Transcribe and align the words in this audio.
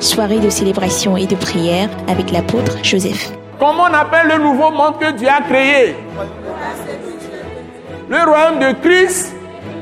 soirée 0.00 0.40
de 0.40 0.48
célébration 0.50 1.16
et 1.16 1.26
de 1.26 1.36
prière 1.36 1.88
avec 2.08 2.30
l'apôtre 2.30 2.78
Joseph. 2.82 3.32
Comment 3.58 3.84
on 3.84 3.94
appelle 3.94 4.28
le 4.28 4.38
nouveau 4.42 4.70
monde 4.70 4.98
que 4.98 5.12
Dieu 5.12 5.28
a 5.28 5.42
créé 5.42 5.94
Le 8.08 8.24
royaume 8.24 8.58
de 8.58 8.72
Christ 8.80 9.34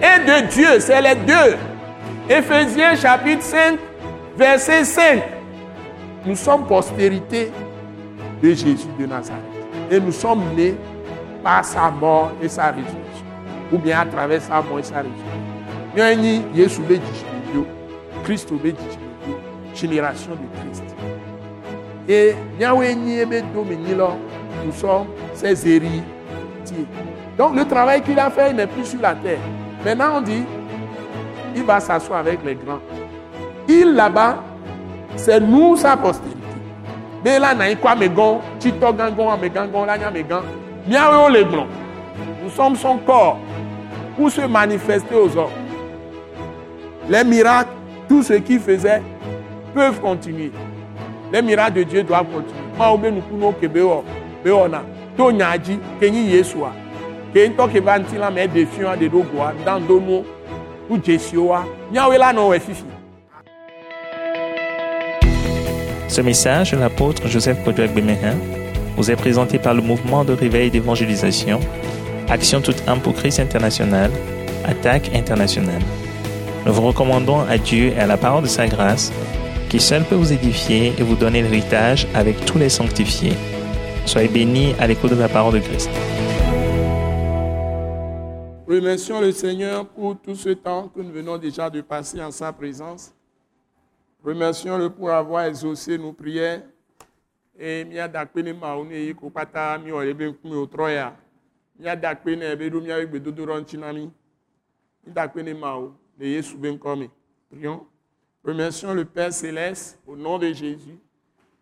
et 0.02 0.18
de 0.26 0.48
Dieu, 0.48 0.80
c'est 0.80 1.00
les 1.00 1.14
deux. 1.14 1.56
Éphésiens 2.28 2.96
chapitre 2.96 3.42
5, 3.42 3.78
verset 4.36 4.84
5. 4.84 5.22
Nous 6.26 6.36
sommes 6.36 6.66
postérité 6.66 7.52
de 8.42 8.48
Jésus 8.50 8.88
de 8.98 9.06
Nazareth. 9.06 9.42
Et 9.90 10.00
nous 10.00 10.12
sommes 10.12 10.42
nés 10.56 10.74
par 11.42 11.64
sa 11.64 11.90
mort 11.90 12.32
et 12.42 12.48
sa 12.48 12.66
résurrection. 12.66 13.24
Ou 13.72 13.78
bien 13.78 14.00
à 14.00 14.06
travers 14.06 14.42
sa 14.42 14.60
mort 14.60 14.80
et 14.80 14.82
sa 14.82 14.96
résurrection. 14.96 16.42
Jésus 16.54 17.64
Christ 18.24 18.50
génération 19.78 20.32
de 20.32 20.60
Christ. 20.60 20.84
Et 22.08 22.34
nous 24.64 24.72
sommes 24.72 25.06
ses 25.34 25.68
héritiers. 25.68 26.02
Donc 27.36 27.54
le 27.54 27.64
travail 27.64 28.02
qu'il 28.02 28.18
a 28.18 28.30
fait 28.30 28.52
n'est 28.52 28.66
plus 28.66 28.84
sur 28.84 29.00
la 29.00 29.14
terre. 29.14 29.38
Maintenant 29.84 30.16
on 30.16 30.20
dit, 30.20 30.44
il 31.54 31.62
va 31.62 31.80
s'asseoir 31.80 32.20
avec 32.20 32.44
les 32.44 32.54
grands. 32.54 32.80
Il 33.68 33.94
là-bas, 33.94 34.42
c'est 35.16 35.40
nous 35.40 35.76
sa 35.76 35.96
postérité. 35.96 36.36
Mais 37.24 37.38
là. 37.38 37.54
Nous 42.42 42.50
sommes 42.50 42.76
son 42.76 42.96
corps 42.98 43.38
pour 44.16 44.30
se 44.30 44.40
manifester 44.42 45.14
aux 45.14 45.36
hommes. 45.36 45.50
Les 47.08 47.24
miracles, 47.24 47.70
tout 48.08 48.22
ce 48.22 48.34
qu'il 48.34 48.60
faisait, 48.60 49.02
peuvent 49.74 50.00
continuer. 50.00 50.50
Les 51.32 51.42
miracles 51.42 51.78
de 51.78 51.82
Dieu 51.84 52.02
doivent 52.02 52.26
continuer. 52.26 52.68
Ke 52.78 52.84
ke 53.58 53.68
la 62.18 62.60
fifi. 62.60 62.84
Ce 66.08 66.22
message 66.22 66.72
de 66.72 66.78
l'apôtre 66.78 67.28
Joseph 67.28 67.62
Kodouak 67.64 67.92
Bemehin 67.92 68.34
vous 68.96 69.10
est 69.10 69.16
présenté 69.16 69.58
par 69.58 69.74
le 69.74 69.82
mouvement 69.82 70.24
de 70.24 70.32
réveil 70.32 70.70
d'évangélisation, 70.70 71.60
Action 72.28 72.60
toute 72.60 72.82
âme 72.88 73.00
pour 73.00 73.14
Christ 73.14 73.40
international, 73.40 74.10
Attaque 74.64 75.10
internationale. 75.14 75.82
Nous 76.66 76.72
vous 76.72 76.82
recommandons 76.82 77.40
à 77.40 77.58
Dieu 77.58 77.92
et 77.96 78.00
à 78.00 78.06
la 78.06 78.16
parole 78.16 78.42
de 78.42 78.48
sa 78.48 78.66
grâce, 78.66 79.12
qui 79.68 79.80
seul 79.80 80.04
peut 80.04 80.14
vous 80.14 80.32
édifier 80.32 80.94
et 80.98 81.02
vous 81.02 81.14
donner 81.14 81.42
l'héritage 81.42 82.06
avec 82.14 82.44
tous 82.46 82.58
les 82.58 82.68
sanctifiés. 82.68 83.34
Soyez 84.06 84.28
bénis 84.28 84.74
à 84.78 84.86
l'écoute 84.86 85.10
de 85.10 85.16
la 85.16 85.28
parole 85.28 85.54
de 85.54 85.58
Christ. 85.60 85.90
Remercions 88.66 89.20
le 89.20 89.32
Seigneur 89.32 89.86
pour 89.86 90.18
tout 90.18 90.34
ce 90.34 90.50
temps 90.50 90.88
que 90.88 91.00
nous 91.00 91.12
venons 91.12 91.36
déjà 91.38 91.68
de 91.68 91.80
passer 91.80 92.22
en 92.22 92.30
sa 92.30 92.52
présence. 92.52 93.14
Remercions-le 94.24 94.90
pour 94.90 95.10
avoir 95.10 95.44
exaucé 95.44 95.98
nos 95.98 96.12
prières. 96.12 96.62
Et. 97.58 97.84
Remercions 108.48 108.94
le 108.94 109.04
Père 109.04 109.30
céleste 109.30 109.98
au 110.06 110.16
nom 110.16 110.38
de 110.38 110.50
Jésus 110.54 110.98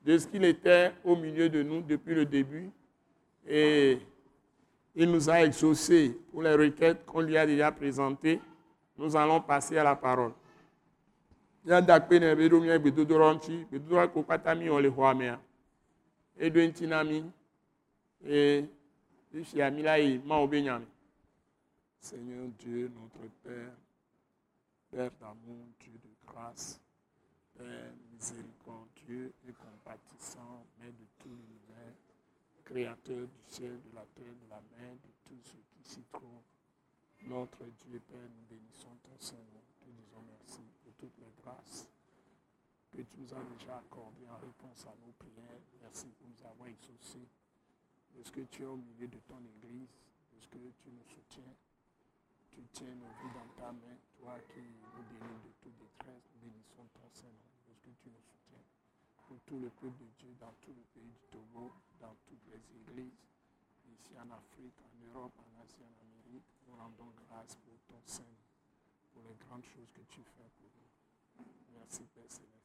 de 0.05 0.17
ce 0.17 0.29
qu'il 0.29 0.45
était 0.45 0.93
au 1.03 1.17
milieu 1.17 1.49
de 1.49 1.61
nous 1.61 1.81
depuis 1.83 2.15
le 2.15 2.25
début 2.25 2.71
et 3.45 3.99
il 4.95 5.11
nous 5.11 5.29
a 5.29 5.43
exaucés 5.45 6.17
pour 6.31 6.43
les 6.43 6.55
requêtes 6.55 7.05
qu'on 7.05 7.23
lui 7.23 7.37
a 7.37 7.45
déjà 7.45 7.73
présentées. 7.73 8.41
Nous 8.97 9.17
allons 9.17 9.41
passer 9.41 9.77
à 9.79 9.83
la 9.83 9.97
parole. 9.97 10.31
Seigneur 21.99 22.47
Dieu 22.61 22.93
notre 22.95 23.29
Père 23.43 23.73
Père 24.93 25.11
d'amour 25.21 25.67
Dieu 25.81 25.93
de 25.93 26.09
grâce 26.27 26.81
Père 27.57 27.93
miséricordieux 28.27 29.33
et 29.49 29.53
compatissant 29.53 30.67
Mère 30.81 30.91
de 30.93 31.07
tout 31.19 31.29
l'univers 31.29 31.95
Créateur 32.65 33.29
du 33.29 33.43
ciel, 33.47 33.79
de 33.81 33.95
la 33.95 34.05
terre, 34.15 34.35
de 34.43 34.51
la 34.51 34.61
mer, 34.77 34.95
de 34.95 35.11
tout 35.25 35.39
ce 35.45 35.57
qui 35.57 35.83
s'y 35.89 36.03
trouve 36.13 36.43
notre 37.23 37.65
Dieu 37.65 38.01
Père 38.01 38.19
nous 38.19 38.45
bénissons 38.49 38.97
ton 39.03 39.19
Seigneur 39.19 39.63
toutes 40.99 41.19
les 41.19 41.33
grâces 41.43 41.89
que 42.91 43.03
tu 43.03 43.21
nous 43.21 43.35
as 43.35 43.45
déjà 43.59 43.77
accordées 43.79 44.29
en 44.29 44.39
réponse 44.39 44.87
à 44.87 44.95
nos 45.05 45.13
prières. 45.13 45.61
Merci 45.83 46.07
pour 46.19 46.29
nous 46.29 46.47
avoir 46.47 46.69
exaucés. 46.69 47.29
De 48.17 48.23
ce 48.23 48.31
que 48.31 48.41
tu 48.41 48.63
es 48.63 48.67
au 48.67 48.77
milieu 48.77 49.07
de 49.07 49.19
ton 49.29 49.37
Église, 49.45 49.93
de 50.33 50.41
ce 50.41 50.49
que 50.49 50.57
tu 50.57 50.89
nous 50.89 51.05
soutiens. 51.05 51.53
Tu 52.51 52.63
tiens 52.73 52.95
nos 52.95 53.13
vies 53.21 53.35
dans 53.35 53.63
ta 53.63 53.73
main, 53.73 53.99
toi 54.17 54.39
qui 54.49 54.61
nous 54.61 55.05
délivres 55.05 55.43
de 55.45 55.53
toute 55.61 55.77
détresse. 55.77 56.25
Nous 56.33 56.49
bénissons 56.49 56.87
ton 56.95 57.09
que 57.13 57.56
tu 57.95 58.09
nous 58.11 58.23
soutiens. 58.23 58.65
Pour 59.29 59.39
tout 59.47 59.59
le 59.59 59.71
peuple 59.71 59.99
de 59.99 60.11
Dieu 60.19 60.35
dans 60.41 60.53
tout 60.61 60.75
le 60.75 60.83
pays 60.95 61.11
du 61.11 61.27
Togo, 61.31 61.73
dans 62.01 62.15
toutes 62.27 62.45
les 62.51 62.63
églises, 62.75 63.27
ici 63.93 64.15
en 64.19 64.31
Afrique, 64.35 64.75
en 64.83 64.95
Europe, 65.07 65.33
en 65.39 65.63
Asie, 65.63 65.83
en 65.83 65.95
Amérique, 66.03 66.47
nous 66.69 66.77
rendons 66.77 67.13
grâce 67.29 67.57
pour 67.57 67.79
ton 67.87 68.01
Seigneur, 68.05 68.47
pour 69.13 69.23
les 69.29 69.37
grandes 69.47 69.65
choses 69.65 69.91
que 69.95 70.03
tu 70.09 70.21
fais 70.23 70.49
pour 70.59 70.71
nous. 70.75 71.45
Merci 71.79 72.03
Père 72.15 72.25
Céleste. 72.29 72.57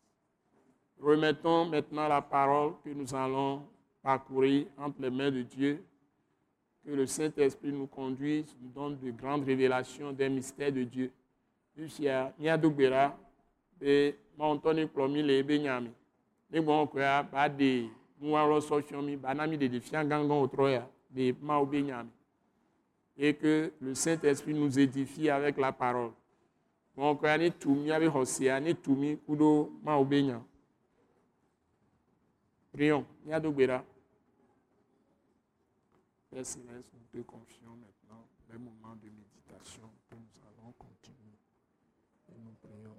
Remettons 0.99 1.65
maintenant 1.65 2.07
la 2.07 2.21
parole 2.21 2.73
que 2.83 2.89
nous 2.89 3.13
allons 3.13 3.67
parcourir 4.01 4.67
entre 4.77 5.01
les 5.01 5.09
mains 5.09 5.31
de 5.31 5.41
Dieu. 5.43 5.83
Que 6.83 6.91
le 6.91 7.05
Saint-Esprit 7.05 7.71
nous 7.71 7.85
conduise, 7.85 8.55
nous 8.59 8.69
donne 8.69 8.97
de 8.97 9.11
grandes 9.11 9.45
révélations 9.45 10.11
des 10.11 10.29
mystères 10.29 10.71
de 10.71 10.83
Dieu. 10.83 11.11
Jusqu'à 13.81 13.87
Niadogbera, 13.87 13.89
et 13.89 14.15
Montoni 14.37 14.85
Plomi, 14.85 15.23
les 15.23 15.43
Benyami. 15.43 15.91
Les 16.51 16.61
bons 16.61 16.87
quoi, 16.87 17.23
pas 17.23 17.49
de 17.49 17.85
Mouaro 18.19 18.61
Sochiomi, 18.61 19.15
Banami 19.15 19.57
de 19.57 19.67
Défiant 19.67 20.03
Gangon 20.05 20.41
au 20.41 20.47
Troya, 20.47 20.87
de 21.09 21.33
Mao 21.41 21.65
Benyami. 21.65 22.09
Et 23.17 23.33
que 23.35 23.71
le 23.81 23.93
Saint-Esprit 23.95 24.53
nous 24.53 24.79
édifie 24.79 25.29
avec 25.29 25.57
la 25.57 25.71
parole. 25.71 26.11
wọn 26.95 27.17
kora 27.17 27.37
ne 27.37 27.49
tumi 27.49 27.91
abe 27.91 28.07
hɔsia 28.07 28.59
ne 28.59 28.73
tumi 28.73 29.17
kudo 29.25 29.69
ma 29.83 29.95
wo 29.97 30.03
benya 30.05 30.43
prions 32.71 33.05
ní 33.25 33.33
adogbera 33.33 33.83
Père 36.29 36.45
Céleste 36.45 36.91
nous 36.93 37.07
te 37.11 37.25
confions 37.25 37.75
maintenant 37.77 38.23
les 38.51 38.57
moments 38.57 38.95
de 39.01 39.09
méditation 39.09 39.89
que 40.09 40.15
nous 40.15 40.35
allons 40.47 40.71
continuer 40.73 41.39
et 42.29 42.37
nous 42.43 42.53
prions 42.61 42.95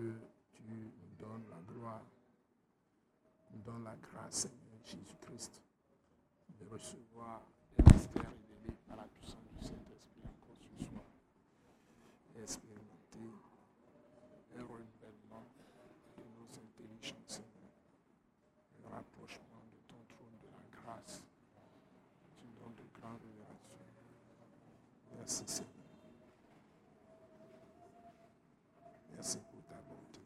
que 0.00 0.14
tu 0.54 0.62
nous 0.66 0.90
donnes 1.18 1.44
la 1.50 1.60
gloire 1.70 2.00
nous 3.52 3.60
donnes 3.60 3.84
la 3.84 3.96
grâce 3.96 4.48
Seigneur 4.48 4.80
Jésus-Christ 4.84 5.60
de 6.58 6.64
recevoir 6.64 7.42
les 7.76 7.84
mystères 7.92 8.22
révélés 8.30 8.78
par 8.88 8.96
la 8.96 9.04
puissance 9.04 9.44
du 9.58 9.66
Saint-Esprit 9.66 10.22
encore 10.24 10.56
ce 10.58 10.84
soir 10.84 11.04
expérimenter 12.40 13.28
un 14.56 14.62
renouvellement 14.62 15.44
de 16.16 16.24
nos 16.24 16.48
intelligences, 16.48 17.20
Seigneur. 17.26 17.70
Le 18.82 18.88
rapprochement 18.88 19.60
de 19.70 19.78
ton 19.86 20.00
trône 20.08 20.38
de 20.40 20.48
la 20.48 20.80
grâce. 20.80 21.22
Tu 22.38 22.46
donnes 22.58 22.74
de 22.74 22.98
grandes 22.98 23.20
révélations. 23.20 23.76
Merci, 25.14 25.42
Seigneur. 25.46 25.80
Merci 29.22 29.36
pour 29.50 29.62
ta 29.64 29.74
bonté. 29.86 30.20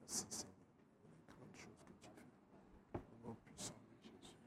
Merci, 0.00 0.24
Seigneur, 0.30 0.54
pour 0.96 1.06
les 1.10 1.22
grandes 1.28 1.58
choses 1.58 1.84
que 1.84 1.92
tu 2.00 2.08
fais. 2.08 2.98
Au 2.98 3.28
nom 3.28 3.34
puissant 3.44 3.74
de 3.84 3.94
Jésus. 4.02 4.38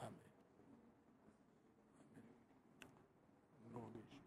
Amen. 0.00 0.12
Au 3.64 3.78
nom 3.78 3.88
de 3.90 4.00
Jésus. 4.00 4.18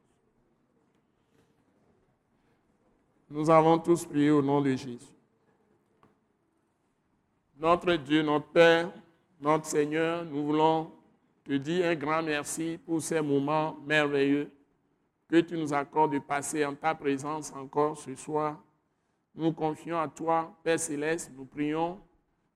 Nous 3.35 3.49
avons 3.49 3.77
tous 3.77 4.05
prié 4.05 4.31
au 4.31 4.41
nom 4.41 4.61
de 4.61 4.69
Jésus. 4.69 4.97
Notre 7.59 7.95
Dieu, 7.95 8.21
notre 8.23 8.45
Père, 8.45 8.89
notre 9.41 9.65
Seigneur, 9.65 10.23
nous 10.23 10.45
voulons 10.45 10.89
te 11.43 11.51
dire 11.51 11.87
un 11.87 11.95
grand 11.95 12.23
merci 12.23 12.79
pour 12.85 13.01
ces 13.01 13.19
moments 13.19 13.75
merveilleux 13.85 14.49
que 15.27 15.41
tu 15.41 15.57
nous 15.57 15.73
accordes 15.73 16.13
de 16.13 16.19
passer 16.19 16.63
en 16.63 16.73
ta 16.75 16.95
présence 16.95 17.51
encore 17.51 17.97
ce 17.97 18.15
soir. 18.15 18.57
Nous 19.35 19.51
confions 19.51 19.99
à 19.99 20.07
toi, 20.07 20.55
Père 20.63 20.79
céleste, 20.79 21.29
nous 21.35 21.43
prions 21.43 21.99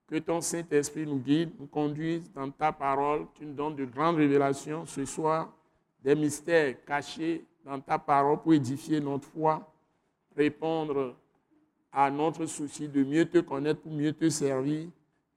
que 0.07 0.17
ton 0.19 0.39
Saint-Esprit 0.39 1.05
nous 1.05 1.19
guide, 1.19 1.51
nous 1.59 1.67
conduise 1.67 2.31
dans 2.31 2.49
ta 2.49 2.71
parole. 2.71 3.27
Tu 3.33 3.45
nous 3.45 3.53
donnes 3.53 3.75
de 3.75 3.83
grandes 3.83 4.15
révélations 4.15 4.85
ce 4.85 5.03
soir, 5.03 5.51
des 6.01 6.15
mystères 6.15 6.73
cachés 6.85 7.45
dans 7.65 7.81
ta 7.81 7.99
parole 7.99 8.41
pour 8.41 8.53
édifier 8.53 9.01
notre 9.01 9.27
foi, 9.27 9.69
répondre 10.35 11.15
à 11.91 12.09
notre 12.11 12.45
souci 12.45 12.87
de 12.87 13.03
mieux 13.03 13.25
te 13.25 13.39
connaître 13.39 13.81
pour 13.81 13.91
mieux 13.91 14.13
te 14.13 14.29
servir 14.29 14.87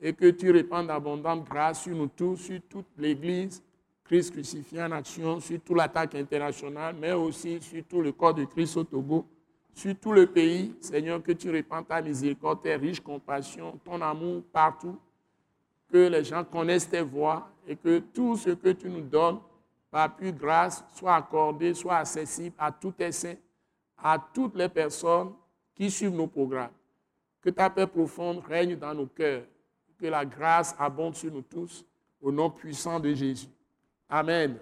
et 0.01 0.13
que 0.13 0.31
tu 0.31 0.51
répandes 0.51 0.89
d'abondante 0.89 1.45
grâce 1.49 1.83
sur 1.83 1.95
nous 1.95 2.09
tous, 2.09 2.37
sur 2.37 2.61
toute 2.69 2.87
l'Église, 2.99 3.63
Christ 4.05 4.33
crucifié 4.33 4.83
en 4.83 4.91
action, 4.91 5.41
sur 5.41 5.61
toute 5.61 5.77
l'attaque 5.77 6.17
internationale, 6.17 6.97
mais 6.99 7.13
aussi 7.13 7.61
sur 7.61 7.83
tout 7.85 8.03
le 8.03 8.13
corps 8.13 8.35
de 8.35 8.45
Christ 8.45 8.77
au 8.77 8.85
Togo, 8.85 9.25
sur 9.73 9.95
tout 9.99 10.13
le 10.13 10.27
pays. 10.27 10.75
Seigneur, 10.81 11.23
que 11.23 11.33
tu 11.33 11.51
répandes 11.51 11.87
ta 11.87 12.03
miséricorde, 12.03 12.61
tes 12.63 12.75
riches 12.75 13.01
compassion, 13.01 13.79
ton 13.85 14.01
amour 14.01 14.43
partout, 14.53 14.99
que 15.89 16.09
les 16.09 16.25
gens 16.25 16.45
connaissent 16.45 16.89
tes 16.89 17.03
voix 17.03 17.49
et 17.67 17.77
que 17.77 18.01
tout 18.01 18.37
ce 18.37 18.51
que 18.51 18.71
tu 18.71 18.89
nous 18.89 19.03
donnes, 19.03 19.39
par 19.91 20.17
plus 20.17 20.33
grâce, 20.33 20.83
soit 20.95 21.15
accordé, 21.15 21.75
soit 21.75 21.99
accessible 21.99 22.57
à 22.59 22.73
tous 22.73 22.93
tes 22.93 23.13
saints, 23.13 23.37
à 24.03 24.19
toutes 24.33 24.57
les 24.57 24.69
personnes 24.69 25.33
qui 25.75 25.91
suivent 25.91 26.15
nos 26.15 26.27
programmes. 26.27 26.73
Que 27.41 27.51
ta 27.51 27.71
paix 27.71 27.87
profonde 27.87 28.43
règne 28.47 28.77
dans 28.77 28.95
nos 28.95 29.07
cœurs. 29.07 29.45
Que 29.99 30.07
la 30.07 30.25
grâce 30.25 30.75
abonde 30.79 31.15
sur 31.15 31.33
nous 31.33 31.43
tous. 31.43 31.85
Au 32.21 32.31
nom 32.31 32.51
puissant 32.51 32.99
de 33.01 33.13
Jésus. 33.15 33.49
Amen. 34.09 34.59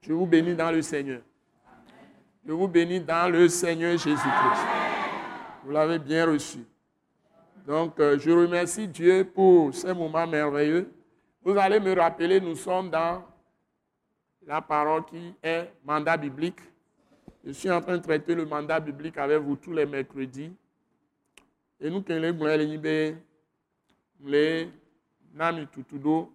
Je 0.00 0.12
vous 0.12 0.26
bénis 0.26 0.54
dans 0.54 0.70
le 0.70 0.82
Seigneur. 0.82 1.20
Je 2.44 2.52
vous 2.52 2.68
bénis 2.68 3.00
dans 3.00 3.30
le 3.30 3.48
Seigneur 3.48 3.92
Jésus-Christ. 3.92 4.66
Vous 5.64 5.70
l'avez 5.70 5.98
bien 5.98 6.26
reçu. 6.26 6.58
Donc, 7.66 8.00
euh, 8.00 8.18
je 8.18 8.30
remercie 8.30 8.88
Dieu 8.88 9.24
pour 9.24 9.72
ces 9.72 9.94
moments 9.94 10.26
merveilleux. 10.26 10.92
Vous 11.44 11.56
allez 11.56 11.78
me 11.78 11.94
rappeler, 11.94 12.40
nous 12.40 12.56
sommes 12.56 12.90
dans 12.90 13.22
la 14.44 14.60
parole 14.60 15.04
qui 15.04 15.34
est 15.42 15.70
mandat 15.84 16.16
biblique. 16.16 16.60
Je 17.44 17.52
suis 17.52 17.70
en 17.70 17.80
train 17.80 17.96
de 17.96 18.02
traiter 18.02 18.34
le 18.34 18.46
mandat 18.46 18.80
biblique 18.80 19.18
avec 19.18 19.38
vous 19.38 19.56
tous 19.56 19.72
les 19.72 19.86
mercredis. 19.86 20.52
Et 21.80 21.90
nous, 21.90 22.02
quand 22.02 22.14
les 22.14 22.36
gens 22.36 23.16
les 24.24 24.68
nami 25.34 25.66
tutudo 25.66 26.32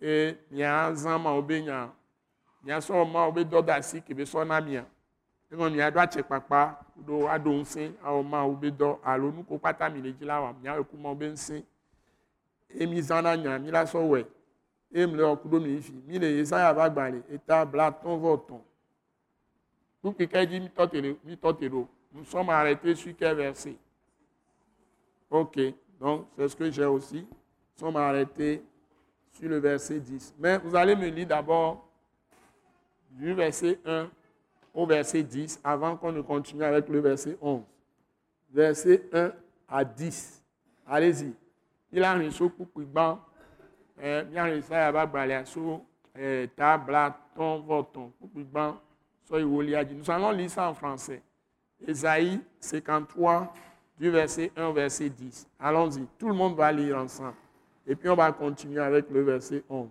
et 0.00 0.36
nya 0.50 0.94
zama 0.94 1.32
obe 1.32 1.60
nya. 1.62 1.90
So 2.80 3.04
ma 3.04 3.26
obe 3.26 3.44
doda 3.44 3.80
si 3.82 4.00
ke 4.00 4.14
be 4.14 4.26
so 4.26 4.44
na 4.44 4.60
mia 4.60 4.84
e 5.50 5.56
ngon 5.56 5.72
nya 5.74 5.90
do 5.90 5.98
ache 5.98 6.22
papa 6.22 6.78
do 6.96 7.26
ado 7.28 7.52
nsin 7.52 7.94
a 8.04 8.22
ma 8.22 8.44
obe 8.44 8.70
do 8.70 8.98
alo. 9.04 9.32
Nu 9.32 9.44
ko 9.44 9.58
pata 9.58 9.88
mi 9.88 10.00
le 10.00 10.12
jila 10.12 10.40
wa 10.40 10.54
nya 10.62 10.82
ku 10.84 10.96
ma 10.96 11.10
obe 11.10 11.32
nsin 11.32 11.64
e 12.68 12.86
mi 12.86 13.00
zana 13.02 13.36
nya 13.36 13.58
mi 13.58 13.70
la 13.70 13.86
so 13.86 14.04
we 14.04 14.26
e 14.92 15.06
mi 15.06 15.16
le 15.16 15.24
okudo 15.24 15.60
mi 15.60 15.80
fi. 15.80 15.92
Mi 16.06 16.18
le 16.18 16.36
yesaya 16.36 16.74
ba 16.74 16.88
gbare 16.88 17.22
eta 17.30 17.64
bla 17.64 17.90
ton 17.90 18.18
voton 18.18 18.60
tout 20.02 20.12
quelqu'un 20.12 20.44
dit 20.44 20.60
nous 22.12 22.24
sommes 22.24 22.50
arrêtés 22.50 22.94
sur 22.94 23.14
quel 23.16 23.36
verset? 23.36 23.76
Ok 25.30 25.58
donc 26.00 26.26
c'est 26.36 26.48
ce 26.48 26.56
que 26.56 26.70
j'ai 26.70 26.84
aussi 26.84 27.26
nous 27.26 27.86
sommes 27.86 27.96
arrêtés 27.96 28.62
sur 29.32 29.48
le 29.48 29.58
verset 29.58 30.00
10. 30.00 30.34
Mais 30.38 30.58
vous 30.58 30.74
allez 30.74 30.96
me 30.96 31.06
lire 31.08 31.26
d'abord 31.26 31.88
du 33.10 33.32
verset 33.34 33.78
1 33.84 34.08
au 34.74 34.86
verset 34.86 35.22
10 35.22 35.60
avant 35.64 35.96
qu'on 35.96 36.12
ne 36.12 36.20
continue 36.20 36.64
avec 36.64 36.88
le 36.88 37.00
verset 37.00 37.36
11. 37.40 37.62
Verset 38.52 39.08
1 39.12 39.32
à 39.68 39.84
10. 39.84 40.42
Allez-y. 40.86 41.32
Il 41.92 42.02
a 42.02 42.12
un 42.12 42.30
pour 42.30 42.68
ban. 42.82 43.20
Bien 43.98 44.46
le 44.46 44.60
ça 44.62 44.90
va 44.90 45.06
balayer 45.06 45.44
sur 45.44 45.82
table, 46.56 46.96
ton, 47.34 48.12
Nous 49.30 50.10
allons 50.10 50.30
lire 50.32 50.50
ça 50.50 50.68
en 50.68 50.74
français. 50.74 51.22
Ésaïe 51.86 52.40
53, 52.58 53.54
du 53.98 54.10
verset 54.10 54.50
1 54.56 54.66
au 54.66 54.72
verset 54.72 55.08
10. 55.08 55.46
Allons-y. 55.58 56.06
Tout 56.18 56.28
le 56.28 56.34
monde 56.34 56.56
va 56.56 56.72
lire 56.72 56.98
ensemble. 56.98 57.34
Et 57.86 57.94
puis 57.94 58.08
on 58.08 58.14
va 58.16 58.32
continuer 58.32 58.80
avec 58.80 59.08
le 59.10 59.22
verset 59.22 59.62
11. 59.68 59.88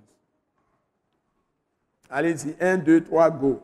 Allez-y, 2.10 2.56
1, 2.60 2.78
2, 2.78 3.04
3, 3.04 3.30
go. 3.32 3.62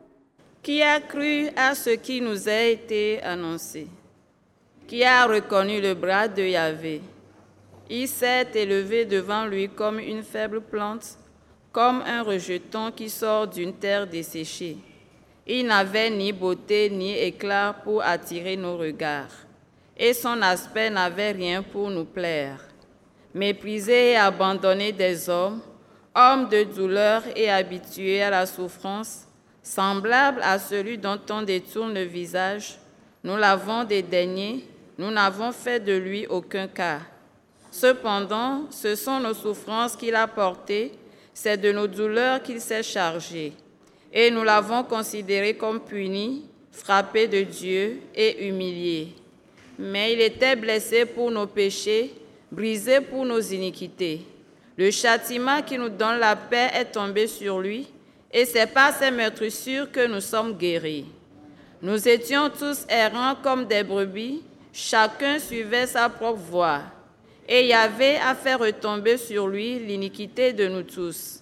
Qui 0.62 0.82
a 0.82 1.00
cru 1.00 1.48
à 1.56 1.74
ce 1.74 1.90
qui 1.90 2.20
nous 2.20 2.48
a 2.48 2.62
été 2.62 3.22
annoncé? 3.22 3.86
Qui 4.86 5.04
a 5.04 5.26
reconnu 5.26 5.80
le 5.80 5.94
bras 5.94 6.28
de 6.28 6.42
Yahvé? 6.42 7.02
Il 7.90 8.08
s'est 8.08 8.48
élevé 8.54 9.04
devant 9.04 9.46
lui 9.46 9.68
comme 9.68 9.98
une 9.98 10.22
faible 10.22 10.60
plante, 10.60 11.18
comme 11.70 12.02
un 12.02 12.22
rejeton 12.22 12.90
qui 12.90 13.10
sort 13.10 13.46
d'une 13.46 13.74
terre 13.74 14.06
desséchée. 14.06 14.76
Il 15.46 15.66
n'avait 15.66 16.10
ni 16.10 16.32
beauté 16.32 16.90
ni 16.90 17.16
éclat 17.16 17.74
pour 17.84 18.02
attirer 18.02 18.56
nos 18.56 18.76
regards, 18.76 19.46
et 19.96 20.12
son 20.12 20.42
aspect 20.42 20.90
n'avait 20.90 21.32
rien 21.32 21.62
pour 21.62 21.90
nous 21.90 22.04
plaire 22.04 22.60
méprisé 23.36 24.12
et 24.12 24.16
abandonné 24.16 24.92
des 24.92 25.28
hommes, 25.28 25.60
homme 26.14 26.48
de 26.48 26.64
douleur 26.64 27.22
et 27.36 27.50
habitué 27.50 28.22
à 28.22 28.30
la 28.30 28.46
souffrance, 28.46 29.26
semblable 29.62 30.40
à 30.42 30.58
celui 30.58 30.96
dont 30.96 31.20
on 31.30 31.42
détourne 31.42 31.92
le 31.92 32.04
visage, 32.04 32.78
nous 33.22 33.36
l'avons 33.36 33.84
dédaigné, 33.84 34.66
nous 34.96 35.10
n'avons 35.10 35.52
fait 35.52 35.80
de 35.80 35.92
lui 35.92 36.26
aucun 36.28 36.66
cas. 36.66 37.00
Cependant, 37.70 38.62
ce 38.70 38.94
sont 38.94 39.20
nos 39.20 39.34
souffrances 39.34 39.96
qu'il 39.96 40.14
a 40.14 40.26
portées, 40.26 40.92
c'est 41.34 41.58
de 41.58 41.72
nos 41.72 41.86
douleurs 41.86 42.42
qu'il 42.42 42.62
s'est 42.62 42.82
chargé. 42.82 43.52
Et 44.12 44.30
nous 44.30 44.42
l'avons 44.42 44.84
considéré 44.84 45.54
comme 45.54 45.80
puni, 45.80 46.44
frappé 46.70 47.26
de 47.26 47.42
Dieu 47.42 48.00
et 48.14 48.46
humilié. 48.46 49.08
Mais 49.78 50.12
il 50.12 50.20
était 50.20 50.56
blessé 50.56 51.04
pour 51.04 51.30
nos 51.30 51.46
péchés, 51.46 52.12
brisé 52.50 53.00
pour 53.00 53.24
nos 53.24 53.40
iniquités. 53.40 54.22
Le 54.76 54.90
châtiment 54.90 55.62
qui 55.62 55.78
nous 55.78 55.88
donne 55.88 56.18
la 56.18 56.36
paix 56.36 56.70
est 56.74 56.92
tombé 56.92 57.26
sur 57.26 57.60
lui, 57.60 57.86
et 58.32 58.44
c'est 58.44 58.66
par 58.66 58.94
ses 58.94 59.10
meurtrissures 59.10 59.90
que 59.90 60.06
nous 60.06 60.20
sommes 60.20 60.56
guéris. 60.56 61.06
Nous 61.80 62.06
étions 62.08 62.50
tous 62.50 62.84
errants 62.88 63.36
comme 63.42 63.66
des 63.66 63.82
brebis, 63.82 64.42
chacun 64.72 65.38
suivait 65.38 65.86
sa 65.86 66.08
propre 66.08 66.38
voie, 66.38 66.82
et 67.48 67.62
il 67.62 67.68
y 67.68 67.72
avait 67.72 68.16
à 68.16 68.34
faire 68.34 68.58
retomber 68.58 69.16
sur 69.16 69.46
lui 69.46 69.78
l'iniquité 69.78 70.52
de 70.52 70.68
nous 70.68 70.82
tous. 70.82 71.40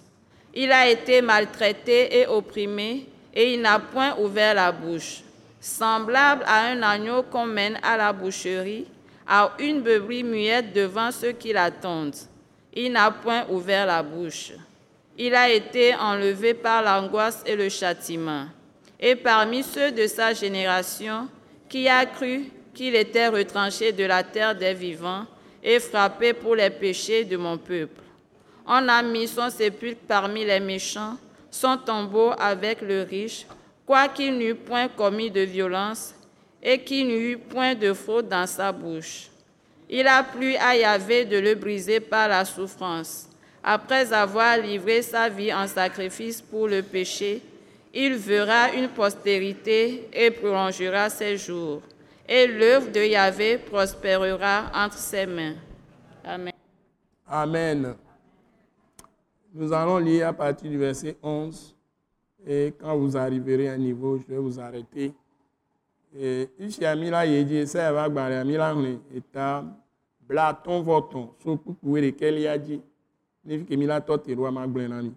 Il 0.55 0.71
a 0.71 0.89
été 0.89 1.21
maltraité 1.21 2.19
et 2.19 2.27
opprimé, 2.27 3.07
et 3.33 3.53
il 3.53 3.61
n'a 3.61 3.77
point 3.77 4.17
ouvert 4.17 4.53
la 4.53 4.71
bouche. 4.71 5.21
Semblable 5.59 6.43
à 6.45 6.67
un 6.67 6.81
agneau 6.81 7.23
qu'on 7.23 7.45
mène 7.45 7.77
à 7.83 7.97
la 7.97 8.13
boucherie, 8.13 8.85
à 9.27 9.51
une 9.59 9.81
brebis 9.81 10.23
muette 10.23 10.71
devant 10.73 11.11
ceux 11.11 11.33
qui 11.33 11.51
l'attendent. 11.51 12.15
Il 12.73 12.93
n'a 12.93 13.11
point 13.11 13.45
ouvert 13.49 13.85
la 13.85 14.01
bouche. 14.01 14.53
Il 15.17 15.35
a 15.35 15.49
été 15.49 15.93
enlevé 15.95 16.53
par 16.53 16.83
l'angoisse 16.83 17.43
et 17.45 17.55
le 17.55 17.67
châtiment. 17.67 18.45
Et 18.99 19.15
parmi 19.15 19.63
ceux 19.63 19.91
de 19.91 20.07
sa 20.07 20.33
génération, 20.33 21.27
qui 21.67 21.89
a 21.89 22.05
cru 22.05 22.45
qu'il 22.73 22.95
était 22.95 23.27
retranché 23.27 23.91
de 23.91 24.05
la 24.05 24.23
terre 24.23 24.55
des 24.55 24.73
vivants 24.73 25.25
et 25.63 25.79
frappé 25.79 26.33
pour 26.33 26.55
les 26.55 26.69
péchés 26.69 27.25
de 27.25 27.35
mon 27.35 27.57
peuple. 27.57 28.04
On 28.67 28.87
a 28.87 29.01
mis 29.01 29.27
son 29.27 29.49
sépulcre 29.49 30.01
parmi 30.07 30.43
les 30.43 30.59
méchants, 30.59 31.17
son 31.51 31.77
tombeau 31.77 32.31
avec 32.37 32.81
le 32.81 33.03
riche, 33.03 33.45
quoiqu'il 33.85 34.37
n'eût 34.37 34.55
point 34.55 34.87
commis 34.87 35.29
de 35.29 35.41
violence 35.41 36.15
et 36.61 36.79
qu'il 36.79 37.07
n'y 37.07 37.13
eut 37.13 37.37
point 37.37 37.75
de 37.75 37.93
faute 37.93 38.27
dans 38.27 38.47
sa 38.47 38.71
bouche. 38.71 39.29
Il 39.87 40.07
a 40.07 40.23
plu 40.23 40.55
à 40.55 40.75
Yahvé 40.75 41.25
de 41.25 41.37
le 41.37 41.53
briser 41.53 41.99
par 41.99 42.27
la 42.27 42.43
souffrance. 42.43 43.29
Après 43.63 44.11
avoir 44.11 44.57
livré 44.57 45.01
sa 45.01 45.29
vie 45.29 45.53
en 45.53 45.67
sacrifice 45.67 46.41
pour 46.41 46.67
le 46.67 46.81
péché, 46.81 47.41
il 47.93 48.15
verra 48.15 48.71
une 48.73 48.89
postérité 48.89 50.09
et 50.11 50.31
prolongera 50.31 51.09
ses 51.09 51.37
jours. 51.37 51.81
Et 52.27 52.47
l'œuvre 52.47 52.91
de 52.91 53.01
Yahvé 53.01 53.57
prospérera 53.57 54.71
entre 54.73 54.97
ses 54.97 55.25
mains. 55.25 55.55
Amen. 56.23 56.53
Amen. 57.27 57.95
Nous 59.57 59.71
allons 59.71 59.99
lire 59.99 60.27
à 60.27 60.33
partir 60.33 60.69
du 60.69 60.77
verset 60.77 61.15
11. 61.23 61.73
Et 62.45 62.73
quand 62.77 62.97
vous 62.97 63.15
arriverez 63.15 63.69
à 63.69 63.73
un 63.73 63.77
niveau, 63.77 64.17
je 64.17 64.25
vais 64.27 64.37
vous 64.37 64.59
arrêter. 64.59 65.13
Isi 66.59 66.85
ami 66.85 67.09
la 67.09 67.25
yi 67.25 67.43
dzi 67.45 67.67
se 67.67 67.77
va 67.77 68.03
agbalẽ 68.03 68.37
ami 68.39 68.55
la 68.55 68.73
xlẽ 68.73 68.99
eta 69.17 69.65
bla 70.27 70.47
atɔ̃ 70.51 70.83
vɔ 70.87 70.97
tɔ̃ 71.11 71.25
so 71.43 71.57
kpukpu 71.57 71.87
ɖekɛ 71.91 72.31
lia 72.31 72.57
dzi 72.57 72.81
ne 73.43 73.57
fi 73.57 73.65
ke 73.65 73.75
mi 73.75 73.85
la 73.85 73.99
tɔ 73.99 74.23
te 74.23 74.31
ɖoa 74.33 74.51
ma 74.51 74.65
gblẽ 74.65 74.87
na 74.87 75.01
mi 75.01 75.11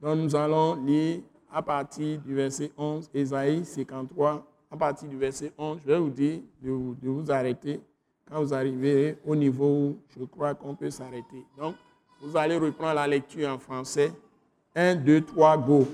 donc 0.00 0.18
nous 0.18 0.36
allons 0.36 0.76
lire 0.86 1.22
à 1.50 1.62
partir 1.62 2.20
du 2.20 2.34
verset 2.34 2.70
11, 2.76 3.10
Ésaïe 3.14 3.64
53, 3.64 4.46
à 4.70 4.76
partir 4.76 5.08
du 5.08 5.16
verset 5.16 5.52
11, 5.58 5.80
je 5.82 5.86
vais 5.86 5.98
vous 5.98 6.10
dire 6.10 6.40
de 6.62 6.70
vous, 6.70 6.94
de 7.02 7.08
vous 7.08 7.30
arrêter. 7.30 7.80
Quand 8.28 8.40
vous 8.42 8.52
arriverez 8.52 9.18
au 9.24 9.34
niveau 9.34 9.66
où 9.66 9.96
je 10.16 10.24
crois 10.24 10.54
qu'on 10.54 10.74
peut 10.74 10.90
s'arrêter. 10.90 11.44
Donc, 11.56 11.74
vous 12.20 12.36
allez 12.36 12.56
reprendre 12.56 12.94
la 12.94 13.06
lecture 13.06 13.48
en 13.50 13.58
français. 13.58 14.12
1, 14.74 14.96
2, 14.96 15.22
3, 15.22 15.56
go. 15.58 15.88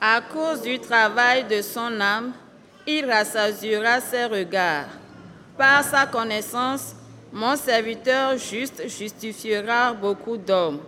À 0.00 0.20
cause 0.20 0.62
du 0.62 0.78
travail 0.78 1.44
de 1.44 1.62
son 1.62 2.00
âme, 2.00 2.32
il 2.86 3.04
rassasiera 3.04 4.00
ses 4.00 4.24
regards. 4.24 4.88
Par 5.56 5.84
sa 5.84 6.06
connaissance, 6.06 6.94
mon 7.32 7.56
serviteur 7.56 8.36
juste 8.36 8.88
justifiera 8.88 9.92
beaucoup 9.92 10.36
d'hommes, 10.36 10.80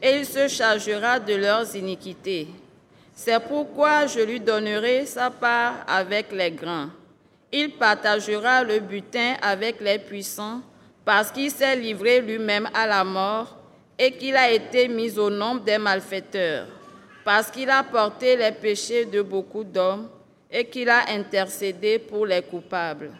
et 0.00 0.18
il 0.18 0.26
se 0.26 0.48
chargera 0.48 1.20
de 1.20 1.34
leurs 1.34 1.76
iniquités. 1.76 2.48
C'est 3.14 3.40
pourquoi 3.40 4.06
je 4.06 4.20
lui 4.20 4.40
donnerai 4.40 5.06
sa 5.06 5.30
part 5.30 5.84
avec 5.86 6.32
les 6.32 6.50
grands. 6.50 6.88
Il 7.52 7.76
partagera 7.76 8.64
le 8.64 8.80
butin 8.80 9.34
avec 9.42 9.80
les 9.80 9.98
puissants, 9.98 10.62
parce 11.04 11.30
qu'il 11.30 11.50
s'est 11.50 11.76
livré 11.76 12.20
lui-même 12.20 12.68
à 12.74 12.86
la 12.86 13.04
mort 13.04 13.56
et 13.98 14.12
qu'il 14.12 14.34
a 14.36 14.50
été 14.50 14.88
mis 14.88 15.18
au 15.18 15.30
nombre 15.30 15.62
des 15.64 15.78
malfaiteurs, 15.78 16.66
parce 17.24 17.50
qu'il 17.50 17.70
a 17.70 17.82
porté 17.84 18.36
les 18.36 18.52
péchés 18.52 19.04
de 19.04 19.22
beaucoup 19.22 19.64
d'hommes 19.64 20.08
et 20.50 20.64
qu'il 20.66 20.88
a 20.88 21.08
intercédé 21.10 21.98
pour 21.98 22.26
les 22.26 22.42
coupables. 22.42 23.10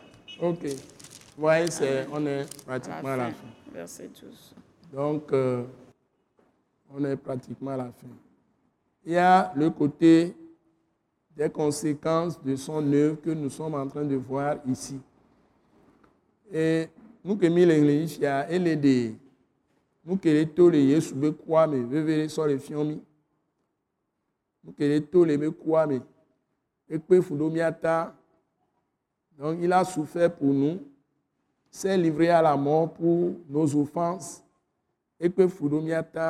Ok. 0.40 0.64
Vous 0.64 1.40
voyez, 1.42 1.70
c'est- 1.70 2.06
on 2.12 2.24
est 2.26 2.44
pratiquement 2.64 3.08
à 3.08 3.16
la 3.16 3.24
Fin. 3.26 3.30
fin. 3.32 3.72
Verset 3.72 4.08
12. 4.20 4.54
Donc, 4.92 5.32
euh, 5.32 5.64
on 6.94 7.04
est 7.04 7.16
pratiquement 7.16 7.72
à 7.72 7.76
la 7.76 7.84
fin. 7.84 8.06
Il 9.04 9.12
y 9.12 9.16
a 9.16 9.52
le 9.56 9.70
côté 9.70 10.34
des 11.36 11.50
conséquences 11.50 12.40
de 12.42 12.54
son 12.56 12.92
œuvre 12.92 13.16
que 13.20 13.30
nous 13.30 13.50
sommes 13.50 13.74
en 13.74 13.86
train 13.88 14.04
de 14.04 14.14
voir 14.14 14.56
ici. 14.68 15.00
Et 16.52 16.86
nous 17.24 17.36
que 17.36 17.46
l'église, 17.46 18.16
il 18.16 18.22
y 18.22 18.26
a 18.26 18.46
LD. 18.48 19.16
Taux 20.54 20.70
les 20.70 20.84
yesu 20.84 21.14
be 21.14 21.34
vevere 21.88 22.28
sur 22.28 22.46
les 22.46 22.58
fiomi. 22.58 23.00
Nous 24.62 24.72
que 24.72 24.84
les 24.84 25.02
taux 25.02 25.24
les 25.24 25.38
be 25.38 25.50
quoi 25.50 25.86
mais 25.86 26.00
ekpe 26.88 27.20
fudomiata. 27.22 28.14
Donc, 29.38 29.58
il 29.60 29.72
a 29.72 29.84
souffert 29.84 30.32
pour 30.32 30.52
nous 30.52 30.78
s'est 31.70 31.98
livré 31.98 32.30
à 32.30 32.40
la 32.40 32.56
mort 32.56 32.92
pour 32.92 33.34
nos 33.48 33.74
offenses 33.74 34.44
ekpe 35.18 35.48
fu 35.48 35.68
ɖo 35.68 35.80
mía 35.80 36.02
ta 36.02 36.26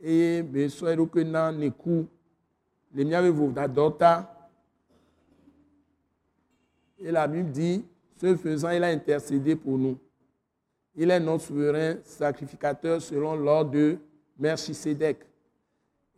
eye 0.00 0.42
besɔ 0.42 0.84
eɖokui 0.92 1.24
na 1.24 1.50
neku 1.52 2.06
le 2.94 3.04
míaƒe 3.04 3.30
vodadɔ 3.30 3.90
ta 3.98 4.12
et 6.98 7.10
la 7.10 7.26
Bible 7.26 7.50
dit 7.50 7.84
ce 8.16 8.36
faisant 8.36 8.70
il 8.70 8.84
a 8.84 8.88
intercédé 8.88 9.56
pour 9.56 9.76
nous 9.78 9.98
il 10.96 11.10
est 11.10 11.20
notre 11.20 11.44
souverain 11.44 11.96
sacrificateur 12.04 13.02
selon 13.02 13.34
l'ordre 13.36 13.70
de 13.70 13.98
Melchisedec. 14.38 15.18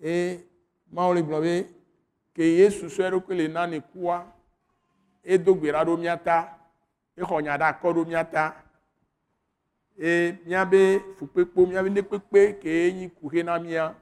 Et 0.02 0.46
mawo 0.92 1.14
le 1.14 1.22
gblɔ 1.22 1.64
ke 2.34 2.42
yesu 2.42 2.88
sɔ 2.88 3.08
eɖokui 3.08 3.36
le 3.36 3.48
na 3.48 3.66
nekua 3.66 4.26
edo 5.24 5.54
gbe 5.54 5.72
ɖa 5.72 5.84
ɖo 5.86 5.96
mía 5.96 6.16
ta 6.16 6.58
exɔ 7.16 7.40
nya 7.42 7.56
ɖe 7.56 7.64
akɔ 7.64 7.92
ɖo 7.94 8.04
mía 8.04 8.24
ta 8.24 8.54
eye 9.98 10.38
míabe 10.44 11.00
fukpekpo 11.16 11.66
míabe 11.66 11.88
nekpekpe 11.90 12.58
ke 12.60 12.92
nyi 12.92 13.08
kuxe 13.10 13.42
na 13.42 13.58
mía 13.58 13.94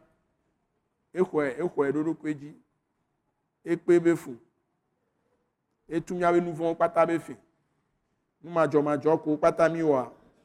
exɔe 1.14 1.54
exɔe 1.62 1.92
ɖo 1.92 2.00
ɖokui 2.02 2.34
dzi 2.34 2.50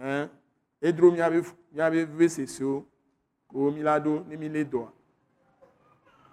hein? 0.00 0.28
Edro 0.82 1.10
míabe 1.10 1.42
míabe 1.72 2.04
veve 2.04 2.28
sesewo 2.28 2.86
ko 3.48 3.70
mi 3.70 3.82
la 3.82 3.98
ɖo 4.00 4.24
ne 4.28 4.36
mi 4.36 4.48
lé 4.48 4.64
dɔa 4.64 4.92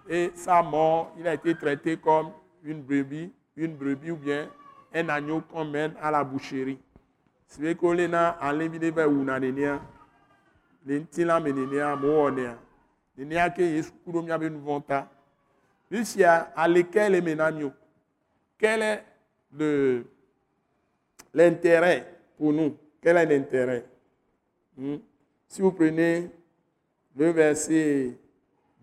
et 0.08 0.32
sa 0.34 0.62
mort, 0.62 1.12
il 1.18 1.28
a 1.28 1.34
été 1.34 1.54
traité 1.54 1.98
comme 1.98 2.30
une 2.64 2.82
brebis, 2.82 3.30
une 3.56 3.74
brebis 3.74 4.10
ou 4.10 4.16
bien 4.16 4.48
un 4.94 5.08
agneau 5.10 5.42
qu'on 5.42 5.66
mène 5.66 5.92
à 6.00 6.10
la 6.10 6.24
boucherie. 6.24 6.78
Si 7.46 7.60
vous 7.60 7.74
voulez, 7.80 8.06
enlever 8.40 8.78
les 8.78 8.90
verres 8.90 9.10
ou 9.10 9.22
nanenia, 9.22 9.80
les 10.86 11.00
ntila 11.00 11.40
menenia, 11.40 11.94
moonea, 11.94 12.56
nenia 13.16 13.50
que 13.50 13.62
Yesu 13.62 13.92
kuro 14.04 14.22
mia 14.22 14.38
be 14.38 14.48
nuvonta. 14.48 15.08
Ici, 15.90 16.24
à 16.24 16.68
lequel 16.68 17.14
est 17.14 17.20
menanio? 17.20 17.72
Quel 18.58 18.82
est 18.82 19.04
l'intérêt 21.34 22.18
pour 22.36 22.52
nous? 22.52 22.76
Quel 23.00 23.16
est 23.16 23.26
l'intérêt? 23.26 23.84
Hmm? 24.76 24.96
Si 25.46 25.62
vous 25.62 25.72
prenez 25.72 26.30
le 27.16 27.30
verset 27.30 28.16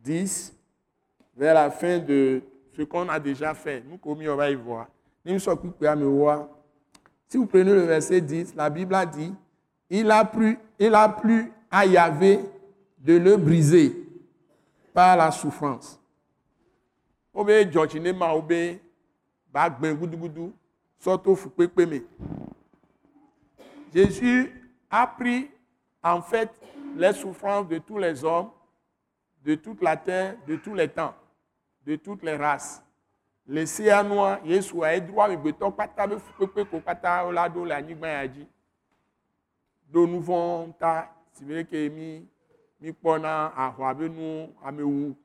10, 0.04 0.54
vers 1.36 1.54
la 1.54 1.70
fin 1.70 2.00
de 2.00 2.42
ce 2.76 2.82
qu'on 2.84 3.08
a 3.10 3.20
déjà 3.20 3.54
fait. 3.54 3.84
Nous, 3.88 3.98
commis, 3.98 4.28
on 4.28 4.36
va 4.36 4.50
y 4.50 4.56
voir. 4.56 4.88
Si 7.28 7.38
vous 7.38 7.46
prenez 7.46 7.74
le 7.74 7.82
verset 7.82 8.22
10, 8.22 8.56
la 8.56 8.70
Bible 8.70 8.96
a 8.96 9.06
dit 9.06 9.34
il 9.90 10.10
a 10.10 10.26
plu, 10.26 10.58
il 10.80 10.94
a 10.96 11.16
à 11.70 11.86
Yahvé 11.86 12.40
de 12.98 13.18
le 13.18 13.38
briser 13.38 13.96
par 14.94 15.16
la 15.18 15.32
souffrance. 15.32 16.00
Jésus 23.96 24.52
a 24.92 25.08
pris 25.08 25.50
en 26.04 26.22
fait 26.22 26.52
les 26.98 27.14
souffrances 27.14 27.68
de 27.70 27.78
tous 27.78 27.98
les 27.98 28.24
hommes, 28.26 28.52
de 29.46 29.56
toute 29.56 29.82
la 29.82 29.96
terre, 29.96 30.36
de 30.46 30.58
tous 30.58 30.74
les 30.74 30.90
temps 30.90 31.16
de 31.86 31.96
toutes 31.96 32.24
les 32.24 32.36
races. 32.36 32.84
Le 33.48 33.66
séanois, 33.66 34.40
Yesu 34.44 34.84
a 34.84 35.00
droit 35.00 35.26
avec 35.26 35.40
beton 35.40 35.72
pata 35.72 36.08
be 36.08 36.18
fukpekpe 36.18 36.66
ko 36.66 36.80
pata 36.82 37.32
la 37.32 37.48
do 37.48 37.64
le 37.66 37.76
anyigba 37.76 38.08
ya 38.10 38.28
dzi. 38.28 38.48
Do 39.92 40.08
vɔ̃ 40.08 40.74
ta 40.80 41.12
si 41.34 41.46
be 41.46 41.64
ke 41.64 41.90
mi 41.90 42.26
mi 42.80 42.92
kpɔna 42.92 43.54
ahɔa 43.56 43.94
be 43.94 44.10
nu 44.10 44.50
amewu 44.64 45.16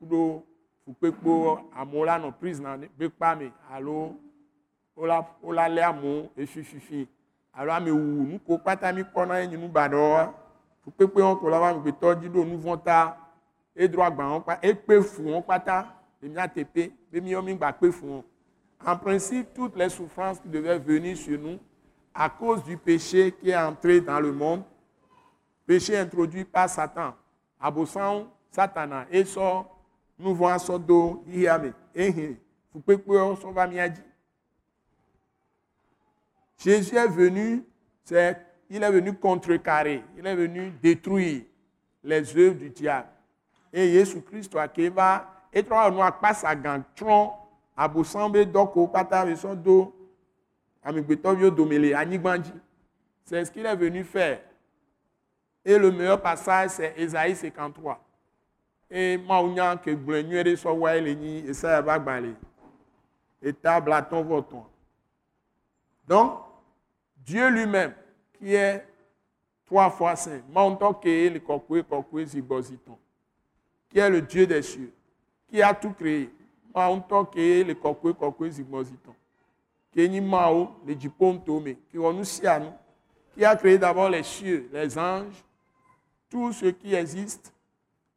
la 5.55 5.93
me 5.93 6.29
efififi 6.37 7.07
alo 7.53 7.73
amewu 7.73 7.97
nu 7.97 8.39
ko 8.39 8.57
kpata 8.57 8.93
mi 8.93 9.03
kpɔna 9.03 9.41
enyi 9.43 9.57
nu 9.57 9.67
baɖewoa 9.67 10.33
fukpekpe 10.83 11.21
wɔn 11.21 11.39
ko 11.39 11.49
la 11.49 11.59
va 11.59 11.69
amegbetɔ 11.69 12.15
dzi 12.19 12.29
ɖo 12.29 12.45
nu 12.45 12.57
vɔ̃ 12.57 12.83
ta. 12.83 13.17
Edro 13.75 14.03
agba 14.03 14.23
wɔn 14.23 14.43
kpa 14.43 14.59
ekpe 14.61 15.01
fu 15.01 15.21
wɔn 15.23 15.43
kpata 15.43 15.85
be 16.21 17.21
mi 17.21 17.33
wɔn 17.33 18.23
en 18.83 18.97
principe 18.97 19.53
toutes 19.53 19.75
les 19.75 19.89
souffrances 19.89 20.39
qui 20.39 20.49
devaient 20.49 20.79
venir 20.79 21.15
sur 21.15 21.39
nous 21.39 21.59
à 22.13 22.29
cause 22.29 22.63
du 22.63 22.77
péché 22.77 23.31
qui 23.31 23.49
est 23.49 23.55
entré 23.55 24.01
dans 24.01 24.19
le 24.19 24.31
monde 24.31 24.63
péché 25.65 25.97
introduit 25.97 26.43
par 26.43 26.67
Satan. 26.67 27.13
Abosanwo 27.59 28.27
satana 28.49 29.05
esɔ 29.11 29.65
nuvɔ 30.19 30.51
asɔ 30.55 30.79
do 30.79 31.23
yiyame 31.27 31.73
ehe 31.95 32.37
fukpekpewo 32.73 33.35
sɔ 33.35 33.53
va 33.53 33.67
mia 33.67 33.87
dzi 33.89 34.01
Jésus 36.63 36.95
est 36.95 37.07
venu 37.07 37.63
c'est 38.03 38.37
il 38.69 38.83
est 38.83 38.91
venu 38.91 39.13
contrecarrer 39.13 40.03
il 40.17 40.25
est 40.25 40.35
venu 40.35 40.71
détruire 40.81 41.43
les 42.03 42.37
œuvres 42.37 42.55
du 42.55 42.69
diable. 42.69 43.07
Et 43.73 43.91
Jésus 43.91 44.21
Christ 44.21 44.55
a 44.55 44.67
ke 44.67 44.89
va 44.89 45.27
etrɔ 45.53 45.75
wɔ 45.75 45.93
nu 45.93 46.01
akpasa 46.01 46.53
gã 46.55 46.77
trɔ 46.95 47.31
abosan 47.75 48.31
be 48.31 48.45
dɔ 48.45 48.71
ko 48.73 48.87
kpata 48.87 49.25
be 49.25 49.33
sɔ 49.35 49.55
do 49.55 49.93
amegbetɔviwo 50.83 51.55
dome 51.55 51.77
le 51.77 51.93
anyigba 51.95 52.37
dzi 52.37 52.53
c'est 53.23 53.45
ce 53.45 53.51
qu'il 53.51 53.65
est 53.65 53.75
venu 53.75 54.03
faire. 54.03 54.41
Et 55.63 55.77
le 55.77 55.91
meilleur 55.91 56.21
passage 56.21 56.71
c'est 56.71 56.93
Ésaïe 56.97 57.35
53 57.35 57.99
eye 58.91 59.17
mawu 59.17 59.53
nya 59.53 59.77
ke 59.77 59.95
gblẽ 59.95 60.23
nyuie 60.23 60.43
ɖe 60.43 60.55
sɔ 60.55 60.77
wae 60.77 61.01
le 61.01 61.13
nyi 61.15 61.49
esaya 61.49 61.81
ƒe 61.81 61.89
agbalẽ 61.89 62.35
donc 66.07 66.50
dieu 67.25 67.49
lui-même 67.49 67.93
qui 68.37 68.53
est 68.53 68.85
trois 69.65 69.89
fois 69.89 70.15
saint 70.15 70.41
qui 73.89 73.99
est 73.99 74.09
le 74.09 74.21
dieu 74.21 74.47
des 74.47 74.61
cieux 74.61 74.93
qui 75.49 75.61
a 75.61 75.73
tout 75.73 75.91
créé 75.91 76.29
qui 83.35 83.45
a 83.45 83.55
créé 83.55 83.77
d'abord 83.77 84.09
les 84.09 84.23
cieux 84.23 84.69
les 84.71 84.97
anges 84.97 85.43
tout 86.31 86.53
ce 86.53 86.67
qui 86.67 86.93
existe 86.95 87.53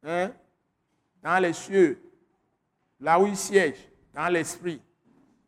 hein, 0.03 0.31
dans 1.21 1.39
les 1.39 1.53
cieux, 1.53 1.99
là 2.99 3.19
où 3.19 3.27
il 3.27 3.35
siège, 3.35 3.89
dans 4.13 4.29
l'esprit. 4.29 4.79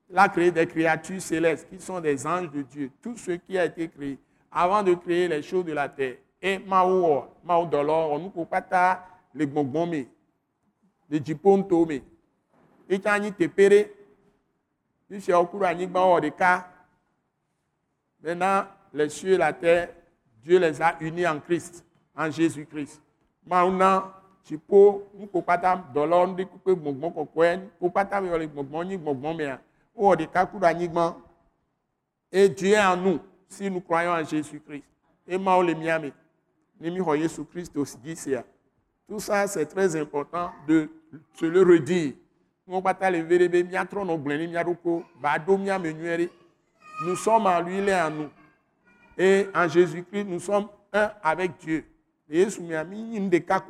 Il 0.10 0.18
a 0.18 0.30
créé 0.30 0.52
des 0.52 0.66
créatures 0.66 1.22
célestes 1.22 1.68
qui 1.70 1.80
sont 1.80 2.00
des 2.00 2.26
anges 2.26 2.50
de 2.52 2.62
Dieu. 2.62 2.92
Tout 3.02 3.18
ce 3.18 3.32
qui 3.32 3.58
a 3.58 3.66
été 3.66 3.90
créé 3.90 4.18
avant 4.52 4.82
de 4.82 4.94
créer 4.94 5.28
les 5.28 5.42
choses 5.42 5.66
de 5.66 5.74
la 5.74 5.90
terre. 5.90 6.16
Et 6.42 6.60
Mao, 6.60 7.26
Mao 7.44 7.66
Dolor, 7.66 8.12
on 8.12 8.20
nous 8.20 8.30
peut 8.30 8.46
pas 8.46 9.06
les 9.34 9.46
bonbons, 9.46 9.92
les 11.10 11.24
jiponto, 11.24 11.88
et 12.90 13.00
quand 13.00 13.16
il 13.22 13.34
te 13.34 13.48
péré, 13.48 13.94
il 15.10 15.22
s'est 15.22 15.34
courant 15.34 15.74
de 15.74 16.30
cas. 16.30 16.68
Maintenant, 18.24 18.66
les 18.94 19.10
cieux 19.10 19.34
et 19.34 19.38
la 19.38 19.52
terre, 19.54 19.90
Dieu 20.42 20.60
les 20.60 20.82
a 20.82 20.96
unis 21.02 21.28
en 21.28 21.40
Christ, 21.40 21.84
en 22.16 22.32
Jésus-Christ. 22.32 23.02
Maintenant, 23.46 24.12
dziƒo 24.48 25.04
nukokpata 25.20 25.76
dɔlɔ 25.94 26.28
ŋdi 26.28 26.44
kpe 26.46 26.72
gbɔngbɔn 26.76 27.12
kɔkɔe 27.16 27.48
wokpata 27.82 28.22
mi 28.22 28.30
le 28.30 28.48
gbɔngbɔn 28.48 28.88
nyi 28.88 28.98
gbɔngbɔn 28.98 29.36
mea 29.36 29.56
wowɔ 29.58 29.58
ɖeka 29.58 29.67
ɖe 29.98 30.66
anyigba 30.66 31.18
et 32.32 32.50
Dieu 32.50 32.74
est 32.74 32.80
en 32.80 32.98
nous 32.98 33.20
si 33.48 33.70
nous 33.72 33.82
croyons 33.82 34.12
en 34.12 34.24
Jésus-Christ. 34.24 34.84
Et 35.28 35.38
mawo 35.38 35.64
le 35.64 35.74
mia 35.74 36.00
me 36.00 36.12
ne 36.80 36.90
mi 36.90 37.00
xɔ 37.00 37.18
Yesu 37.18 37.46
Christ 37.46 37.74
dzi 37.76 38.16
sia 38.16 38.44
tout 39.08 39.20
ça 39.20 39.48
c'est 39.48 39.66
très 39.66 39.96
important 39.96 40.52
de 40.68 40.90
se 41.34 41.46
le 41.46 41.62
redire. 41.62 42.14
Nous 42.68 42.76
sommes 47.16 47.46
en 47.46 47.62
lui 47.62 47.78
il 47.78 47.90
est 47.90 48.02
en 48.02 48.10
nous. 48.10 48.30
Et 49.18 49.48
en 49.56 49.68
Jésus-Christ 49.68 50.26
nous 50.26 50.40
sommes 50.40 50.68
un 50.94 51.12
avec 51.24 51.58
Dieu. 51.58 51.86
Yesu 52.30 52.62
mia 52.62 52.84
mi 52.84 53.02
nyi 53.02 53.20
nu 53.20 53.30
ɖeka 53.30 53.64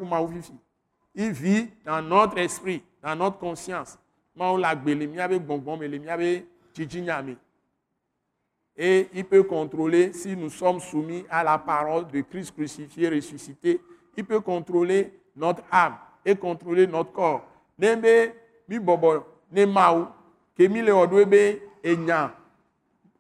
ku 4.37 4.43
mawu 4.43 4.57
fifi 4.57 4.91
il 4.91 5.07
vit 5.07 5.17
dans 5.17 5.27
notre 5.27 6.21
esprit, 6.21 7.01
dans 7.01 7.15
notre 7.15 7.25
conscience. 7.25 7.37
Et 8.79 9.09
il 9.11 9.25
peut 9.25 9.41
contrôler 9.41 10.13
si 10.13 10.37
nous 10.37 10.51
sommes 10.51 10.79
soumis 10.79 11.25
à 11.31 11.43
la 11.43 11.57
parole 11.57 12.07
de 12.07 12.21
Christ 12.21 12.53
crucifié, 12.53 13.09
ressuscité. 13.09 13.81
Il 14.15 14.23
peut 14.23 14.39
contrôler 14.39 15.11
notre 15.35 15.63
âme 15.71 15.95
et 16.23 16.35
contrôler 16.35 16.85
notre 16.85 17.11
corps. 17.11 17.43
Nembe 17.79 18.33
mi 18.67 18.79
bobo 18.79 19.23
ne 19.51 19.65
mau 19.65 20.07
ke 20.57 20.67
mi 20.67 20.81
le 20.81 20.91
odo 20.91 21.23
be 21.25 21.61
enya 21.83 22.33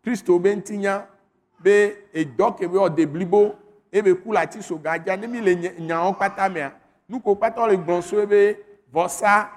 Christo 0.03 0.39
be 0.39 0.55
ntinya 0.55 1.07
be 1.61 2.09
edok 2.13 2.65
be 2.65 2.77
odeblibo 2.77 3.55
ebe 3.93 4.15
kula 4.17 4.47
ti 4.47 4.63
so 4.63 4.77
gaja 4.77 5.15
ne 5.15 5.27
mi 5.27 5.41
le 5.41 5.53
nya 5.79 6.01
on 6.01 6.13
pata 6.13 6.49
mea 6.49 6.71
nuko 7.07 7.35
kpata 7.35 7.67
le 7.67 7.77
gblɔm 7.77 8.01
so 8.01 8.25
be 8.25 8.57
vɔsa 8.91 9.56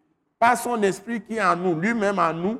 Par 0.41 0.57
son 0.57 0.81
esprit 0.81 1.21
qui 1.21 1.35
est 1.35 1.43
en 1.43 1.55
nous, 1.55 1.75
lui-même 1.79 2.17
en 2.17 2.33
nous, 2.33 2.59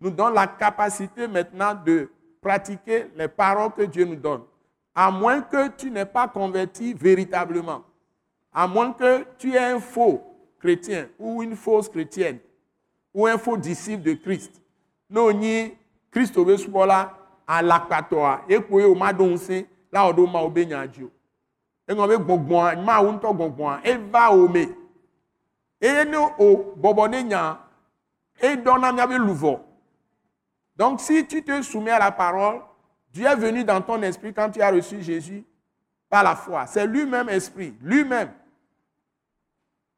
nous 0.00 0.08
donne 0.10 0.32
la 0.32 0.46
capacité 0.46 1.28
maintenant 1.28 1.74
de 1.74 2.08
pratiquer 2.40 3.08
les 3.14 3.28
paroles 3.28 3.72
que 3.76 3.82
Dieu 3.82 4.06
nous 4.06 4.16
donne. 4.16 4.40
À 4.94 5.10
moins 5.10 5.42
que 5.42 5.68
tu 5.76 5.90
n'aies 5.90 6.06
pas 6.06 6.26
converti 6.26 6.94
véritablement. 6.94 7.84
À 8.50 8.66
moins 8.66 8.94
que 8.94 9.26
tu 9.36 9.52
aies 9.52 9.72
un 9.72 9.78
faux 9.78 10.22
chrétien 10.58 11.08
ou 11.18 11.42
une 11.42 11.54
fausse 11.54 11.90
chrétienne 11.90 12.38
ou 13.12 13.26
un 13.26 13.36
faux 13.36 13.58
disciple 13.58 14.04
de 14.04 14.14
Christ. 14.14 14.62
Nous, 15.10 15.30
Christ 16.10 16.34
au 16.38 16.46
à 17.46 17.62
l'acpatoa 17.62 18.44
et 18.48 18.58
pour 18.58 18.78
au 18.78 18.94
madonse 18.94 19.50
là 19.92 20.06
on 20.08 20.12
doit 20.14 20.86
Dieu 20.86 21.10
eŋɔ 21.88 22.06
be 22.08 22.16
gbɔgbɔa 22.24 22.76
mawu 22.84 23.12
ŋutɔ 23.12 23.28
gbɔgbɔa 23.36 23.80
eva 23.84 24.30
wo 24.36 24.48
me 24.48 24.62
eye 25.80 26.04
ne 26.04 26.16
o 26.16 26.74
bɔbɔ 26.76 27.24
nya. 27.24 27.58
Edɔna 28.40 28.92
miabe 28.92 29.18
luvɔ 29.18 29.60
donc 30.76 31.00
si 31.00 31.26
tu 31.26 31.42
te 31.42 31.60
soumets 31.62 31.90
à 31.90 31.98
la 31.98 32.12
parole 32.12 32.62
Dieu 33.12 33.26
est 33.26 33.34
venu 33.34 33.64
dans 33.64 33.80
ton 33.80 34.00
esprit 34.02 34.32
quand 34.32 34.50
tu 34.50 34.60
as 34.60 34.70
reçu 34.70 35.02
Jésus 35.02 35.44
par 36.08 36.22
la 36.22 36.36
foi. 36.36 36.66
C'est 36.66 36.86
lui-même 36.86 37.28
esprit 37.28 37.74
lui-même. 37.82 38.30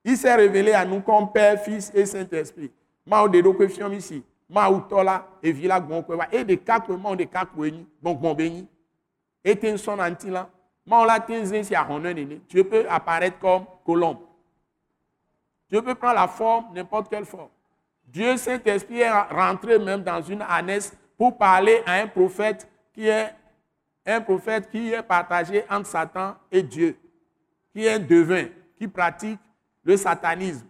Il 0.05 0.17
s'est 0.17 0.35
révélé 0.35 0.73
à 0.73 0.87
nous 0.87 1.01
comme 1.01 1.31
Père 1.31 1.61
Fils 1.63 1.93
et 1.95 2.07
Saint-Esprit. 2.07 2.71
Mawu 3.05 3.29
de 3.29 3.43
ɖo 3.43 3.53
kpe 3.53 3.69
fiɔm 3.69 3.93
ici 3.93 4.23
mawu 4.49 4.81
tɔ 4.89 5.05
la 5.05 5.27
evi 5.43 5.67
la 5.67 5.81
gbɔn 5.81 6.03
kpe 6.03 6.15
wa. 6.15 6.27
E 6.33 6.45
ɖeka 6.45 6.81
kpe 6.81 6.97
mawu 6.97 7.17
ɖeka 7.17 7.45
kpe 7.45 7.71
nyi 7.73 7.87
gbɔngbɔn 8.03 8.37
be 8.37 8.51
nyi 8.51 8.69
ete 9.45 9.73
ŋusɔ 9.73 9.97
na 9.97 10.11
ŋuti 10.11 10.31
la. 10.31 10.49
Tu 12.49 12.65
peux 12.65 12.87
apparaître 12.89 13.39
comme 13.39 13.65
colombe. 13.85 14.19
Dieu 15.71 15.83
peut 15.83 15.95
prendre 15.95 16.15
la 16.15 16.29
forme, 16.29 16.67
n'importe 16.75 17.09
quelle 17.09 17.25
forme. 17.25 17.49
Dieu 18.07 18.37
Saint-Esprit 18.37 19.01
est 19.01 19.11
rentré 19.11 19.79
même 19.79 20.03
dans 20.03 20.21
une 20.21 20.43
ânesse 20.43 20.93
pour 21.17 21.37
parler 21.39 21.83
à 21.87 21.95
un 21.95 22.09
prophète 22.09 22.69
qui 22.93 23.07
est 23.07 23.31
un 24.05 24.21
prophète 24.21 24.69
qui 24.71 24.93
est 24.93 25.03
partagé 25.03 25.65
entre 25.71 25.87
Satan 25.87 26.35
et 26.51 26.63
Dieu, 26.63 26.97
qui 27.73 27.85
est 27.85 27.93
un 27.93 27.99
devin, 27.99 28.47
qui 28.77 28.89
pratique 28.89 29.39
le 29.85 29.97
satanisme. 29.97 30.67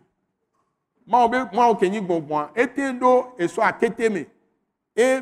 Et. 4.97 5.21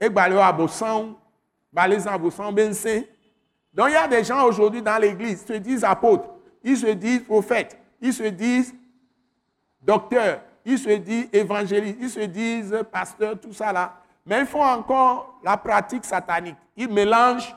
Et 0.00 0.06
abosan 0.40 1.16
donc 3.74 3.88
il 3.88 3.94
y 3.94 3.96
a 3.96 4.06
des 4.06 4.22
gens 4.22 4.44
aujourd'hui 4.44 4.80
dans 4.82 4.96
l'église 5.00 5.42
qui 5.42 5.52
se 5.52 5.58
disent 5.58 5.84
apôtres, 5.84 6.28
ils 6.62 6.76
se 6.76 6.86
disent 6.86 7.24
prophètes, 7.24 7.78
ils 8.00 8.14
se 8.14 8.22
disent 8.22 8.74
docteurs, 9.82 10.40
ils 10.64 10.78
se 10.78 10.90
disent 10.90 11.28
évangélistes, 11.32 11.98
ils 12.00 12.10
se 12.10 12.20
disent 12.20 12.84
pasteurs, 12.90 13.38
tout 13.38 13.52
ça 13.52 13.72
là. 13.72 14.00
Mais 14.24 14.40
ils 14.40 14.46
font 14.46 14.62
encore 14.62 15.38
la 15.42 15.56
pratique 15.56 16.04
satanique. 16.04 16.56
Ils 16.76 16.88
mélangent 16.88 17.54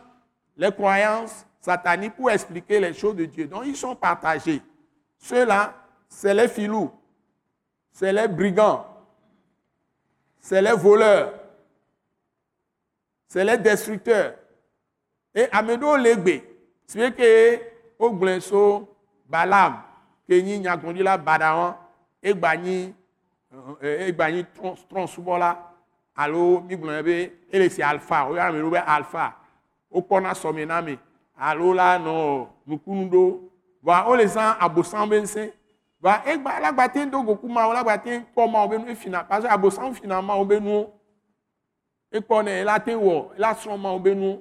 les 0.58 0.72
croyances 0.72 1.46
sataniques 1.62 2.16
pour 2.16 2.30
expliquer 2.30 2.80
les 2.80 2.94
choses 2.94 3.16
de 3.16 3.26
Dieu. 3.26 3.48
Donc 3.48 3.64
ils 3.66 3.78
sont 3.78 3.96
partagés. 3.96 4.62
Ceux-là, 5.20 5.74
c'est 6.10 6.34
les 6.34 6.48
filous, 6.48 6.92
c'est 7.92 8.12
les 8.12 8.28
brigands, 8.28 8.86
c'est 10.40 10.62
les 10.62 10.74
voleurs, 10.74 11.34
c'est 13.28 13.46
les 13.46 13.58
destructeurs. 13.58 14.34
Et 15.38 15.48
Amedo 15.52 15.96
Legbe, 15.96 16.42
c'est 16.88 17.16
que 17.16 17.60
au 18.00 18.12
glenso 18.12 18.90
Balam, 19.30 19.84
que 20.28 20.34
ni 20.34 20.58
nyagondi 20.58 21.04
la 21.04 21.16
badawan, 21.16 21.76
et 22.24 22.34
bani, 22.34 22.92
et 23.80 24.12
bani 24.14 24.44
tron 24.90 25.06
subola, 25.06 25.76
allo, 26.16 26.62
mi 26.62 26.76
glenbe, 26.76 27.08
et 27.08 27.32
les 27.52 27.82
alpha, 27.84 28.26
ou 28.26 28.36
Amedo 28.36 28.74
alpha, 28.84 29.36
au 29.92 30.02
kona 30.02 30.34
somename, 30.34 30.98
allo 31.38 31.72
là, 31.72 32.00
non, 32.00 32.48
nukundo, 32.66 33.52
va, 33.84 34.10
on 34.10 34.16
les 34.16 34.36
a 34.36 34.54
abosan 34.60 35.06
bense, 35.06 35.54
va, 36.02 36.24
et 36.26 36.38
ba, 36.40 36.60
la 36.60 36.72
batin 36.72 37.06
do 37.06 37.22
goku 37.22 37.48
ma, 37.48 37.72
la 37.72 37.84
batin, 37.84 38.24
comment 38.34 38.66
on 38.66 38.70
ben, 38.70 38.96
finalement, 38.96 39.28
parce 39.30 39.46
que 39.46 39.52
abosan 39.52 39.94
finalement, 39.94 40.42
on 40.42 40.46
ben 40.46 40.64
nous, 40.64 40.88
ekpɔnɛ 42.12 42.64
la 42.64 42.80
te 42.80 42.96
wɔ 42.96 43.34
la 43.38 43.54
srɔ̃ma 43.54 43.92
wo 43.92 44.00
be 44.00 44.16
nu 44.16 44.40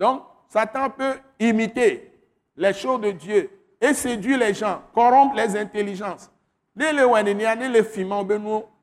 donc 0.00 0.22
Satan 0.48 0.88
peut 0.88 1.14
imiter 1.38 2.10
les 2.56 2.72
choses 2.72 3.02
de 3.02 3.10
Dieu 3.10 3.50
et 3.80 3.92
séduit 3.92 4.36
les 4.36 4.54
gens, 4.54 4.82
corrompre 4.94 5.36
les 5.36 5.54
intelligences. 5.56 6.30
Ne 6.74 6.92
le 6.96 7.04
wanenia, 7.04 7.54
ne 7.54 7.68
le 7.68 7.82
fima 7.82 8.22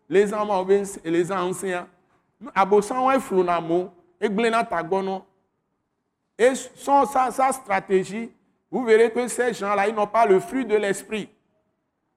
les 0.07 0.33
amants 0.33 0.63
be 0.63 0.83
les 1.03 1.31
anciens. 1.31 1.87
Abosan 2.53 3.07
ouais 3.07 3.19
flonamo, 3.19 3.89
et 4.21 4.29
glena 4.29 4.63
tagono. 4.63 5.25
Et 6.37 6.53
son, 6.75 7.05
sa, 7.05 7.51
stratégie, 7.51 8.31
vous 8.69 8.85
verrez 8.85 9.11
que 9.11 9.27
ces 9.27 9.53
gens-là, 9.53 9.87
ils 9.87 9.95
n'ont 9.95 10.05
pas 10.05 10.25
le 10.25 10.39
fruit 10.39 10.65
de 10.65 10.75
l'esprit. 10.75 11.27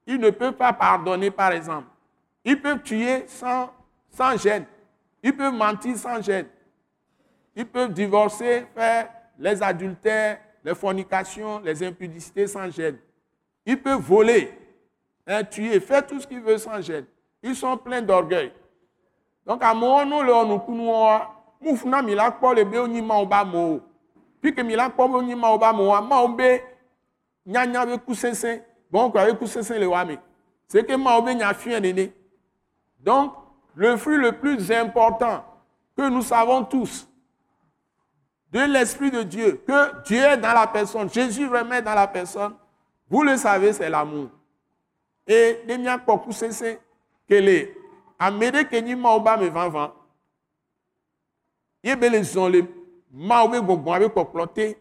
Ils 0.05 0.19
ne 0.19 0.29
peuvent 0.29 0.53
pas 0.53 0.73
pardonner, 0.73 1.31
par 1.31 1.51
exemple. 1.51 1.87
Ils 2.45 2.61
peuvent 2.61 2.83
tuer 2.83 3.25
sans 3.27 4.37
gêne. 4.37 4.65
Ils 5.23 5.35
peuvent 5.35 5.53
mentir 5.53 5.97
sans 5.97 6.21
gêne. 6.21 6.45
Ils 7.55 7.65
peuvent 7.65 7.93
divorcer, 7.93 8.65
faire 8.73 9.09
les 9.37 9.61
adultères, 9.61 10.39
les 10.63 10.75
fornications, 10.75 11.59
les 11.59 11.83
impudicités 11.83 12.47
sans 12.47 12.69
gêne. 12.69 12.97
Ils 13.65 13.81
peuvent 13.81 14.01
voler, 14.01 14.51
hein, 15.27 15.43
tuer, 15.43 15.79
faire 15.79 16.05
tout 16.05 16.19
ce 16.19 16.27
qu'ils 16.27 16.41
veulent 16.41 16.59
sans 16.59 16.81
gêne. 16.81 17.05
Ils 17.43 17.55
sont 17.55 17.77
pleins 17.77 18.01
d'orgueil. 18.01 18.51
Donc, 19.45 19.63
à 19.63 19.73
mon 19.73 20.05
nom, 20.05 20.21
le 20.21 20.31
nous 20.43 20.91
le 21.63 22.63
bon 28.91 29.11
le 29.13 30.17
c'est 30.67 30.85
que 30.85 30.93
donc 33.03 33.33
le 33.75 33.97
fruit 33.97 34.17
le 34.17 34.31
plus 34.31 34.71
important 34.71 35.43
que 35.97 36.07
nous 36.09 36.21
savons 36.21 36.63
tous 36.63 37.07
de 38.51 38.59
l'Esprit 38.59 39.11
de 39.11 39.23
Dieu, 39.23 39.61
que 39.65 40.03
Dieu 40.03 40.19
est 40.19 40.37
dans 40.37 40.53
la 40.53 40.67
personne, 40.67 41.09
Jésus 41.09 41.47
remet 41.47 41.81
dans 41.81 41.95
la 41.95 42.07
personne, 42.07 42.53
vous 43.09 43.23
le 43.23 43.37
savez, 43.37 43.73
c'est 43.73 43.89
l'amour. 43.89 44.29
Et 45.27 45.59
de 45.67 45.77
mia 45.77 45.97
kpɔku 45.99 46.31
sesẽ 46.31 46.79
que 47.29 47.35
le 47.35 47.69
ame 48.19 48.49
ɖe 48.51 48.63
ke 48.67 48.81
nyi 48.81 48.95
mawo 48.95 49.19
ba 49.19 49.37
me 49.37 49.49
vavã 49.49 49.93
ye 51.83 51.95
be 51.95 52.09
le 52.09 52.21
zɔn 52.23 52.49
le 52.51 52.61
mawo 53.11 53.47
be 53.49 53.57
gbɔgbɔa 53.61 53.99
be 53.99 54.09
kpɔkplɔ 54.09 54.47
te 54.53 54.77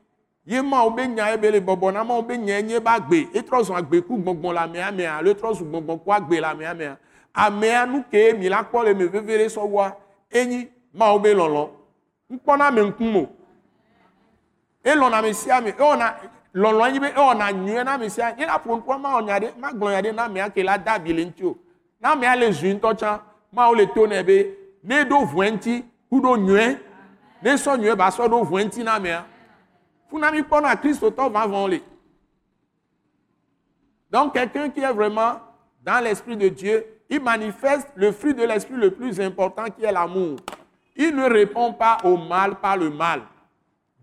ye 0.46 0.62
mawo 0.62 0.90
be 0.90 1.06
nya 1.06 1.30
ye 1.30 1.36
be 1.36 1.50
le 1.50 1.60
bɔbɔ 1.60 1.92
na 1.92 2.04
mawo 2.04 2.22
be 2.22 2.38
nya 2.38 2.62
nye 2.62 2.80
ba 2.80 2.98
gbe. 2.98 3.28
Etrɔ 3.34 3.62
zɔn 3.62 3.76
agbe 3.76 4.00
gbɔgbɔ 4.00 4.52
le 4.54 4.60
amea 4.60 4.90
mea 4.90 5.16
alo 5.18 5.30
etrɔ 5.34 5.54
zu 5.54 5.64
gbɔgbɔ 5.64 6.02
ku 6.02 6.10
agbe 6.10 6.40
le 6.40 6.46
amea 6.46 6.74
mea 6.74 6.98
amea 7.34 7.86
nu 7.86 8.02
ke 8.10 8.32
mi 8.32 8.48
la 8.48 8.64
kpɔ 8.64 8.84
le 8.84 8.94
me 8.94 9.04
veve 9.04 9.38
ɖe 9.38 9.46
sɔ 9.46 9.68
wa 9.68 9.92
enyi 10.32 10.68
mawo 10.94 11.18
be 11.18 11.34
lɔlɔ 11.34 11.68
ŋkpɔna 12.32 12.74
me 12.74 12.80
ŋkumo 12.90 13.28
elɔna 14.84 15.18
ame 15.18 15.32
sia 15.34 15.56
ame 15.56 15.70
ewɔna 15.72 16.14
lɔlɔ 16.54 16.82
anyi 16.86 17.00
be 17.00 17.06
ewɔna 17.08 17.52
nyuie 17.52 17.84
na 17.84 17.94
ame 17.94 18.08
sia 18.08 18.34
ye 18.38 18.46
la 18.46 18.58
ƒo 18.58 18.76
ŋkua 18.80 18.98
ma 19.00 19.16
wɔ 19.16 19.24
nya 19.24 19.38
ɖe 19.40 19.58
ma 19.58 19.72
gblɔ 19.72 19.90
nya 19.90 20.02
ɖe 20.02 20.14
na 20.14 20.24
amea 20.24 20.50
ke 20.50 20.62
la 20.62 20.78
da 20.78 20.94
abi 20.94 21.12
le 21.12 21.24
ŋuti 21.24 21.44
o 21.44 21.58
na 22.00 22.12
amea 22.12 22.36
le 22.36 22.52
zui 22.52 22.74
ŋutɔ 22.74 22.96
tsã 22.96 23.20
mawo 23.52 23.74
le 23.74 23.86
to 23.86 24.06
nɛ 24.06 24.24
be 24.26 24.56
ne 24.82 25.04
ɖo 25.04 25.24
ʋue 25.26 25.52
ŋuti 25.52 25.84
ku 26.08 26.20
ɖo 26.20 26.36
nyuie 26.36 26.78
ne 27.42 27.50
sɔ 27.54 27.78
nyuie 27.78 27.96
ba 27.96 28.08
sɔ 28.10 28.28
ɖo 28.28 28.44
ʋue 28.44 28.64
ŋuti 28.64 28.84
na 28.84 28.94
amea 28.94 29.24
funa 30.08 30.30
mi 30.30 30.42
kpɔna 30.42 30.76
kristotɔ 30.80 31.30
vavɔ 31.30 31.70
le 31.70 31.80
donc 34.10 34.34
quelqu'un 34.34 34.70
qui 34.70 34.80
est 34.80 34.92
vraiment 34.92 35.40
dans 35.84 36.02
l'esprit 36.02 36.36
de 36.36 36.48
Dieu 36.48 36.84
il 37.10 37.20
manifeste 37.20 37.88
le 37.96 38.12
fruit 38.12 38.34
de 38.34 38.44
l'esprit 38.44 38.76
le 38.76 38.92
plus 38.92 39.20
important 39.20 39.64
qui 39.64 39.84
est 39.84 39.90
l'amour. 39.90 40.36
Il 40.94 41.14
ne 41.14 41.28
répond 41.28 41.72
pas 41.72 41.98
au 42.04 42.16
mal 42.16 42.54
par 42.60 42.76
le 42.76 42.88
mal 42.88 43.22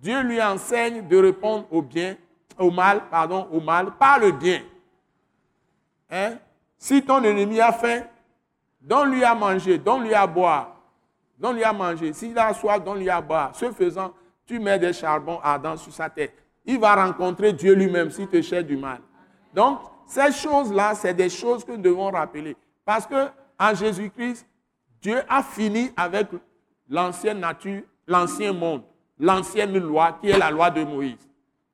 Dieu 0.02 0.22
lui 0.22 0.42
enseigne 0.42 1.08
de 1.08 1.18
répondre 1.18 1.66
au 1.72 1.82
bien, 1.82 2.16
au 2.58 2.70
mal, 2.72 3.02
pardon, 3.10 3.48
au 3.52 3.60
mal 3.60 3.92
par 3.98 4.20
le 4.20 4.32
bien. 4.32 4.62
Hein? 6.10 6.36
Si 6.78 7.02
ton 7.04 7.24
ennemi 7.24 7.60
a 7.60 7.72
faim, 7.72 8.04
donne-lui 8.80 9.24
à 9.24 9.34
manger, 9.34 9.78
donne-lui 9.78 10.14
à 10.14 10.28
boire. 10.28 10.76
Donne-lui 11.38 11.64
à 11.64 11.74
manger. 11.74 12.14
S'il 12.14 12.38
a 12.38 12.54
soif, 12.54 12.84
donne-lui 12.84 13.10
à 13.10 13.22
boire. 13.22 13.56
Ce 13.56 13.72
faisant, 13.72 14.14
tu 14.46 14.60
mets 14.60 14.80
des 14.80 14.94
charbons 14.94 15.40
ardents 15.44 15.78
sur 15.78 15.94
sa 15.94 16.10
tête. 16.10 16.34
Il 16.66 16.80
va 16.80 16.96
rencontrer 16.96 17.54
Dieu 17.54 17.74
lui-même 17.74 18.12
s'il 18.12 18.28
te 18.28 18.42
cherche 18.42 18.66
du 18.66 18.78
mal. 18.78 19.00
Donc, 19.54 19.80
ces 20.06 20.32
choses-là, 20.32 20.96
c'est 20.96 21.14
des 21.14 21.30
choses 21.30 21.64
que 21.64 21.72
nous 21.72 21.82
devons 21.82 22.12
rappeler. 22.12 22.56
Parce 22.86 23.06
que 23.06 23.28
en 23.60 23.74
Jésus-Christ, 23.74 24.48
Dieu 25.02 25.22
a 25.28 25.44
fini 25.44 25.92
avec 25.96 26.28
l'ancienne 26.90 27.40
nature, 27.40 27.82
l'ancien 28.08 28.54
monde 28.54 28.84
l'ancienne 29.20 29.78
loi 29.78 30.18
qui 30.22 30.30
est 30.30 30.38
la 30.38 30.52
loi 30.52 30.70
de 30.70 30.84
Moïse. 30.84 31.28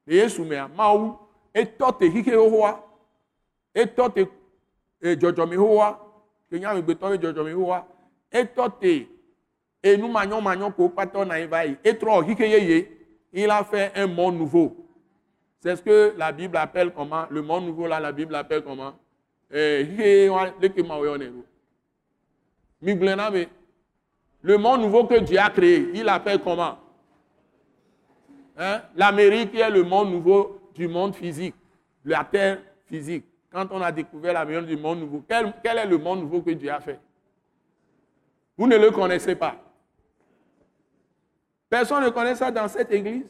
Le 0.05 0.15
Yesu 0.15 0.43
mea 0.43 0.67
mawu 0.67 1.13
etɔ 1.53 1.91
te 1.99 2.09
xixe 2.09 2.31
xoxoa, 2.31 2.83
etɔ 3.75 4.09
te 4.13 4.25
e, 5.01 5.15
dzɔdzɔme 5.15 5.55
xoxoa, 5.55 5.99
ke 6.49 6.59
nye 6.59 6.65
amegbetɔ 6.65 7.09
be 7.11 7.17
dzɔdzɔme 7.17 7.53
xoxoa, 7.53 7.85
etɔ 8.31 8.69
te 8.79 9.07
enu 9.83 10.07
manyɔmanyɔ 10.07 10.73
ko 10.75 10.89
kpatɔ 10.89 11.27
na 11.27 11.37
yi 11.39 11.47
va 11.47 11.65
yi, 11.65 11.77
etrɔ 11.83 12.23
xixe 12.25 12.47
yeye, 12.47 12.87
il 13.33 13.49
a 13.49 13.63
fait 13.63 13.91
un 13.95 14.07
monde 14.07 14.37
nouveau. 14.37 14.75
C'est 15.59 15.75
ce 15.75 15.81
que 15.81 16.13
la 16.17 16.31
Bible 16.31 16.57
appelle 16.57 16.91
comment? 16.91 17.25
Le 17.29 17.41
monde 17.41 17.65
nouveau 17.65 17.87
là, 17.87 17.99
la 17.99 18.11
Bible 18.11 18.35
appelle 18.35 18.63
comment? 18.63 18.93
Eh. 19.51 19.83
Le 24.41 24.57
monde 24.57 24.81
nouveau 24.81 25.05
que 25.05 25.19
Dieu 25.19 25.39
a 25.39 25.49
créé, 25.49 25.89
il 25.93 26.07
appelle 26.09 26.39
comment? 26.39 26.77
Hein? 28.57 28.81
L'Amérique 28.95 29.55
est 29.55 29.69
le 29.69 29.83
monde 29.83 30.11
nouveau 30.11 30.61
du 30.73 30.87
monde 30.87 31.15
physique, 31.15 31.55
la 32.05 32.23
terre 32.23 32.59
physique. 32.85 33.25
Quand 33.51 33.67
on 33.71 33.81
a 33.81 33.91
découvert 33.91 34.33
l'Amérique 34.33 34.67
du 34.67 34.77
monde 34.77 34.99
nouveau, 34.99 35.23
quel, 35.27 35.53
quel, 35.63 35.77
est 35.77 35.85
le 35.85 35.97
monde 35.97 36.21
nouveau 36.21 36.41
que 36.41 36.51
Dieu 36.51 36.71
a 36.71 36.79
fait? 36.79 36.99
Vous 38.57 38.67
ne 38.67 38.77
le 38.77 38.91
connaissez 38.91 39.35
pas. 39.35 39.55
Personne 41.69 42.03
ne 42.03 42.09
connaît 42.09 42.35
ça 42.35 42.51
dans 42.51 42.67
cette 42.67 42.91
église. 42.91 43.25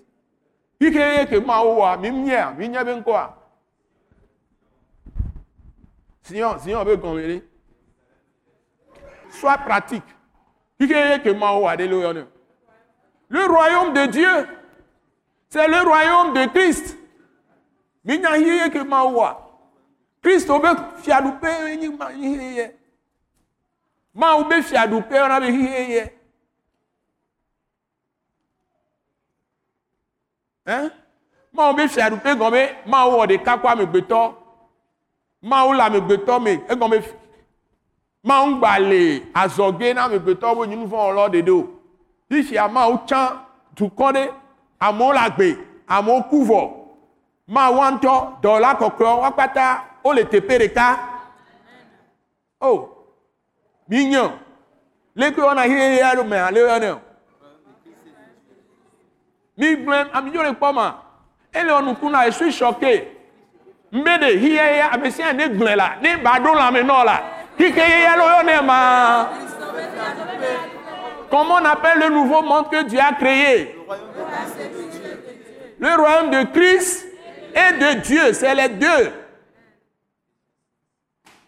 Sinon, 6.24 6.56
sinon 6.60 6.80
on 6.80 6.84
veut 6.84 6.98
comprendre. 6.98 7.42
Sois 9.30 9.58
pratique. 9.58 10.04
Le 13.30 13.46
royaume 13.48 13.94
de 13.94 14.06
Dieu, 14.08 14.48
c'est 15.54 15.68
le 15.68 15.82
royaume 15.88 16.34
de 16.34 16.48
Christ. 16.48 16.98
Minya 18.04 18.36
hiye 18.36 18.70
ke 18.72 18.84
mawa. 18.84 19.38
Christ 20.24 20.50
obe 20.50 20.68
fiadupe 20.98 21.76
ni 21.80 21.90
ma 21.90 22.10
hiye. 22.10 22.76
Ma 24.16 24.34
obe 24.36 24.64
fiadupe. 24.64 25.14
Hein? 30.66 30.90
Ma 31.54 31.70
obe 31.70 31.88
fiadupe 31.88 32.36
gombe 32.36 32.76
ma 32.88 33.28
de 33.28 33.38
kakwa 33.38 33.76
megbeto. 33.76 34.36
Ma 35.44 35.66
o 35.66 35.74
la 35.74 35.90
megbeto 35.90 36.40
me 36.40 36.64
e 36.68 36.76
gombe 36.76 37.04
ma 38.24 38.44
bo 40.56 40.66
nyinu 40.66 40.88
fún 40.88 41.00
ọlọ 41.00 41.30
dede 41.32 41.52
o. 41.52 41.70
Ma 42.72 42.88
o 42.88 42.98
tsan 43.06 43.40
dukɔ 43.76 44.14
de 44.14 44.43
amewo 44.88 45.14
le 45.14 45.20
agbe 45.20 45.48
amewo 45.88 46.22
ku 46.30 46.38
vɔ 46.50 46.62
mawa 47.48 47.86
ŋutɔ 47.92 48.14
dɔwɔla 48.42 48.70
kɔkɔe 48.80 49.10
wa 49.22 49.30
kpata 49.36 49.66
wole 50.04 50.24
teƒe 50.32 50.56
ɖeka 50.62 50.86
o 52.62 52.90
mi 53.90 54.06
nye 54.06 54.24
leke 55.16 55.42
wɔna 55.42 55.64
xixe 55.70 56.02
aɖe 56.10 56.24
me 56.30 56.38
ale 56.38 56.60
yɔnɛ 56.68 56.90
o 56.92 57.00
mi 59.58 59.76
gblẽ 59.76 60.00
amidzo 60.14 60.44
le 60.44 60.52
kpɔ 60.54 60.74
ma 60.74 60.86
ele 61.54 61.72
wɔ 61.72 61.82
nuku 61.86 62.10
na 62.10 62.28
esu 62.28 62.46
sɔke 62.52 62.92
mbe 63.92 64.18
de 64.22 64.30
xixe 64.42 64.82
ame 64.94 65.12
sia 65.12 65.34
ne 65.34 65.48
gblẽ 65.48 65.76
la 65.76 65.96
ne 66.02 66.18
ba 66.18 66.32
ɖo 66.44 66.56
lãme 66.56 66.82
nɔ 66.84 67.04
la 67.06 67.18
xixe 67.58 67.84
yeye 67.92 68.16
le 68.18 68.24
yɔnɛ 68.34 68.56
comment 71.34 71.56
on 71.56 71.66
appelle 71.66 71.98
le 71.98 72.10
nouveau 72.10 72.44
monde 72.44 72.70
que 72.70 72.84
Dieu 72.84 73.00
a 73.00 73.12
créé 73.14 73.76
le 75.80 75.96
royaume 75.96 76.30
de 76.30 76.44
Christ 76.52 77.08
et 77.56 77.74
de 77.74 78.02
Dieu, 78.02 78.34
c'est 78.34 78.54
les 78.54 78.70
deux. 78.70 79.12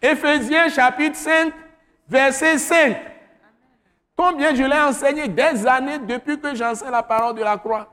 Éphésiens 0.02 0.68
chapitre 0.68 1.16
5, 1.16 1.54
verset 2.08 2.58
5. 2.58 2.96
Combien 4.16 4.56
je 4.56 4.64
l'ai 4.64 4.78
enseigné 4.78 5.28
des 5.28 5.64
années 5.66 6.00
depuis 6.00 6.40
que 6.40 6.52
j'enseigne 6.54 6.90
la 6.90 7.04
parole 7.04 7.36
de 7.36 7.44
la 7.44 7.56
croix. 7.56 7.88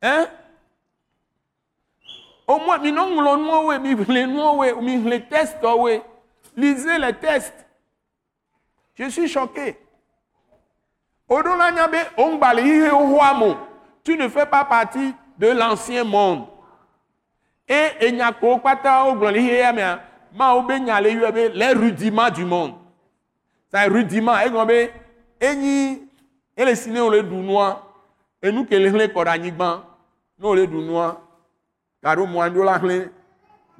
Hein? 0.00 0.28
Au 2.46 2.60
moins, 2.60 2.78
les 2.78 2.92
tests, 5.26 5.58
lisez 6.56 6.98
les 6.98 7.14
tests. 7.14 7.63
Je 8.94 9.08
suis 9.08 9.28
choqué. 9.28 9.76
Tu 14.04 14.16
ne 14.16 14.28
fais 14.28 14.46
pas 14.46 14.64
partie 14.64 15.14
de 15.38 15.48
l'ancien 15.48 16.04
monde. 16.04 16.46
Et 17.66 18.10
les 21.54 21.72
rudiments 21.72 22.30
du 22.30 22.44
monde. 22.44 22.74
Ça 23.74 23.88
rudiment 23.88 24.36
egblɔ 24.38 24.66
be 24.66 24.90
enyi 25.40 26.02
ele 26.56 26.76
si 26.76 26.90
ne 26.90 27.00
wòle 27.00 27.22
ɖu 27.26 27.42
nua 27.42 27.82
enu 28.40 28.62
ke 28.64 28.78
le 28.78 28.90
xlẽ 28.92 29.08
kɔ 29.10 29.24
ɖe 29.24 29.30
anyigba 29.30 29.82
ne 30.38 30.46
wòle 30.46 30.66
ɖu 30.70 30.78
nua 30.86 31.06
gaɖo 32.02 32.26
mɔa 32.26 32.50
ɖo 32.54 32.62
la 32.64 32.78
xlẽ 32.78 33.10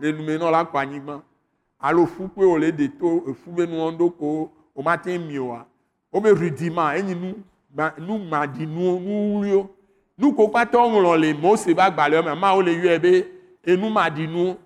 le 0.01 0.13
nume 0.13 0.35
nɔ 0.39 0.51
la 0.51 0.65
kɔ 0.65 0.79
anyigba 0.83 1.23
alo 4.77 4.83
fu 4.83 4.83
kpe 4.83 4.83
wòle 4.83 4.83
ɖe 4.83 4.83
to 4.83 4.83
efu 4.83 4.83
be 4.83 4.83
nua 4.83 4.83
ɖo 4.83 4.83
ko 4.83 4.83
o 4.83 4.83
ma 4.83 4.97
te 4.97 5.19
mi 5.19 5.39
oa 5.39 5.67
wo 6.13 6.21
be 6.21 6.31
rudiment 6.31 6.99
enyi 6.99 7.15
nu 7.15 7.35
ma 7.75 7.93
nu 7.99 8.19
maɖinu 8.19 9.01
nu 9.01 9.35
wluiwo 9.39 9.69
nu 10.19 10.33
ko 10.35 10.49
kpata 10.49 10.79
woŋlɔ 10.79 11.21
le 11.21 11.35
mose 11.35 11.75
be 11.75 11.81
agbalẽ 11.83 12.23
me 12.25 12.35
mawo 12.35 12.63
le 12.63 12.73
yɔe 12.73 12.99
be 13.01 13.27
enu 13.67 13.91
maɖinu 13.91 14.57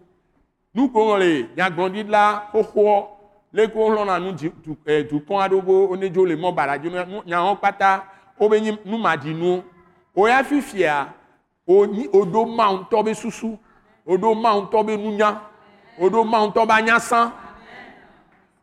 nu. 0.75 0.89
Ko 0.93 1.01
ŋlɔ 1.01 1.19
le 1.19 1.49
nyagblɔɖila 1.57 2.43
xoxoa 2.53 3.09
leke 3.53 3.75
woxlɔna 3.75 4.19
nu 4.21 4.33
dzi- 4.33 4.53
du- 4.65 4.77
eh, 4.87 5.03
dukɔ 5.11 5.35
aɖewo 5.43 5.63
be 5.63 5.73
wonedzo 5.73 6.27
le 6.27 6.37
mɔ 6.37 6.55
baɖa 6.55 6.79
dzi 6.79 6.91
nu- 6.91 7.23
nyawo 7.27 7.57
kpata 7.57 8.03
wobe 8.39 8.61
nyi 8.61 8.79
nu 8.85 8.99
maɖinu 8.99 9.63
woya 10.15 10.45
fifia 10.45 11.09
wonyi 11.67 12.09
woɖo 12.13 12.47
mawu 12.57 12.79
ŋutɔ 12.85 13.05
be 13.05 13.15
susu 13.15 13.59
woɖo 14.07 14.35
mawu 14.41 14.63
ŋutɔ 14.63 14.87
be 14.87 14.97
nunya 14.97 15.41
woɖo 15.99 16.25
mawu 16.25 16.47
ŋutɔ 16.51 16.67
be 16.67 16.73
anyasã 16.75 17.33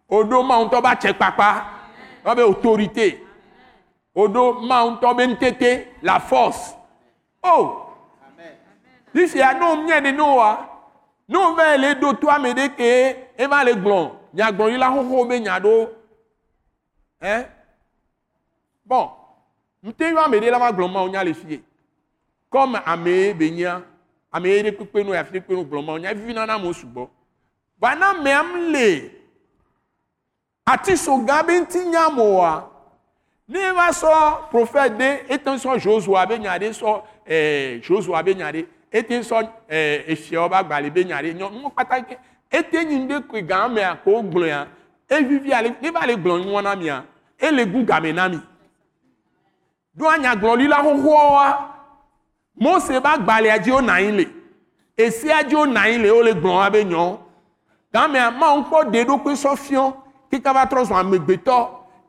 woɖo 0.10 0.44
mawu 0.44 0.65
ŋutɔ 0.65 0.82
be 0.82 0.88
atsekpakpa 0.89 1.48
wobe 2.26 2.41
autorité. 2.41 3.20
Woɖo 4.15 4.62
mawu 4.62 4.91
ŋutɔ 4.91 5.15
be 5.18 5.28
nutete 5.28 5.88
la 6.02 6.20
force. 6.20 6.76
O 7.44 7.82
fifia 9.13 9.54
ne 9.54 9.65
womie 9.65 10.02
ne 10.02 10.12
ne 10.12 10.22
woa 10.22 10.70
ne 11.28 11.38
wova 11.38 11.78
le 11.78 11.94
ɖo 11.96 12.20
to 12.20 12.30
ame 12.30 12.54
ɖe 12.54 12.76
ke 12.76 13.15
eva 13.38 13.63
le 13.63 13.74
gblɔ 13.74 14.12
nyagblɔɖila 14.34 14.88
xoxo 14.94 15.26
be 15.30 15.39
nya 15.39 15.60
ɖo 15.60 15.89
ɛ 17.22 17.46
bon. 18.86 19.10
Nte 19.84 20.02
yɔ 20.12 20.20
ame 20.26 20.38
ɖe 20.39 20.52
la 20.52 20.60
va 20.60 20.72
gblɔ 20.72 20.91
mawu 20.91 21.10
nya 21.10 21.24
le 21.24 21.34
fie. 21.34 21.63
Comme 22.50 22.80
ame 22.86 23.34
be 23.34 23.52
nyia 23.52 23.82
ame 24.32 24.46
ɖe 24.46 24.72
kpekpe 24.76 25.04
no 25.06 25.13
afi 25.13 25.41
kpe 25.41 25.54
no 25.54 25.63
gblɔ 25.63 25.86
mawu 25.86 26.00
nya 26.00 26.13
vivina 26.13 26.46
na 26.46 26.56
amewo 26.56 26.74
sugbɔ 26.74 27.08
ba 27.80 27.96
na 27.96 28.12
ameam 28.12 28.72
le 28.72 29.12
ati 30.65 30.97
so 30.97 31.17
gã 31.17 31.43
be 31.43 31.60
ŋuti 31.60 31.86
nya 31.86 32.10
moa 32.10 32.69
ne 33.47 33.71
va 33.71 33.91
sɔ 33.91 34.49
prophète 34.49 34.97
ɖe 34.97 35.25
ete 35.30 35.49
sɔ 35.58 35.80
josua 35.80 36.25
be 36.25 36.38
nya 36.39 36.58
ɖe 36.58 36.73
sɔ 36.73 37.01
ɛɛ 37.28 37.82
josua 37.84 38.23
be 38.23 38.34
nya 38.34 38.51
ɖe 38.51 38.65
ete 38.91 39.21
sɔ 39.21 39.47
ɛɛ 39.69 40.04
esiawo 40.12 40.49
be 40.49 40.56
agbalẽ 40.56 40.89
be 40.93 41.04
nya 41.06 41.21
ɖe 41.21 41.34
nyɔnu 41.34 41.69
kpata 41.71 42.01
ke 42.08 42.17
ete 42.51 42.86
nyi 42.86 42.99
nu 42.99 43.08
ɖe 43.19 43.28
koe 43.28 43.41
gã 43.41 43.67
mea 43.67 43.95
ko 44.04 44.23
gblɔ 44.23 44.47
ya 44.47 44.67
evivi 45.10 45.54
ale 45.54 45.75
ne 45.82 45.91
va 45.91 46.06
le 46.08 46.15
gblɔ 46.17 46.45
nua 46.45 46.62
na 46.62 46.75
mia 46.75 47.06
ele 47.39 47.65
gu 47.65 47.84
game 47.86 48.12
na 48.15 48.30
mi 48.30 48.39
do 49.93 50.06
anyagblɔɖila 50.06 50.82
xoxoa 50.82 51.71
mose 52.56 52.89
be 52.89 53.08
agbalẽa 53.10 53.60
dzi 53.60 53.71
wonɔ 53.71 53.91
anyi 53.91 54.12
le 54.12 54.25
esea 54.97 55.43
dzi 55.43 55.56
wonɔ 55.56 55.78
anyi 55.78 55.97
le 56.01 56.10
wole 56.12 56.34
gblɔ 56.34 56.56
wa 56.56 56.69
be 56.71 56.84
nyɔ 56.86 57.19
gamea 57.93 58.32
mawu 58.32 58.63
kpɔ 58.63 58.84
ɖe 58.91 59.06
ɖokui 59.06 59.36
sɔ 59.36 59.56
fiɔ 59.56 59.93
keka 60.38 60.54
va 60.54 60.65
trɔ 60.65 60.84
zɔ 60.86 60.95
amegbetɔ 61.00 61.58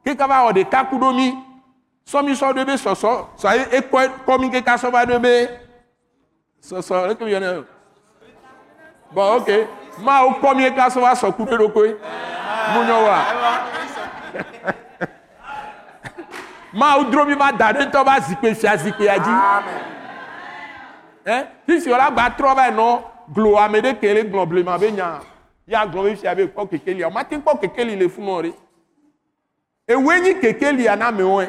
keka 0.04 0.26
va 0.26 0.44
wɔ 0.46 0.52
ɖeka 0.52 0.88
ku 0.90 0.98
ɖo 0.98 1.14
mi 1.14 1.32
sɔmi 2.06 2.32
sɔ 2.34 2.52
ɖo 2.52 2.66
be 2.66 2.74
sɔsɔ 2.74 3.12
sɔ 3.38 3.48
ye 3.56 3.64
ekɔ 3.78 3.98
kɔ 4.26 4.40
mi 4.40 4.50
keka 4.50 4.74
sɔ 4.76 4.90
va 4.90 5.04
ɖo 5.06 5.22
be 5.22 5.48
sɔsɔ 6.62 7.10
eke 7.10 7.24
mi 7.24 7.32
yɔne 7.32 7.64
bɔn 9.14 9.36
ok. 9.40 9.68
Mawu 10.02 10.30
kɔ 10.40 10.56
mi 10.56 10.62
keka 10.64 10.90
sɔ 10.90 11.00
va 11.00 11.12
sɔ 11.14 11.36
ku 11.36 11.44
ɖo 11.44 11.56
ɖokui 11.56 11.96
mu 12.74 12.80
nyɔ 12.84 12.98
wa 13.06 13.18
mawu 16.72 17.10
dro 17.10 17.24
mi 17.24 17.34
va 17.34 17.52
da 17.52 17.72
ɖe 17.72 17.86
ŋutɔ 17.86 18.04
va 18.04 18.20
zikpe 18.20 18.54
fia 18.54 18.76
zikpea 18.76 19.18
dzi 19.18 19.34
ɛ 21.26 21.46
sisi 21.66 21.88
wòle 21.90 22.02
agba 22.02 22.30
trɔ 22.36 22.54
va 22.54 22.66
yi 22.68 22.72
nɔ 22.74 23.02
glo 23.32 23.56
ame 23.58 23.80
ɖe 23.80 23.98
ke 24.00 24.14
le 24.14 24.22
gblɔ 24.24 24.46
blema 24.48 24.78
be 24.78 24.90
nya 24.92 25.20
ya 25.66 25.86
gblɔ 25.86 26.04
be 26.04 26.16
fia 26.16 26.34
be 26.34 26.46
kpɔ 26.46 26.68
kekelia 26.70 27.06
o 27.06 27.10
ma 27.10 27.24
te 27.24 27.36
kpɔ 27.36 27.60
kekeli 27.60 27.96
le 27.96 28.08
funu 28.08 28.42
ɖe 28.42 28.54
ewoe 29.88 30.20
nyi 30.20 30.34
kekelia 30.40 30.96
na 30.96 31.08
amewoe 31.08 31.48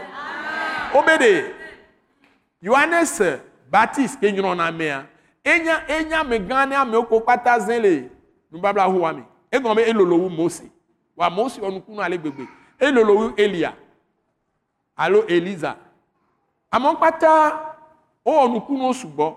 wobe 0.94 1.18
ɖe 1.18 1.54
yohanes 2.62 3.22
baptiste 3.70 4.20
ke 4.20 4.32
nyrɔ 4.32 4.56
na 4.56 4.68
amea 4.68 5.08
enya 5.44 5.88
enya 5.88 6.20
ame 6.20 6.40
gã 6.40 6.66
ne 6.66 6.76
amewo 6.76 7.04
ko 7.08 7.20
kpata 7.20 7.60
zẽ 7.60 7.80
le. 7.82 8.10
Nubabla 8.52 8.84
hoa 8.84 9.14
me 9.14 9.24
egɔme 9.52 9.76
be 9.76 9.82
elolo 9.90 10.18
wu 10.18 10.30
mose. 10.30 10.64
Wa 11.16 11.30
mose 11.30 11.60
wɔ 11.60 11.72
nukunu 11.74 12.02
ale 12.02 12.18
gbegbe. 12.18 12.48
Elolo 12.80 13.16
wu 13.18 13.34
elia. 13.38 13.74
Alo 14.98 15.26
eliza. 15.28 15.78
Amewo 16.72 16.96
kpata 16.96 17.32
wowɔ 18.26 18.52
nukunuwo 18.52 18.94
sugbɔ 18.94 19.36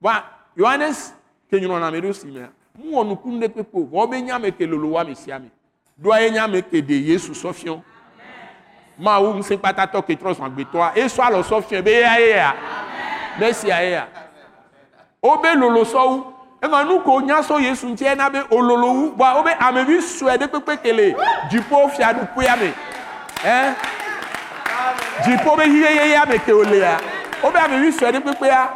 wa 0.00 0.24
yohanes 0.56 1.14
ke 1.50 1.56
nyrɔ 1.56 1.80
na 1.80 1.88
ame 1.88 2.00
ɖo 2.00 2.12
si 2.14 2.26
mea 2.26 2.48
mu 2.78 2.96
wɔ 2.96 3.06
nukunu 3.06 3.38
ɖe 3.40 3.48
kpekpe 3.48 3.78
o 3.78 3.88
wɔn 3.92 4.10
be 4.10 4.20
nya 4.22 4.34
ame 4.36 4.50
ke 4.50 4.66
lolo 4.66 4.88
wa 4.88 5.00
ame 5.02 5.14
sia 5.14 5.36
ame 5.36 5.50
doa 5.96 6.20
ye 6.20 6.30
nya 6.30 6.44
ame 6.44 6.62
ke 6.62 6.82
ɖe 6.82 7.06
yesu 7.08 7.32
sɔfiɔ 7.32 7.80
mawu 8.98 9.32
ŋusẽ 9.38 9.58
kpatatɔ 9.58 10.02
ke 10.06 10.14
trɔ 10.16 10.34
zɔn 10.34 10.46
agbetɔa 10.46 10.94
esɔ 10.94 11.22
alɔ 11.22 11.42
sɔfiɔ 11.42 11.82
be 11.84 11.90
eya 11.90 12.18
ye 12.18 12.30
ya 12.30 12.52
mesia 13.38 13.82
ye 13.82 13.90
ya 13.90 14.06
wobe 15.22 15.54
lolo 15.54 15.84
sɔwu 15.84 16.24
ema 16.64 16.84
nu 16.84 17.00
ko 17.00 17.20
nya 17.20 17.40
sɔ 17.42 17.62
yesu 17.62 17.86
ŋuti 17.86 18.06
ena 18.06 18.30
be 18.30 18.40
ololo 18.50 18.92
wu 18.92 19.10
bɔn 19.16 19.34
wobe 19.36 19.52
amevi 19.60 20.00
sue 20.02 20.36
ɖe 20.36 20.48
kpekpe 20.48 20.82
ke 20.82 20.92
le 20.92 21.14
dziƒo 21.50 21.88
fiaɖuƒea 21.94 22.56
me 22.58 22.72
ɛ 23.44 23.74
dziƒo 25.22 25.56
be 25.56 25.64
yeyeye 25.64 26.26
me 26.28 26.38
ke 26.38 26.50
wolea 26.52 26.98
wobe 27.42 27.56
amevi 27.56 27.92
sue 27.92 28.10
ɖe 28.10 28.20
kpekpea 28.20 28.68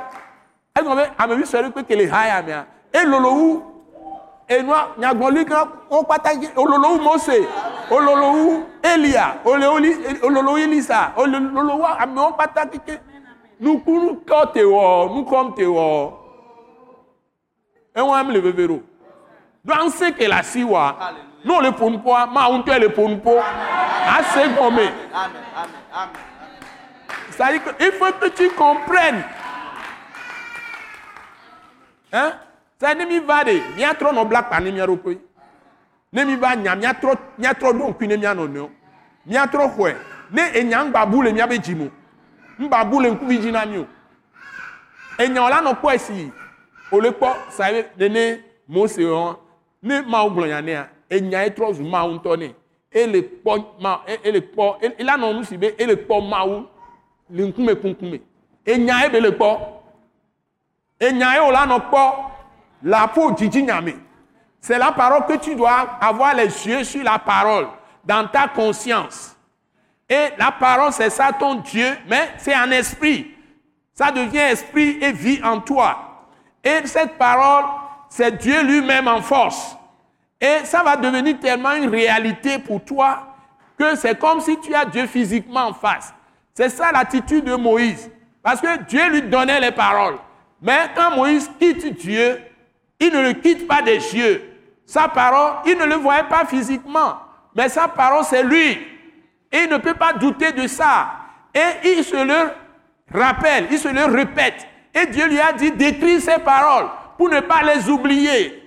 egɔme 0.79 0.97
be 1.03 1.11
amevi 1.19 1.47
sue 1.47 1.63
ɖe 1.63 1.73
kpe 1.73 1.83
ke 1.83 1.97
le 1.97 2.07
ha 2.07 2.27
ya 2.27 2.43
mea 2.43 2.67
elolo 2.93 3.35
wu 3.35 3.63
enua 4.49 4.89
nyagbɔli 4.99 5.45
gã 5.45 5.65
wo 5.91 6.03
kpata 6.03 6.35
dzi 6.35 6.49
ololo 6.57 6.89
wu 6.89 7.01
mose 7.03 7.47
ololo 7.91 8.33
wu 8.33 8.65
elia 8.83 9.35
ololo 9.45 9.77
ololo 10.23 10.51
wu 10.53 10.59
elisa 10.59 11.13
ololo 11.17 11.77
wu 11.77 11.87
amewo 11.87 12.33
kpata 12.33 12.67
keke 12.67 12.99
nukunu 13.61 14.11
kɔ 14.27 14.53
te 14.53 14.63
wɔ 14.63 15.11
nukɔm 15.15 15.55
te 15.57 15.65
wɔ 15.65 16.13
ewa 17.95 18.25
mi 18.25 18.33
le 18.33 18.41
veve 18.41 18.67
ɖo 18.67 18.81
do 19.65 20.13
ke 20.17 20.29
le 20.29 20.35
asi 20.35 20.65
wa 20.65 20.97
ne 21.45 21.53
wòle 21.55 21.71
ƒonuƒoa 21.71 22.27
mawu 22.33 22.59
ŋutɔe 22.59 22.79
le 22.81 22.89
ƒonuƒo 22.89 23.43
ase 24.17 24.49
gɔme 24.57 24.89
c'est-à-dire 27.31 27.63
que 27.65 27.85
il 27.85 27.93
faut 27.93 28.13
que 28.19 28.29
tu 28.29 28.51
comprennes 28.51 29.23
hein 32.13 32.33
sɛ 32.81 32.95
ne 32.97 33.05
mi 33.05 33.19
va 33.19 33.45
de 33.45 33.61
miatrɔ 33.77 34.13
nɔ 34.13 34.29
bla 34.29 34.43
kpa 34.43 34.61
ne 34.61 34.71
mia 34.71 34.87
ɖokui 34.87 35.19
ne 36.13 36.25
mi 36.25 36.37
va 36.37 36.55
nya 36.57 36.75
miatrɔ 36.77 37.15
miatrɔ 37.39 37.73
ɖo 37.73 37.89
ŋkui 37.91 38.07
ne 38.09 38.17
mia 38.17 38.35
nɔnɔewo 38.35 38.71
miatrɔ 39.27 39.69
xɔe 39.77 39.95
ne 40.31 40.43
enya 40.55 40.85
ŋgbabu 40.85 41.23
le 41.23 41.33
miabe 41.33 41.59
dzi 41.59 41.75
mo 41.75 41.91
ŋgbabu 42.59 43.01
le 43.01 43.11
ŋkuvi 43.11 43.39
dzi 43.39 43.53
na 43.53 43.67
mi 43.67 43.79
o. 43.79 43.87
Enya 45.19 45.51
la 45.51 45.61
nɔ 45.61 45.75
kpɔe 45.81 45.99
si 45.99 46.33
wòle 46.91 47.11
kpɔ 47.13 47.51
sa 47.51 47.71
ye 47.71 47.85
nene 47.99 48.41
mose 48.69 48.99
wɔn 48.99 49.37
ne 49.83 50.03
mawu 50.03 50.31
gblɔ 50.31 50.47
nya 50.47 50.61
nea 50.63 50.89
enya 51.11 51.45
ye 51.45 51.51
trɔ 51.51 51.75
zu 51.75 51.83
mawu 51.83 52.19
ŋutɔ 52.19 52.39
ne 52.39 52.55
ele 52.93 53.23
kpɔ 53.23 53.65
ma 53.81 54.01
ele 54.25 54.41
kpɔ 54.41 54.77
ele 54.99 55.11
anɔ 55.11 55.35
nu 55.35 55.45
si 55.45 55.57
be 55.57 55.75
ele 55.79 55.97
kpɔ 55.97 56.29
mawu 56.29 56.67
le 57.31 57.43
ŋkume 57.43 57.75
kunkume 57.81 58.21
enya 58.65 59.03
ye 59.03 59.09
be 59.11 59.21
le 59.21 59.31
kpɔ. 59.33 59.59
Enya 61.01 61.35
ye 61.35 61.41
wòle 61.41 61.57
anɔ 61.57 61.81
kpɔ 61.91 62.38
la 62.83 63.09
peau 63.09 63.33
Didi 63.33 63.63
Nyame. 63.63 63.95
C'est 64.61 64.79
la 64.79 64.93
parole 64.93 65.27
que 65.27 65.37
tu 65.37 65.55
dois 65.55 65.99
avoir 66.01 66.35
les 66.35 66.67
yeux 66.67 66.85
sur 66.85 67.03
la 67.03 67.19
parole, 67.19 67.69
dans 68.05 68.27
ta 68.27 68.49
conscience. 68.49 69.37
Et 70.09 70.29
la 70.39 70.51
parole, 70.51 70.93
c'est 70.93 71.11
ça 71.11 71.33
ton 71.33 71.57
Dieu, 71.57 71.97
mais 72.09 72.31
c'est 72.39 72.55
un 72.55 72.71
esprit. 72.71 73.35
Ça 73.95 74.11
devient 74.11 74.39
esprit 74.39 74.99
et 75.01 75.13
vie 75.13 75.41
en 75.45 75.61
toi. 75.61 76.27
Et 76.65 76.87
cette 76.87 77.19
parole, 77.19 77.65
c'est 78.09 78.39
Dieu 78.39 78.63
lui-même 78.63 79.07
en 79.07 79.21
force. 79.21 79.77
Et 80.41 80.65
ça 80.65 80.83
va 80.83 80.97
devenir 80.97 81.39
tellement 81.41 81.73
une 81.73 81.89
réalité 81.89 82.59
pour 82.59 82.85
toi 82.85 83.27
que 83.79 83.97
c'est 83.97 84.19
comme 84.19 84.41
si 84.41 84.59
tu 84.61 84.75
as 84.75 84.85
Dieu 84.85 85.07
physiquement 85.07 85.67
en 85.67 85.75
face. 85.75 86.15
C'est 86.55 86.69
ça 86.69 86.91
l'attitude 86.91 87.45
de 87.45 87.55
Moïse. 87.55 88.11
Parce 88.43 88.61
que 88.61 88.83
Dieu 88.85 89.09
lui 89.11 89.23
donnait 89.23 89.61
les 89.61 89.73
paroles. 89.73 90.17
Mais 90.61 90.91
quand 90.95 91.15
Moïse 91.15 91.51
quitte 91.59 91.99
Dieu, 91.99 92.41
il 93.01 93.13
ne 93.13 93.21
le 93.21 93.33
quitte 93.35 93.67
pas 93.67 93.83
des 93.83 93.97
yeux. 93.97 94.43
Sa 94.87 95.09
parole, 95.09 95.55
il 95.67 95.77
ne 95.77 95.85
le 95.85 95.97
voyait 95.97 96.25
pas 96.25 96.45
physiquement, 96.47 97.17
mais 97.55 97.69
sa 97.69 97.89
parole, 97.89 98.25
c'est 98.25 98.43
lui. 98.43 98.79
Et 99.53 99.65
il 99.65 99.71
ne 99.71 99.79
peut 99.79 99.95
pas 99.95 100.13
douter 100.13 100.53
de 100.53 100.67
ça. 100.67 101.11
Et 101.55 101.91
il 101.97 102.05
se 102.05 102.17
le 102.17 102.51
rappelle, 103.13 103.69
il 103.71 103.79
se 103.79 103.89
le 103.89 104.05
répète. 104.05 104.67
Et 104.95 105.07
Dieu 105.07 105.27
lui 105.27 105.41
a 105.41 105.53
dit 105.53 105.73
d'écrire 105.73 106.21
ses 106.21 106.39
paroles 106.39 106.89
pour 107.17 107.29
ne 107.29 107.41
pas 107.41 107.63
les 107.63 107.89
oublier. 107.89 108.63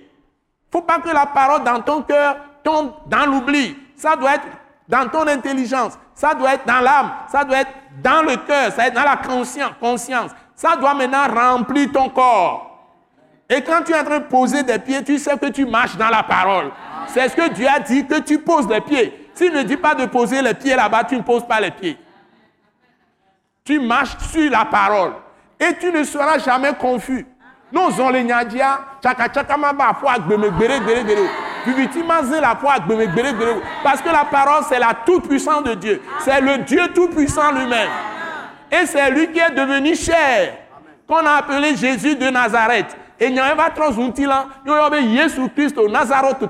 faut 0.70 0.82
pas 0.82 0.98
que 0.98 1.10
la 1.10 1.26
parole 1.26 1.64
dans 1.64 1.80
ton 1.80 2.02
cœur 2.02 2.36
tombe 2.62 2.92
dans 3.06 3.26
l'oubli. 3.26 3.76
Ça 3.96 4.16
doit 4.16 4.34
être 4.34 4.46
dans 4.88 5.08
ton 5.08 5.26
intelligence, 5.26 5.98
ça 6.14 6.34
doit 6.34 6.54
être 6.54 6.66
dans 6.66 6.80
l'âme, 6.80 7.12
ça 7.28 7.44
doit 7.44 7.60
être 7.60 7.70
dans 8.02 8.22
le 8.22 8.36
cœur, 8.36 8.72
ça 8.72 8.76
doit 8.76 8.86
être 8.86 8.94
dans 8.94 9.04
la 9.04 9.66
conscience. 9.80 10.32
Ça 10.54 10.76
doit 10.76 10.94
maintenant 10.94 11.26
remplir 11.28 11.90
ton 11.92 12.08
corps. 12.08 12.71
Et 13.54 13.60
quand 13.60 13.82
tu 13.84 13.92
es 13.92 13.98
en 13.98 14.04
train 14.04 14.20
de 14.20 14.24
poser 14.24 14.62
des 14.62 14.78
pieds, 14.78 15.04
tu 15.04 15.18
sais 15.18 15.36
que 15.36 15.46
tu 15.46 15.66
marches 15.66 15.96
dans 15.96 16.08
la 16.08 16.22
parole. 16.22 16.70
C'est 17.08 17.28
ce 17.28 17.36
que 17.36 17.50
Dieu 17.50 17.66
a 17.68 17.80
dit, 17.80 18.06
que 18.06 18.20
tu 18.20 18.38
poses 18.38 18.66
les 18.66 18.80
pieds. 18.80 19.28
S'il 19.34 19.52
ne 19.52 19.62
dit 19.62 19.76
pas 19.76 19.94
de 19.94 20.06
poser 20.06 20.40
les 20.40 20.54
pieds 20.54 20.74
là-bas, 20.74 21.04
tu 21.04 21.16
ne 21.16 21.22
poses 21.22 21.46
pas 21.46 21.60
les 21.60 21.70
pieds. 21.70 21.98
Tu 23.62 23.78
marches 23.78 24.16
sur 24.30 24.50
la 24.50 24.64
parole. 24.64 25.12
Et 25.60 25.74
tu 25.78 25.92
ne 25.92 26.02
seras 26.02 26.38
jamais 26.38 26.72
confus. 26.72 27.26
Nous 27.70 28.00
on 28.00 28.10
les 28.10 28.24
nyadia, 28.24 28.80
tchaka 29.02 29.28
tchaka 29.28 29.56
maba, 29.56 29.96
foi 30.00 30.18
gbeme 30.18 30.50
gbere 30.50 30.80
gbere 30.80 31.04
gbere. 31.04 32.40
La 32.40 32.56
foi 32.56 32.78
gbeme 32.80 33.06
gbere 33.06 33.32
gbere. 33.32 33.60
Parce 33.82 34.00
que 34.00 34.08
la 34.08 34.24
parole 34.24 34.64
c'est 34.68 34.78
la 34.78 34.94
toute 35.06 35.28
puissance 35.28 35.62
de 35.64 35.74
Dieu. 35.74 36.02
C'est 36.20 36.40
le 36.40 36.58
Dieu 36.58 36.88
tout 36.94 37.08
puissant 37.08 37.52
lui-même. 37.52 37.90
Et 38.70 38.86
c'est 38.86 39.10
lui 39.10 39.30
qui 39.30 39.38
est 39.38 39.50
devenu 39.50 39.94
chair. 39.94 40.54
Qu'on 41.06 41.26
a 41.26 41.32
appelé 41.36 41.76
Jésus 41.76 42.16
de 42.16 42.30
Nazareth. 42.30 42.96
Et 43.20 43.26
il 43.26 43.34
y 43.34 43.38
a 43.38 43.52
un 43.52 43.70
transunti 43.70 44.24
là, 44.24 44.46
il 44.64 44.70
y 44.70 45.20
a 45.20 45.28
Jésus 45.28 45.48
Christ 45.50 45.78
au 45.78 45.88
Nazareth 45.88 46.38
tout 46.38 46.48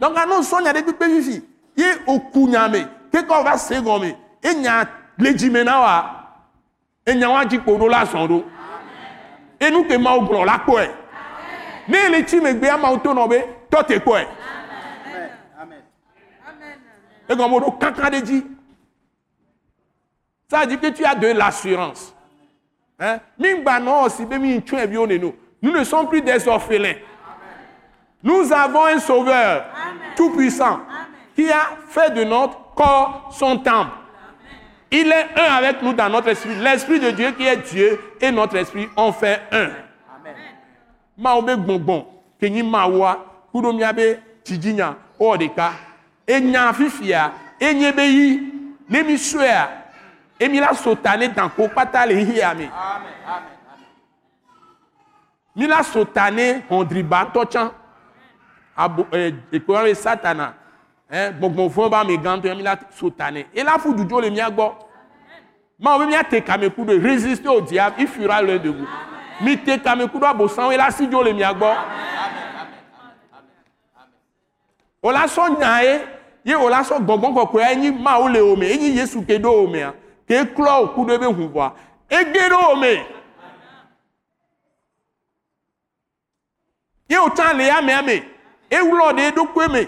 Donc, 0.00 0.16
à 0.16 0.26
nous, 0.26 0.42
il 0.42 0.64
y 0.64 0.68
a 0.68 0.72
des 0.72 0.80
gens 0.80 1.18
ici. 1.18 1.44
Il 1.76 1.82
y 1.82 1.86
a 1.86 1.94
au 2.06 2.20
Kounyame, 2.20 2.88
qu'on 3.28 3.42
va 3.42 3.56
se 3.58 3.80
gommer? 3.80 4.16
Et 4.42 4.50
il 4.50 4.62
y 4.62 4.68
a 4.68 4.86
les 5.18 5.36
Jimenawa. 5.36 6.12
Et 7.06 7.12
il 7.12 7.18
y 7.18 7.24
a 7.24 7.38
un 7.38 7.44
petit 7.44 7.58
peu 7.58 7.76
de 7.76 7.86
la 7.86 8.06
sondo. 8.06 8.44
Et 9.60 9.70
nous, 9.70 9.84
que 9.84 9.96
m'a 9.96 10.16
ouvert 10.16 10.44
la 10.44 10.58
quoi? 10.58 10.82
Mais 11.88 12.08
les 12.08 12.26
Jimes, 12.26 12.46
il 12.46 12.64
y 12.64 12.68
a 12.68 12.76
un 12.76 12.90
autonome, 12.90 13.34
toi, 13.70 13.84
t'es 13.84 14.00
quoi? 14.00 14.20
Amen. 15.58 15.82
Et 17.28 17.36
comme 17.36 17.52
on 17.52 17.60
dit, 17.60 17.76
quand 17.80 17.92
on 18.04 18.20
dit, 18.20 18.46
ça 20.48 20.66
dit 20.66 20.78
que 20.78 20.88
tu 20.88 21.04
as 21.04 21.14
de 21.14 21.28
l'assurance. 21.28 22.15
Hein? 22.98 23.18
Nous 25.62 25.70
ne 25.72 25.84
sommes 25.84 26.08
plus 26.08 26.22
des 26.22 26.48
orphelins. 26.48 26.94
Nous 28.22 28.52
avons 28.52 28.86
un 28.86 28.98
sauveur 28.98 29.66
tout-puissant 30.16 30.80
qui 31.34 31.50
a 31.50 31.76
fait 31.88 32.10
de 32.14 32.24
notre 32.24 32.74
corps 32.74 33.30
son 33.32 33.58
temple. 33.58 33.90
Il 34.90 35.08
est 35.08 35.26
un 35.36 35.54
avec 35.54 35.82
nous 35.82 35.92
dans 35.92 36.08
notre 36.08 36.28
esprit. 36.28 36.54
L'esprit 36.56 37.00
de 37.00 37.10
Dieu 37.10 37.32
qui 37.32 37.46
est 37.46 37.56
Dieu 37.56 38.00
et 38.20 38.30
notre 38.30 38.56
esprit 38.56 38.88
ont 38.96 39.12
fait 39.12 39.42
un. 39.52 39.68
Maobe 41.18 41.56
gbongbon, 41.56 42.06
kenyi 42.38 42.62
mawa, 42.62 43.24
kudomiabe 43.50 44.20
tijinya, 44.44 44.96
odeka, 45.18 45.72
enya 46.28 46.72
fifia, 46.74 47.32
enyebe 47.58 48.02
yi, 48.02 48.52
nemi 50.40 50.58
swea, 50.58 50.60
emi 50.60 50.60
la 50.60 50.74
sotane 50.74 51.28
danko 51.34 51.68
pata 51.68 52.06
le 52.06 52.14
hiame. 52.14 52.70
Mi 55.54 55.66
la 55.66 55.82
sotane 55.82 56.64
hondriba 56.68 57.26
tochan. 57.32 57.70
Abo 58.76 59.06
eh 59.12 59.34
ekore 59.52 59.94
satana. 59.94 60.54
Hein 61.10 61.32
gbongbon 61.32 61.70
fun 61.70 61.90
ba 61.90 62.04
mi 62.04 62.18
ganto 62.18 62.54
mi 62.54 62.62
la 62.62 62.76
sotane. 62.90 63.46
Et 63.54 63.64
la 63.64 63.78
fu 63.78 63.94
dujo 63.94 64.20
le 64.20 64.30
mi 64.30 64.40
agbo. 64.40 64.74
Ma 65.78 65.96
o 65.96 66.06
mi 66.06 66.14
ate 66.14 66.42
kame 66.42 66.70
kudo 66.70 66.92
résister 66.92 67.48
au 67.48 67.60
diable, 67.60 67.96
il 67.98 68.08
fuira 68.08 68.42
loin 68.42 68.56
de 68.56 68.70
vous. 68.70 68.86
Te 69.38 69.76
le 71.24 71.32
mi 71.32 71.42
agbo. 71.42 71.66
O 75.02 75.12
la 75.12 75.28
so 75.28 75.48
nyae, 75.48 76.00
ye 76.44 76.54
o 76.54 76.68
la 76.68 76.82
le 78.28 78.66
Yesu 78.94 79.22
ke 79.22 79.38
klɔ 80.28 80.72
òku 80.84 81.04
ɖe 81.06 81.14
ebe 81.14 81.26
ʋuʋua 81.26 81.72
ege 82.10 82.48
ɖe 82.48 82.56
wo 82.68 82.76
me 82.76 82.92
ye 87.08 87.16
wòtsã 87.18 87.52
le 87.56 87.70
amea 87.70 88.02
me 88.02 88.22
ewlɔ 88.70 89.12
ɖe 89.12 89.30
eɖokue 89.30 89.68
me. 89.72 89.86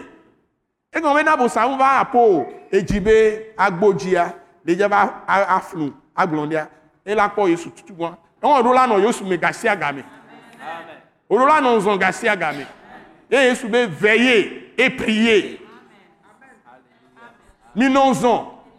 Egɔme 0.92 1.14
be 1.16 1.22
na 1.22 1.36
bosaŋu 1.36 1.76
va 1.78 2.00
apo. 2.00 2.46
Edzi 2.72 3.00
be 3.00 3.52
agbódzia 3.56 4.34
le 4.64 4.74
dze 4.74 4.88
va 4.88 5.24
aflu 5.26 5.92
agblɔ̃dia 6.16 6.68
ela 7.04 7.28
kpɔ 7.28 7.48
yesu 7.50 7.70
tutu 7.70 7.94
gbɔ 7.94 8.16
ɛwɔn 8.42 8.62
ɖo 8.62 8.74
la 8.74 8.86
nɔ 8.86 9.04
yesu 9.06 9.24
me 9.24 9.36
gasi 9.36 9.68
agame. 9.68 10.04
Òɖo 11.30 11.46
la 11.46 11.60
nɔ 11.60 11.80
zɔn 11.80 11.98
gasi 11.98 12.28
agame. 12.28 12.66
Eye 13.30 13.48
yesu 13.48 13.68
be 13.68 13.86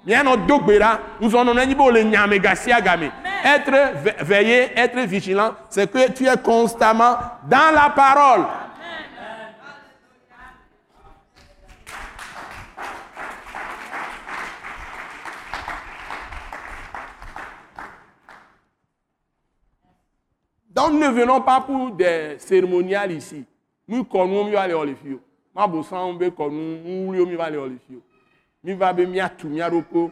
veillez 0.09 0.35
et 0.35 0.59
priez 0.59 0.79
minɔ 1.19 1.29
zɔn 1.29 3.11
être 3.43 4.23
veillé, 4.23 4.71
être 4.77 4.99
vigilant, 5.07 5.53
c'est 5.69 5.89
que 5.91 6.11
tu 6.11 6.25
es 6.25 6.37
constamment 6.37 7.17
dans 7.49 7.73
la 7.73 7.89
parole. 7.89 8.45
Donc 20.69 20.91
nous 20.93 20.99
ne 20.99 21.09
venons 21.09 21.41
pas 21.41 21.59
pour 21.61 21.91
des 21.91 22.37
cérémoniales 22.39 23.11
ici. 23.11 23.43
Nous 23.87 24.03
connaissons 24.05 24.45
mieux 24.45 24.67
les 24.67 24.73
oliviers. 24.73 25.19
Ma 25.53 25.67
nous 25.67 25.83
mi 28.63 28.73
va 28.73 28.93
be 28.93 29.05
miatu 29.05 29.47
miaɖoko 29.47 30.11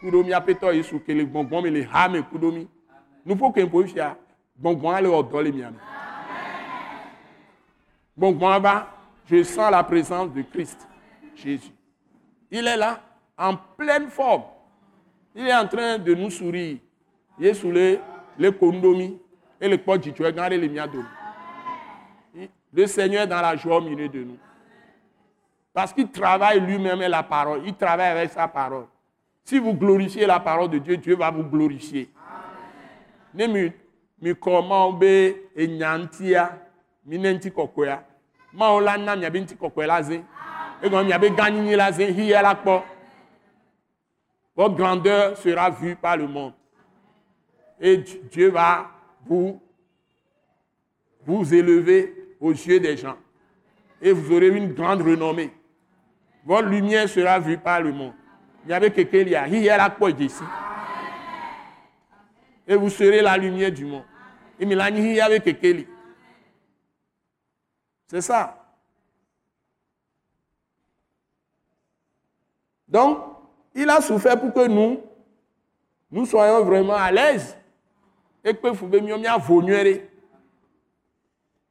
kuɖo 0.00 0.22
miaƒetɔ 0.24 0.74
yesu 0.74 1.00
ke 1.00 1.14
le 1.14 1.24
gbɔngbɔn 1.24 1.62
me 1.62 1.70
le 1.70 1.82
ha 1.84 2.08
me 2.08 2.22
kuɖo 2.22 2.52
mi. 2.52 2.68
Nuƒo 3.26 3.52
ke 3.52 3.62
ƒo 3.64 3.86
fia 3.86 4.16
gbɔngbɔn 4.60 4.94
ale 4.94 5.08
wɔ 5.08 5.30
dɔ 5.30 5.42
le 5.44 5.52
mia 5.52 5.70
me 5.70 5.78
gbɔngbɔn 8.18 8.62
va 8.62 8.94
je 9.26 9.42
sens 9.42 9.70
la 9.70 9.84
présence 9.84 10.32
de 10.32 10.42
Christ 10.42 10.88
Jésus. 11.34 11.72
Il 12.50 12.66
est 12.66 12.76
là 12.76 13.00
en 13.36 13.56
pleine 13.76 14.08
forme. 14.08 14.44
Il 15.34 15.46
est 15.46 15.54
en 15.54 15.68
train 15.68 15.98
de 15.98 16.14
nous 16.14 16.30
sourire. 16.30 16.78
Yesu 17.38 17.70
le 17.70 17.98
le 18.38 18.50
kondomi 18.52 19.18
et 19.60 19.68
le 19.68 19.76
kpɔ 19.76 19.98
dzidzɔe 19.98 20.32
gã 20.32 20.48
ɖe 20.48 20.56
le 20.56 20.68
mia 20.68 20.86
dome 20.86 21.06
le 22.72 22.86
Seigneur 22.86 23.26
dans 23.26 23.40
la 23.40 23.56
joie 23.56 23.78
au 23.78 23.80
milieu 23.80 24.08
de 24.08 24.22
nous 24.24 24.38
parce 25.78 25.92
qu'il 25.92 26.10
travaille 26.10 26.58
lui-même 26.58 26.98
la 27.02 27.22
parole. 27.22 27.62
Il 27.64 27.72
travaille 27.72 28.08
avec 28.08 28.32
sa 28.32 28.48
parole. 28.48 28.86
Si 29.44 29.60
vous 29.60 29.74
glorifiez 29.74 30.26
la 30.26 30.40
parole 30.40 30.68
de 30.70 30.78
Dieu, 30.78 30.96
Dieu 30.96 31.14
va 31.14 31.30
vous 31.30 31.44
glorifier. 31.44 32.10
Minenti 37.06 37.52
kokoya. 37.52 38.02
Votre 44.56 44.74
grandeur 44.74 45.36
sera 45.36 45.70
vue 45.70 45.94
par 45.94 46.16
le 46.16 46.26
monde. 46.26 46.54
Et 47.80 47.98
Dieu 47.98 48.50
va 48.50 48.90
vous 49.24 49.62
vous 51.24 51.54
élever 51.54 52.34
aux 52.40 52.50
yeux 52.50 52.80
des 52.80 52.96
gens. 52.96 53.16
Et 54.02 54.10
vous 54.10 54.34
aurez 54.34 54.48
une 54.48 54.72
grande 54.72 55.02
renommée. 55.02 55.52
Votre 56.48 56.68
lumière 56.68 57.06
sera 57.06 57.38
vue 57.38 57.58
par 57.58 57.82
le 57.82 57.92
monde. 57.92 58.14
Il 58.64 58.70
y 58.70 58.72
avait 58.72 58.90
quelqu'un 58.90 59.22
qui 59.22 59.68
a 59.68 59.98
ici. 60.18 60.42
Et 62.66 62.74
vous 62.74 62.88
serez 62.88 63.20
la 63.20 63.36
lumière 63.36 63.70
du 63.70 63.84
monde. 63.84 64.04
Et 64.58 64.64
il 64.64 65.14
y 65.14 65.20
avait 65.20 65.40
quelqu'un. 65.40 65.82
C'est 68.06 68.22
ça. 68.22 68.64
Donc, 72.88 73.18
il 73.74 73.90
a 73.90 74.00
souffert 74.00 74.40
pour 74.40 74.54
que 74.54 74.66
nous, 74.68 75.02
nous 76.10 76.24
soyons 76.24 76.64
vraiment 76.64 76.94
à 76.94 77.12
l'aise. 77.12 77.58
Et 78.42 78.54
que 78.54 78.68
vous 78.68 78.88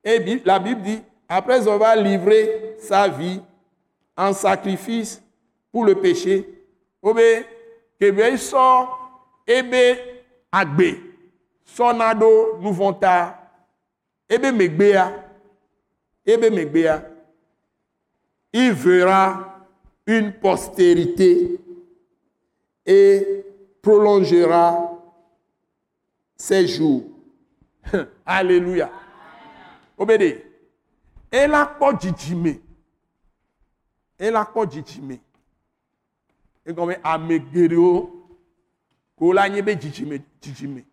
Et 0.04 0.42
la 0.46 0.60
Bible 0.60 0.82
dit, 0.84 1.02
après 1.28 1.68
avoir 1.68 1.96
livré 1.96 2.76
sa 2.80 3.08
vie 3.08 3.42
en 4.18 4.34
sacrifice 4.34 5.22
pour 5.72 5.86
le 5.86 5.96
péché. 5.96 6.48
Obe 7.02 7.46
kebe 8.00 8.36
sɔ 8.38 8.88
ebe 9.46 9.84
agbe. 10.52 10.90
Sɔna 11.66 12.14
ɖo 12.20 12.58
nuvɔta 12.62 13.14
ebe 14.30 14.52
megbea 14.52 15.04
ebe 16.26 16.50
megbea 16.50 16.96
il 18.54 18.74
verra 18.74 19.68
une 20.08 20.34
postérité 20.34 21.60
et 22.86 23.46
prolongera 23.82 24.92
ses 26.36 26.68
jours. 26.68 27.04
Alléluia. 28.26 28.90
Obédé. 29.98 30.44
Et 31.32 31.46
la 31.48 31.66
kpɔ 31.66 32.00
dzidzime. 34.18 34.28
Et 34.28 34.32
la 34.32 34.46
kpɔ 34.46 34.66
dzidzime. 34.66 35.20
Egɔme 36.66 37.00
ame 37.04 37.40
geɖewo 37.40 38.12
ko 39.16 39.34
la 39.34 39.48
nye 39.50 39.62
be 39.62 39.76
dzidzime 39.76 40.20
dzidzime. 40.42 40.86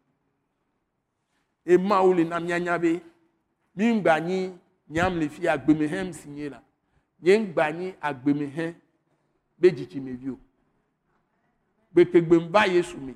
Et 1.67 1.79
Mawu 1.79 2.15
le 2.15 2.25
na 2.25 2.41
mianya 2.41 2.79
be 2.79 3.01
mi 3.75 3.93
ŋgba 3.93 4.21
nyi 4.21 4.53
nyam 4.89 5.19
le 5.19 5.29
fi 5.29 5.49
agbemehem 5.49 6.13
si 6.13 6.29
nye 6.29 6.49
la. 6.49 6.63
Nye 7.23 7.39
ŋgba 7.39 7.73
nyi 7.73 7.95
agbemehem 8.01 8.75
be 9.59 9.71
dzidzimevi 9.71 10.31
o. 10.31 10.39
Gbekegbe 11.93 12.37
m 12.37 12.49
va 12.51 12.67
Yesu 12.67 12.99
me. 12.99 13.15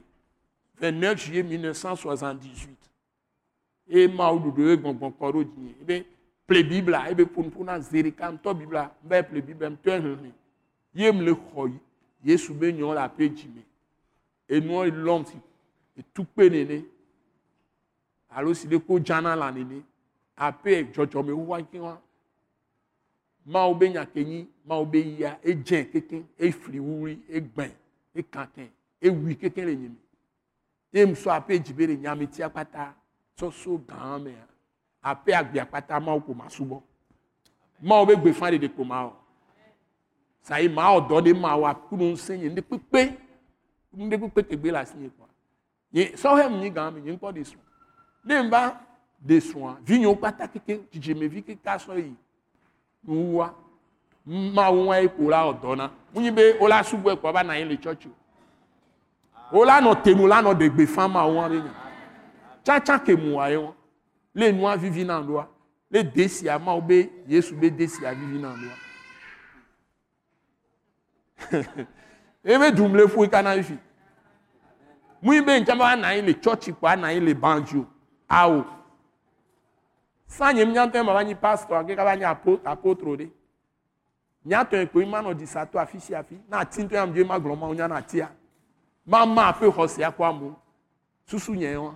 29 0.81 1.17
juillet 1.17 1.43
1978. 1.43 2.77
Et 3.91 4.09
Mawu 4.09 4.39
ɖoɖo 4.39 4.69
ye 4.69 4.77
gbɔngbɔn 4.77 5.13
kɔ 5.19 5.33
ɖo 5.33 5.45
dzinye. 5.45 5.75
Ebe 5.83 6.07
ple 6.49 6.63
Bibla, 6.65 7.11
ebe 7.11 7.25
ƒonuƒo 7.25 7.65
na 7.65 7.79
zeri 7.79 8.13
ka 8.13 8.33
ŋutɔ 8.33 8.55
Bibla, 8.59 8.91
va 9.03 9.23
ple 9.23 9.43
Bibla, 9.43 9.69
m 9.71 9.77
tɔ 9.77 10.01
hehe. 10.01 10.33
Ye 10.95 11.09
m 11.13 11.21
le 11.21 11.33
xɔ 11.33 11.79
Yesu 12.25 12.55
be 12.55 12.73
nyɔ 12.73 12.95
le 12.95 13.01
aƒe 13.01 13.29
dzime. 13.29 13.63
Enua 14.49 14.87
lɔm 14.89 15.27
si 15.27 15.37
etukpe 15.99 16.51
nene. 16.51 16.85
Alo 18.31 18.55
si 18.55 18.67
ɖe 18.67 18.79
ko 18.87 18.99
dzana 18.99 19.37
la 19.37 19.51
nene. 19.51 19.85
Aƒe 20.37 20.91
dzɔdzɔme 20.91 21.33
wu 21.33 21.65
ke 21.71 21.79
wa. 21.79 22.01
Mawu 23.47 23.75
be 23.79 23.91
nya 23.91 24.07
ke 24.07 24.25
nyi, 24.25 24.49
Mawu 24.67 24.87
be 24.87 24.99
yia, 24.99 25.39
edze 25.43 25.85
kekeŋ, 25.93 26.25
efli 26.39 26.81
wuli, 26.81 27.23
egbẽ, 27.29 27.73
ekake, 28.15 28.71
ewui 29.01 29.37
kekeŋ 29.37 29.65
le 29.65 29.77
nye 29.77 29.89
me. 29.89 29.97
Ye 30.93 31.03
m 31.03 31.13
sɔ 31.15 31.31
aƒe 31.31 31.59
dzi 31.63 31.73
be 31.75 31.87
le 31.87 31.97
nyameti 31.97 32.43
akpata 32.43 32.95
sɔsɔ 33.37 33.87
gã 33.87 34.19
mea. 34.19 34.47
Aƒe 35.03 35.35
agbe 35.35 35.61
akpata 35.61 36.01
Mawu 36.01 36.21
ko 36.21 36.35
ma 36.35 36.49
subɔ. 36.49 36.83
Mawu 37.83 38.07
be 38.07 38.17
gbefa 38.17 38.51
ɖeɖe 38.51 38.69
ko 38.77 38.85
ma 38.85 39.05
wɔ. 39.05 39.13
Sayi 40.43 40.69
ma 40.69 40.95
wɔ 40.95 41.09
dɔ 41.09 41.21
ɖe 41.25 41.33
ma 41.41 41.57
wɔ 41.57 41.71
akunu 41.71 42.13
ŋusẽ 42.13 42.37
nye 42.37 42.49
ŋɖe 42.49 42.63
kpekpe. 42.63 43.19
Ŋɖe 43.97 44.17
kpekpe 44.19 44.43
tegbe 44.49 44.71
le 44.73 44.79
asi 44.79 44.97
nye 44.97 45.09
kɔa. 45.09 45.29
Nye 45.93 46.05
sɔhɛ 46.17 46.51
mi 46.51 46.57
nyi 46.59 46.71
gã 46.71 46.91
me 46.91 47.01
nye 47.01 47.13
ŋkɔ 47.17 47.33
de 47.35 47.41
srɔ̃. 47.45 47.65
Ne 48.25 48.35
m 48.43 48.51
va 48.51 48.81
de 49.21 49.41
srɔ̃a, 49.41 49.77
vinyewo 49.83 50.17
kpata 50.17 50.49
kekeŋ, 50.49 50.81
dzidzemevi 50.91 51.43
kekeŋ 51.43 51.73
asɔ 51.75 51.97
yi 51.99 52.15
nuwua. 53.07 53.55
Mawu 54.27 54.85
ŋua 54.85 55.01
ye 55.03 55.09
ko 55.09 55.29
la 55.29 55.47
wɔ 55.47 55.61
dɔ 55.61 55.77
na. 55.77 55.91
Munyi 56.15 56.31
be 56.35 56.59
wo 56.61 56.69
la 56.69 56.83
subɔe 56.83 57.17
kɔ 57.17 57.33
va 57.33 57.43
na 57.43 57.53
anyi 57.55 57.65
le 57.65 57.77
tsɔtsi 57.77 58.09
o. 58.09 58.15
Wo 59.53 59.65
la 59.65 59.81
nɔ 59.81 60.03
tenu 60.03 60.27
la 60.27 60.43
nɔ 60.43 60.59
de 60.59 60.69
gbe 60.69 60.87
fã 60.87 61.09
Mawu 61.09 61.33
ŋua 61.35 61.49
be 61.49 61.61
nya. 61.63 61.73
Tsatsa 62.65 62.99
ke 62.99 63.17
mu 63.17 63.37
wa 63.37 63.47
ye. 63.49 63.59
Le 64.35 64.53
nua 64.53 64.77
vivi 64.77 65.05
na 65.05 65.21
ɖoa. 65.21 65.47
Le 65.91 66.03
desia 66.03 66.59
Mawu 66.59 66.83
be 66.83 67.11
Yesu 67.27 67.55
be 67.55 67.71
desia 67.71 68.15
vivi 68.15 68.39
na 68.39 68.49
ɖoa. 68.49 68.77
ebe 72.45 72.71
dum 72.73 72.95
le 72.95 73.05
ƒoe 73.05 73.29
kana 73.29 73.55
na 75.97 76.09
anyi 76.09 76.23
le 76.23 76.33
tsɔtsi 76.35 76.73
kɔ 76.73 76.87
ana 76.89 77.09
awo 78.29 78.65
sanye 80.27 80.65
mi 80.65 80.73
nyatɔ 80.73 81.05
ma 81.05 81.15
ba 81.15 81.25
nyi 81.25 81.35
pastor 81.35 81.77
ake 81.79 81.97
kaba 81.97 82.17
nyi 82.17 82.25
apo 82.25 82.61
apotro 82.65 83.17
de 83.17 83.31
nyatɔ 84.47 84.83
ekpe 84.85 85.07
ma 85.07 85.23
nɔ 85.23 85.47
sia 85.47 86.19
afi 86.21 86.41
na 86.49 86.59
ati 86.59 86.83
ŋutɔ 86.83 87.13
dzo 87.13 87.25
ma 87.25 87.39
gblɔ 87.39 87.59
ma 87.59 87.67
wo 87.67 87.75
nya 87.75 87.89
na 87.89 87.97
atia 87.97 88.31
ma 89.07 89.25
ma 89.27 89.53
aƒe 89.53 89.73
xɔ 89.73 89.89
sia 89.89 90.11
kɔ 90.11 90.25
amewo 90.29 90.57
susu 91.27 91.55
nye 91.55 91.77
wa 91.77 91.95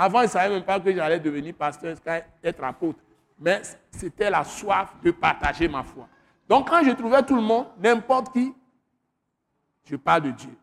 avant 0.00 0.22
il 0.22 0.28
savait 0.28 0.54
même 0.54 0.64
pas 0.64 0.80
que 0.80 0.92
j'allais 0.94 1.20
devenir 1.20 1.54
pasteur 1.54 1.96
être 2.42 2.64
apôtre 2.64 3.00
mais 3.38 3.62
c'était 3.90 4.30
la 4.30 4.44
soif 4.44 4.94
de 5.02 5.10
partager 5.10 5.68
ma 5.68 5.82
foi 5.82 6.08
donc 6.48 6.68
quand 6.68 6.82
je 6.84 6.92
trouvais 6.92 7.22
tout 7.22 7.36
le 7.36 7.42
monde 7.42 7.66
n'importe 7.78 8.32
qui 8.32 8.54
je 9.90 9.96
parle 9.96 10.22
de 10.22 10.30
Dieu. 10.30 10.56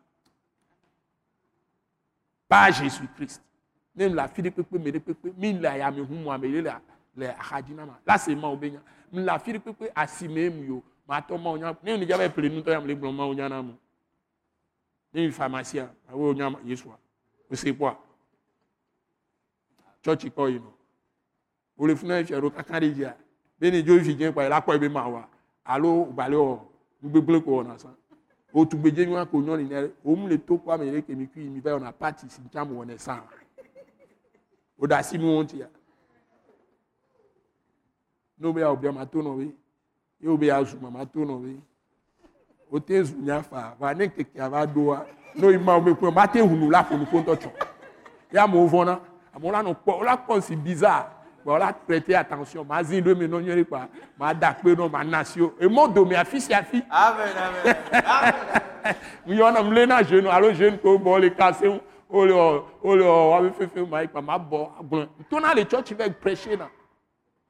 Pas 2.48 2.70
Jésus-Christ. 2.70 3.42
Même 3.94 4.14
la 4.14 4.28
fille 4.28 4.44
de 4.44 4.50
Pépé, 4.50 4.78
mais 4.78 4.92
de 4.92 5.02
mais 7.16 7.34
hadina 7.50 7.84
ma. 7.84 7.98
Là 8.06 8.16
c'est 8.16 8.34
moi 8.34 8.50
obénya. 8.50 8.80
La 9.12 9.38
fille 9.38 9.54
de 9.54 9.58
Pépé 9.58 9.90
assimé 9.94 10.48
myo. 10.48 10.82
Ma 11.06 11.20
to 11.20 11.36
ma 11.36 11.50
onya. 11.50 11.76
Ne 11.82 11.96
ni 11.96 12.06
jabe 12.06 12.32
ple 12.32 12.48
nu 12.48 12.62
to 12.62 12.70
yam 12.70 12.86
le 12.86 12.94
gbon 12.94 13.12
ma 13.12 13.24
onya 13.24 13.48
na 13.48 13.60
mo. 13.60 13.74
Ni 15.12 15.30
pharmacien, 15.32 15.90
ko 16.10 16.34
you 20.12 20.58
know. 20.58 20.74
O 21.78 21.86
le 21.86 21.94
funa 21.96 22.24
fi 22.24 22.34
ro 22.34 22.50
kakari 22.50 22.94
dia. 22.94 23.16
Be 23.58 23.70
ni 23.70 23.82
jo 23.82 23.98
fi 24.00 24.14
jen 24.14 24.32
pa 24.32 24.48
la 24.48 24.60
ko 24.60 24.72
ebe 24.72 24.88
ma 24.88 25.08
wa. 25.08 25.24
Alo 25.64 26.04
gbale 26.12 26.36
o. 26.36 26.60
Gbegble 27.02 27.40
ko 27.44 27.62
na 27.62 27.78
san 27.78 27.94
otugbedze 28.54 29.06
nyua 29.06 29.26
ko 29.26 29.40
nyɔni 29.40 29.64
nɛ 29.68 29.90
omu 30.04 30.28
le 30.28 30.38
to 30.38 30.54
kɔ 30.56 30.72
ame 30.74 30.90
ɖe 30.92 31.02
kemi 31.06 31.26
kui 31.26 31.48
mi 31.48 31.60
va 31.60 31.70
yɔna 31.70 31.92
pati 31.92 32.28
si 32.28 32.40
tsam 32.50 32.68
wɔnɛ 32.72 32.98
sàn 32.98 33.20
o 34.78 34.86
da 34.86 34.98
asi 34.98 35.18
nu 35.18 35.26
ŋutia 35.26 35.68
n'o 38.40 38.52
be 38.52 38.62
awobia 38.62 38.92
ma 38.92 39.04
to 39.04 39.18
nɔ 39.18 39.36
be 39.36 39.54
ye 40.20 40.28
o 40.28 40.36
be 40.36 40.50
azu 40.50 40.78
ma 40.80 40.90
ma 40.90 41.04
to 41.04 41.18
nɔ 41.20 41.42
be 41.42 41.60
o 42.70 42.80
te 42.80 43.02
zu 43.04 43.16
nya 43.16 43.42
fa 43.42 43.76
va 43.78 43.94
ne 43.94 44.08
keke 44.08 44.40
ava 44.40 44.66
doa 44.66 45.06
n'o 45.34 45.50
yi 45.50 45.58
ma 45.58 45.76
o 45.76 45.80
me 45.80 45.94
kpe 45.94 46.10
ma 46.10 46.26
te 46.26 46.40
hunu 46.40 46.70
la 46.70 46.82
ƒonu 46.82 47.04
ƒo 47.04 47.22
ŋutɔ 47.22 47.36
tsɔ 47.36 47.52
ya 48.32 48.44
amewo 48.44 48.66
vɔna 49.38 49.48
amewo 49.48 49.52
la 49.52 49.62
nɔ 49.62 49.76
kpɔ 49.84 50.00
o 50.00 50.04
la 50.04 50.16
kpɔ 50.16 50.42
si 50.42 50.56
bizarre. 50.56 51.06
O 51.46 51.56
la 51.56 51.72
prêter 51.72 52.14
attention. 52.14 52.66
Ma 52.66 52.82
zi 52.82 53.00
ɖo 53.00 53.16
mi 53.16 53.26
nɔ 53.26 53.42
nyuie 53.42 53.64
kpa 53.64 53.88
ma 54.18 54.34
da 54.34 54.52
kpe 54.52 54.74
nɔ 54.76 54.90
ma 54.90 55.02
na 55.02 55.22
si 55.24 55.40
o 55.40 55.54
emɔ 55.58 55.94
dome 55.94 56.12
afi 56.14 56.40
sia 56.40 56.58
afi. 56.60 56.82
Amen, 56.90 57.36
amen. 57.36 58.56
yɔna 59.26 59.60
m 59.64 59.72
lé 59.72 59.86
na 59.86 60.02
jeune 60.02 60.26
alo 60.26 60.52
jeune 60.52 60.78
ko 60.78 60.98
bɔ 60.98 61.20
le 61.20 61.30
kase 61.30 61.62
ŋu 61.64 61.80
o 62.10 62.24
le 62.26 62.32
ɔ 62.32 62.64
o 62.82 62.96
le 62.96 63.04
ɔ 63.04 63.30
wabe 63.30 63.54
fefe 63.54 63.88
ma 63.88 64.06
kpa 64.06 64.20
ma 64.22 64.38
bɔ 64.38 64.70
agblɔ 64.80 65.08
tona 65.30 65.54
le 65.54 65.64
tsɔtsi 65.64 65.94
vɛ 65.94 66.14
prêcher 66.20 66.58
na 66.58 66.68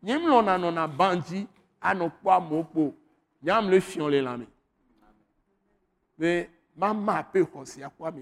nye 0.03 0.14
m 0.14 0.26
lɔna 0.26 0.59
nɔna 0.59 0.89
bandzi 0.97 1.47
anɔ 1.82 2.12
kpɔ 2.20 2.30
amewo 2.36 2.64
kpo 2.64 2.95
nyam 3.43 3.68
le 3.70 3.80
fiɔ 3.80 4.11
le 4.11 4.22
lãme 4.22 4.47
be 6.18 6.49
ma 6.76 6.93
ma 6.93 7.22
aƒe 7.22 7.45
xɔ 7.45 7.66
sia 7.66 7.91
kpɔ 7.91 8.12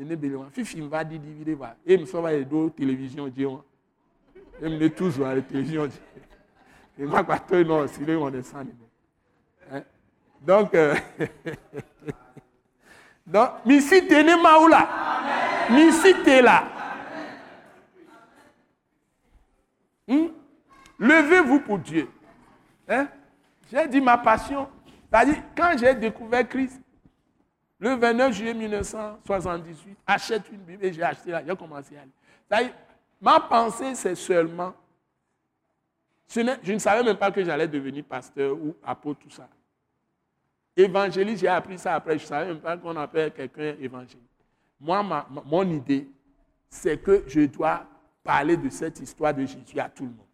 nene 0.00 0.16
bele 0.16 0.36
wa 0.36 0.50
fifi 0.50 0.80
m 0.80 0.88
va 0.88 1.04
ɖiɖi 1.04 1.18
vi 1.18 1.44
ɖe 1.44 1.54
va 1.54 1.76
eye 1.86 1.98
m 1.98 2.06
sɔ 2.06 2.22
va 2.22 2.32
yi 2.32 2.44
ɖo 2.44 2.70
télévision 2.70 3.28
dzi 3.28 3.44
wa 3.44 3.64
eye 4.60 4.68
m 4.68 4.78
le 4.78 4.90
toujours 4.90 5.28
le 5.28 5.42
télévision 5.42 5.86
dzi 5.86 6.00
eye 6.98 7.06
ma 7.06 7.38
to 7.38 7.88
si 7.88 8.00
ne 8.02 8.42
san 8.42 8.64
ne. 8.64 8.72
Hein? 9.72 9.84
Donc, 10.40 10.74
euh, 10.74 10.94
donc, 13.26 13.50
mi 13.64 13.80
cite 13.80 14.10
ne 14.10 14.42
maoula. 14.42 14.88
Mi 15.70 15.92
cite 15.92 16.42
là. 16.42 16.64
Hmm? 20.08 20.28
Levez-vous 20.98 21.60
pour 21.60 21.78
Dieu. 21.78 22.08
Hein? 22.88 23.08
J'ai 23.70 23.86
dit 23.88 24.00
ma 24.00 24.18
passion. 24.18 24.68
C'est-à-dire, 25.10 25.42
quand 25.56 25.72
j'ai 25.78 25.94
découvert 25.94 26.48
Christ, 26.48 26.80
le 27.80 27.94
29 27.94 28.32
juillet 28.32 28.54
1978, 28.54 29.96
achète 30.06 30.48
une 30.52 30.60
Bible 30.60 30.84
et 30.84 30.92
j'ai 30.92 31.02
acheté 31.02 31.30
là, 31.30 31.42
j'ai 31.44 31.56
commencé 31.56 31.96
à 31.96 32.60
lire. 32.60 32.72
Ma 33.20 33.40
pensée, 33.40 33.94
c'est 33.94 34.14
seulement 34.14 34.74
je 36.32 36.72
ne, 36.72 36.78
savais 36.78 37.02
même 37.02 37.16
pas 37.16 37.32
que 37.32 37.42
j'allais 37.44 37.66
devenir 37.66 38.04
pasteur 38.04 38.56
ou 38.56 38.76
apôtre, 38.84 39.20
tout 39.20 39.30
ça. 39.30 39.48
Évangéliste, 40.76 41.40
j'ai 41.40 41.48
appris 41.48 41.76
ça 41.76 41.96
après. 41.96 42.18
Je 42.18 42.22
ne 42.22 42.28
savais 42.28 42.46
même 42.46 42.60
pas 42.60 42.76
qu'on 42.76 42.96
appelle 42.96 43.32
quelqu'un 43.32 43.74
évangéliste. 43.80 44.20
Moi, 44.78 45.26
mon 45.44 45.68
idée, 45.68 46.08
c'est 46.68 46.98
que 46.98 47.24
je 47.26 47.40
dois 47.40 47.84
parler 48.22 48.56
de 48.56 48.70
cette 48.70 49.00
histoire 49.00 49.34
de 49.34 49.44
Jésus 49.44 49.80
à 49.80 49.88
tout 49.88 50.04
le 50.04 50.10
monde. 50.10 50.26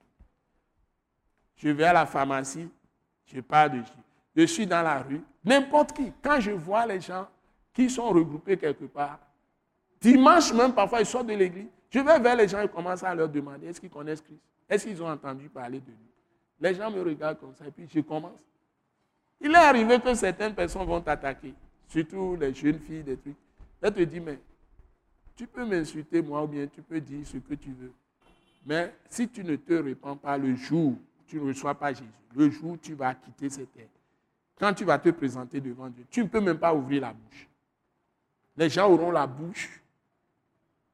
Je 1.56 1.70
vais 1.70 1.84
à 1.84 1.94
la 1.94 2.04
pharmacie, 2.04 2.68
je 3.24 3.40
parle 3.40 3.70
de 3.70 3.78
Jésus. 3.78 3.92
Je 4.36 4.42
suis 4.44 4.66
dans 4.66 4.82
la 4.82 5.00
rue, 5.00 5.22
n'importe 5.42 5.94
qui. 5.94 6.12
Quand 6.22 6.38
je 6.40 6.50
vois 6.50 6.84
les 6.84 7.00
gens 7.00 7.26
qui 7.76 7.90
sont 7.90 8.08
regroupés 8.08 8.56
quelque 8.56 8.86
part, 8.86 9.18
dimanche 10.00 10.50
même, 10.54 10.72
parfois, 10.72 11.00
ils 11.00 11.06
sortent 11.06 11.26
de 11.26 11.34
l'église, 11.34 11.68
je 11.90 12.00
vais 12.00 12.18
vers 12.18 12.34
les 12.34 12.48
gens 12.48 12.62
et 12.62 12.68
commence 12.68 13.02
à 13.02 13.14
leur 13.14 13.28
demander 13.28 13.66
est-ce 13.66 13.78
qu'ils 13.78 13.90
connaissent 13.90 14.22
Christ? 14.22 14.40
Est-ce 14.66 14.86
qu'ils 14.86 15.02
ont 15.02 15.10
entendu 15.10 15.50
parler 15.50 15.80
de 15.80 15.90
lui? 15.90 16.10
Les 16.58 16.74
gens 16.74 16.90
me 16.90 17.02
regardent 17.02 17.38
comme 17.38 17.54
ça 17.54 17.66
et 17.66 17.70
puis 17.70 17.86
je 17.94 18.00
commence. 18.00 18.40
Il 19.42 19.50
est 19.50 19.56
arrivé 19.56 20.00
que 20.00 20.14
certaines 20.14 20.54
personnes 20.54 20.86
vont 20.86 21.02
t'attaquer, 21.02 21.52
surtout 21.86 22.34
les 22.40 22.54
jeunes 22.54 22.78
filles, 22.78 23.02
des 23.02 23.18
trucs. 23.18 23.36
Elles 23.82 23.92
te 23.92 24.00
disent, 24.00 24.22
mais 24.24 24.38
tu 25.36 25.46
peux 25.46 25.66
m'insulter 25.66 26.22
moi 26.22 26.42
ou 26.44 26.46
bien 26.46 26.66
tu 26.66 26.80
peux 26.80 26.98
dire 26.98 27.26
ce 27.26 27.36
que 27.36 27.54
tu 27.54 27.72
veux. 27.72 27.92
Mais 28.64 28.94
si 29.10 29.28
tu 29.28 29.44
ne 29.44 29.56
te 29.56 29.74
répands 29.74 30.16
pas 30.16 30.38
le 30.38 30.54
jour 30.54 30.92
où 30.92 30.98
tu 31.26 31.36
ne 31.36 31.48
reçois 31.48 31.74
pas 31.74 31.92
Jésus, 31.92 32.08
le 32.34 32.48
jour 32.48 32.70
où 32.70 32.76
tu 32.78 32.94
vas 32.94 33.14
quitter 33.14 33.50
cette 33.50 33.70
terre, 33.74 33.88
quand 34.58 34.72
tu 34.72 34.86
vas 34.86 34.98
te 34.98 35.10
présenter 35.10 35.60
devant 35.60 35.90
Dieu, 35.90 36.06
tu 36.10 36.22
ne 36.22 36.28
peux 36.28 36.40
même 36.40 36.58
pas 36.58 36.74
ouvrir 36.74 37.02
la 37.02 37.12
bouche. 37.12 37.46
Les 38.56 38.70
gens 38.70 38.90
auront 38.90 39.10
la 39.10 39.26
bouche 39.26 39.80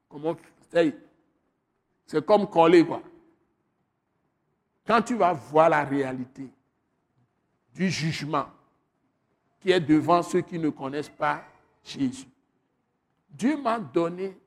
comment 0.09 0.35
c'est 2.05 2.25
comme 2.25 2.49
coller 2.49 2.85
quoi. 2.85 3.01
Quand 4.85 5.01
tu 5.01 5.15
vas 5.15 5.33
voir 5.33 5.69
la 5.69 5.83
réalité 5.83 6.49
du 7.73 7.89
jugement 7.89 8.47
qui 9.61 9.71
est 9.71 9.79
devant 9.79 10.21
ceux 10.21 10.41
qui 10.41 10.59
ne 10.59 10.69
connaissent 10.69 11.09
pas 11.09 11.43
Jésus, 11.83 12.27
Dieu 13.29 13.55
m'a 13.61 13.79
donné 13.79 14.37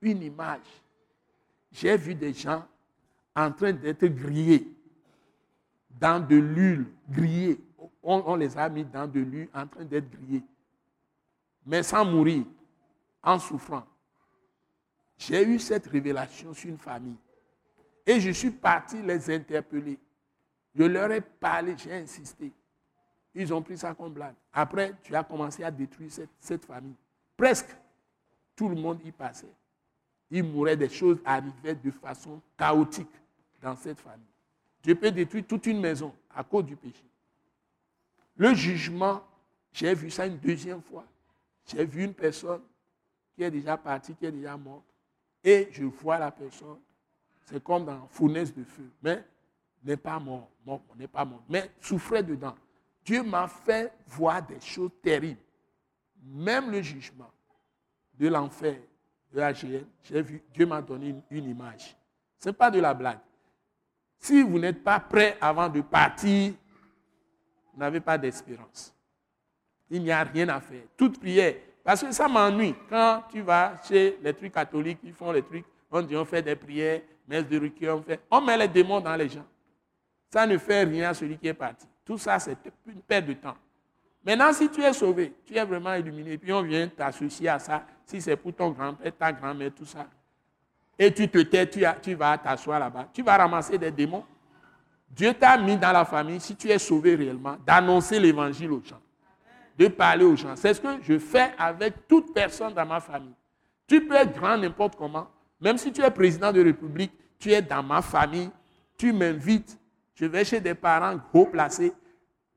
une 0.00 0.22
image. 0.22 0.66
J'ai 1.72 1.96
vu 1.96 2.14
des 2.14 2.32
gens 2.32 2.66
en 3.34 3.50
train 3.52 3.72
d'être 3.72 4.06
grillés 4.06 4.68
dans 5.90 6.24
de 6.24 6.36
l'huile, 6.36 6.86
grillés. 7.08 7.60
On, 8.02 8.22
on, 8.26 8.36
les 8.36 8.56
a 8.56 8.68
mis 8.68 8.84
dans 8.84 9.06
de 9.06 9.20
l'huile 9.20 9.48
en 9.54 9.66
train 9.66 9.84
d'être 9.84 10.10
grillés, 10.10 10.42
mais 11.66 11.82
sans 11.82 12.04
mourir, 12.04 12.44
en 13.22 13.38
souffrant. 13.38 13.86
J'ai 15.18 15.44
eu 15.46 15.58
cette 15.58 15.86
révélation 15.86 16.54
sur 16.54 16.70
une 16.70 16.78
famille. 16.78 17.18
Et 18.06 18.18
je 18.20 18.30
suis 18.30 18.50
parti 18.50 19.02
les 19.02 19.30
interpeller. 19.30 19.98
Je 20.74 20.84
leur 20.84 21.12
ai 21.12 21.20
parlé, 21.20 21.74
j'ai 21.76 21.92
insisté. 21.92 22.52
Ils 23.34 23.52
ont 23.52 23.62
pris 23.62 23.78
ça 23.78 23.94
comme 23.94 24.12
blague. 24.12 24.34
Après, 24.52 24.94
tu 25.02 25.14
as 25.14 25.22
commencé 25.22 25.62
à 25.62 25.70
détruire 25.70 26.10
cette, 26.38 26.64
famille. 26.64 26.96
Presque 27.36 27.76
tout 28.56 28.68
le 28.68 28.74
monde 28.74 29.00
y 29.04 29.12
passait. 29.12 29.52
Il 30.30 30.44
mourait, 30.44 30.76
des 30.76 30.88
choses 30.88 31.18
arrivaient 31.24 31.74
de 31.74 31.90
façon 31.90 32.40
chaotique 32.56 33.10
dans 33.60 33.76
cette 33.76 34.00
famille. 34.00 34.26
Dieu 34.82 34.94
peut 34.94 35.10
détruire 35.10 35.46
toute 35.46 35.66
une 35.66 35.80
maison 35.80 36.14
à 36.34 36.42
cause 36.42 36.64
du 36.64 36.76
péché. 36.76 37.04
Le 38.36 38.54
jugement, 38.54 39.22
j'ai 39.72 39.94
vu 39.94 40.10
ça 40.10 40.26
une 40.26 40.38
deuxième 40.38 40.82
fois. 40.82 41.04
J'ai 41.66 41.84
vu 41.84 42.04
une 42.04 42.14
personne 42.14 42.62
qui 43.34 43.42
est 43.42 43.50
déjà 43.50 43.76
partie, 43.76 44.14
qui 44.14 44.26
est 44.26 44.32
déjà 44.32 44.56
morte, 44.56 44.84
et 45.42 45.68
je 45.72 45.84
vois 45.84 46.18
la 46.18 46.30
personne, 46.30 46.78
c'est 47.44 47.62
comme 47.62 47.84
dans 47.84 48.06
fournaise 48.08 48.54
de 48.54 48.64
feu, 48.64 48.90
mais 49.02 49.24
n'est 49.82 49.96
pas 49.96 50.18
mort, 50.18 50.50
n'est 50.96 51.08
pas 51.08 51.24
mort, 51.24 51.42
mais 51.48 51.70
souffrait 51.80 52.22
dedans. 52.22 52.54
Dieu 53.04 53.22
m'a 53.22 53.48
fait 53.48 53.92
voir 54.06 54.46
des 54.46 54.60
choses 54.60 54.90
terribles. 55.02 55.40
Même 56.22 56.70
le 56.70 56.82
jugement 56.82 57.30
de 58.14 58.28
l'enfer, 58.28 58.76
de 59.32 59.40
la 59.40 59.52
GN, 59.52 59.84
j'ai 60.02 60.20
vu, 60.22 60.42
Dieu 60.52 60.66
m'a 60.66 60.82
donné 60.82 61.08
une, 61.08 61.22
une 61.30 61.48
image. 61.48 61.96
Ce 62.38 62.48
n'est 62.48 62.52
pas 62.52 62.70
de 62.70 62.78
la 62.78 62.92
blague. 62.92 63.20
Si 64.18 64.42
vous 64.42 64.58
n'êtes 64.58 64.84
pas 64.84 65.00
prêt 65.00 65.38
avant 65.40 65.68
de 65.68 65.80
partir, 65.80 66.52
vous 67.72 67.78
n'avez 67.80 68.00
pas 68.00 68.18
d'espérance. 68.18 68.94
Il 69.90 70.02
n'y 70.02 70.10
a 70.10 70.22
rien 70.22 70.48
à 70.48 70.60
faire. 70.60 70.82
Toute 70.96 71.18
prière. 71.18 71.54
Parce 71.82 72.02
que 72.02 72.12
ça 72.12 72.28
m'ennuie. 72.28 72.74
Quand 72.88 73.24
tu 73.30 73.40
vas 73.40 73.74
chez 73.86 74.18
les 74.22 74.32
trucs 74.32 74.52
catholiques, 74.52 75.00
ils 75.02 75.12
font 75.12 75.32
les 75.32 75.42
trucs, 75.42 75.64
on 75.90 76.02
dit 76.02 76.16
on 76.16 76.24
fait 76.24 76.42
des 76.42 76.54
prières, 76.54 77.00
messe 77.26 77.46
de 77.46 77.58
recueil, 77.58 77.90
on 77.90 78.02
fait. 78.02 78.20
On 78.30 78.40
met 78.40 78.56
les 78.56 78.68
démons 78.68 79.00
dans 79.00 79.16
les 79.16 79.28
gens. 79.28 79.46
Ça 80.32 80.46
ne 80.46 80.56
fait 80.58 80.84
rien 80.84 81.10
à 81.10 81.14
celui 81.14 81.36
qui 81.36 81.48
est 81.48 81.54
parti. 81.54 81.86
Tout 82.04 82.18
ça, 82.18 82.38
c'est 82.38 82.56
une 82.86 83.00
perte 83.00 83.26
de 83.26 83.32
temps. 83.34 83.56
Maintenant, 84.24 84.52
si 84.52 84.68
tu 84.68 84.82
es 84.82 84.92
sauvé, 84.92 85.32
tu 85.44 85.56
es 85.56 85.64
vraiment 85.64 85.94
illuminé, 85.94 86.36
puis 86.36 86.52
on 86.52 86.62
vient 86.62 86.86
t'associer 86.88 87.48
à 87.48 87.58
ça, 87.58 87.84
si 88.04 88.20
c'est 88.20 88.36
pour 88.36 88.54
ton 88.54 88.70
grand-père, 88.70 89.12
ta 89.16 89.32
grand-mère, 89.32 89.70
tout 89.74 89.86
ça, 89.86 90.06
et 90.98 91.12
tu 91.12 91.26
te 91.28 91.38
tais, 91.38 91.66
tu, 91.66 91.82
tu 92.02 92.14
vas 92.14 92.36
t'asseoir 92.36 92.78
là-bas, 92.78 93.08
tu 93.14 93.22
vas 93.22 93.38
ramasser 93.38 93.78
des 93.78 93.90
démons. 93.90 94.24
Dieu 95.08 95.32
t'a 95.32 95.56
mis 95.56 95.76
dans 95.76 95.92
la 95.92 96.04
famille, 96.04 96.38
si 96.38 96.54
tu 96.54 96.68
es 96.68 96.78
sauvé 96.78 97.14
réellement, 97.14 97.56
d'annoncer 97.66 98.20
l'évangile 98.20 98.70
aux 98.70 98.82
gens, 98.84 99.00
de 99.80 99.88
parler 99.88 100.26
aux 100.26 100.36
gens. 100.36 100.54
C'est 100.56 100.74
ce 100.74 100.80
que 100.82 101.02
je 101.02 101.18
fais 101.18 101.52
avec 101.56 102.06
toute 102.06 102.34
personne 102.34 102.74
dans 102.74 102.84
ma 102.84 103.00
famille. 103.00 103.34
Tu 103.86 104.06
peux 104.06 104.14
être 104.14 104.38
grand 104.38 104.58
n'importe 104.58 104.94
comment, 104.94 105.26
même 105.58 105.78
si 105.78 105.90
tu 105.90 106.02
es 106.02 106.10
président 106.10 106.52
de 106.52 106.62
République, 106.62 107.12
tu 107.38 107.50
es 107.50 107.62
dans 107.62 107.82
ma 107.82 108.02
famille, 108.02 108.50
tu 108.98 109.10
m'invites, 109.10 109.78
je 110.14 110.26
vais 110.26 110.44
chez 110.44 110.60
des 110.60 110.74
parents 110.74 111.18
haut 111.32 111.46
placés, 111.46 111.94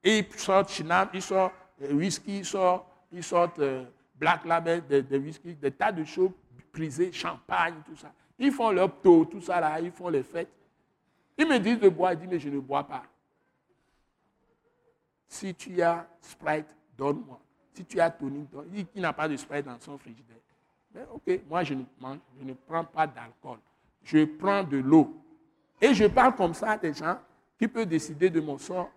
et 0.03 0.19
ils 0.19 0.37
sortent 0.37 0.69
chinam, 0.69 1.07
ils 1.13 1.21
sortent 1.21 1.53
euh, 1.83 1.93
whisky, 1.93 2.39
ils 2.39 2.45
sortent, 2.45 2.85
ils 3.09 3.23
sortent 3.23 3.59
euh, 3.59 3.85
black 4.15 4.43
label, 4.43 4.85
des, 4.85 5.01
des 5.01 5.17
whisky, 5.17 5.55
des 5.55 5.71
tas 5.71 5.93
de 5.93 6.03
choses 6.03 6.31
prisées, 6.73 7.13
champagne, 7.13 7.75
tout 7.85 7.95
ça. 7.95 8.11
Ils 8.37 8.51
font 8.51 8.71
leur 8.71 8.99
taux, 8.99 9.23
tout 9.23 9.39
ça 9.39 9.61
là, 9.61 9.79
ils 9.79 9.93
font 9.93 10.09
les 10.09 10.23
fêtes. 10.23 10.51
Ils 11.37 11.47
me 11.47 11.57
disent 11.57 11.79
de 11.79 11.87
boire, 11.87 12.11
ils 12.11 12.19
disent, 12.19 12.29
mais 12.29 12.39
je 12.39 12.49
ne 12.49 12.59
bois 12.59 12.83
pas. 12.83 13.03
Si 15.29 15.55
tu 15.55 15.81
as 15.81 16.05
Sprite, 16.19 16.67
donne-moi. 16.97 17.39
Si 17.73 17.85
tu 17.85 17.99
as 17.99 18.09
tonic, 18.09 18.49
donne. 18.49 18.67
Il 18.95 19.01
n'a 19.01 19.13
pas 19.13 19.27
de 19.27 19.35
Sprite 19.35 19.65
dans 19.65 19.79
son 19.79 19.97
frigidaire. 19.97 20.37
Mais 20.93 21.01
ok, 21.11 21.41
moi 21.49 21.63
je 21.63 21.73
ne, 21.73 21.83
je 22.39 22.45
ne 22.45 22.53
prends 22.53 22.83
pas 22.83 23.07
d'alcool. 23.07 23.57
Je 24.03 24.25
prends 24.25 24.63
de 24.63 24.77
l'eau. 24.77 25.15
Et 25.81 25.93
je 25.93 26.05
parle 26.05 26.35
comme 26.35 26.53
ça 26.53 26.71
à 26.71 26.77
des 26.77 26.93
gens 26.93 27.17
qui 27.57 27.67
peuvent 27.67 27.87
décider 27.87 28.29
de 28.29 28.39
mon 28.39 28.57
sort. 28.57 28.91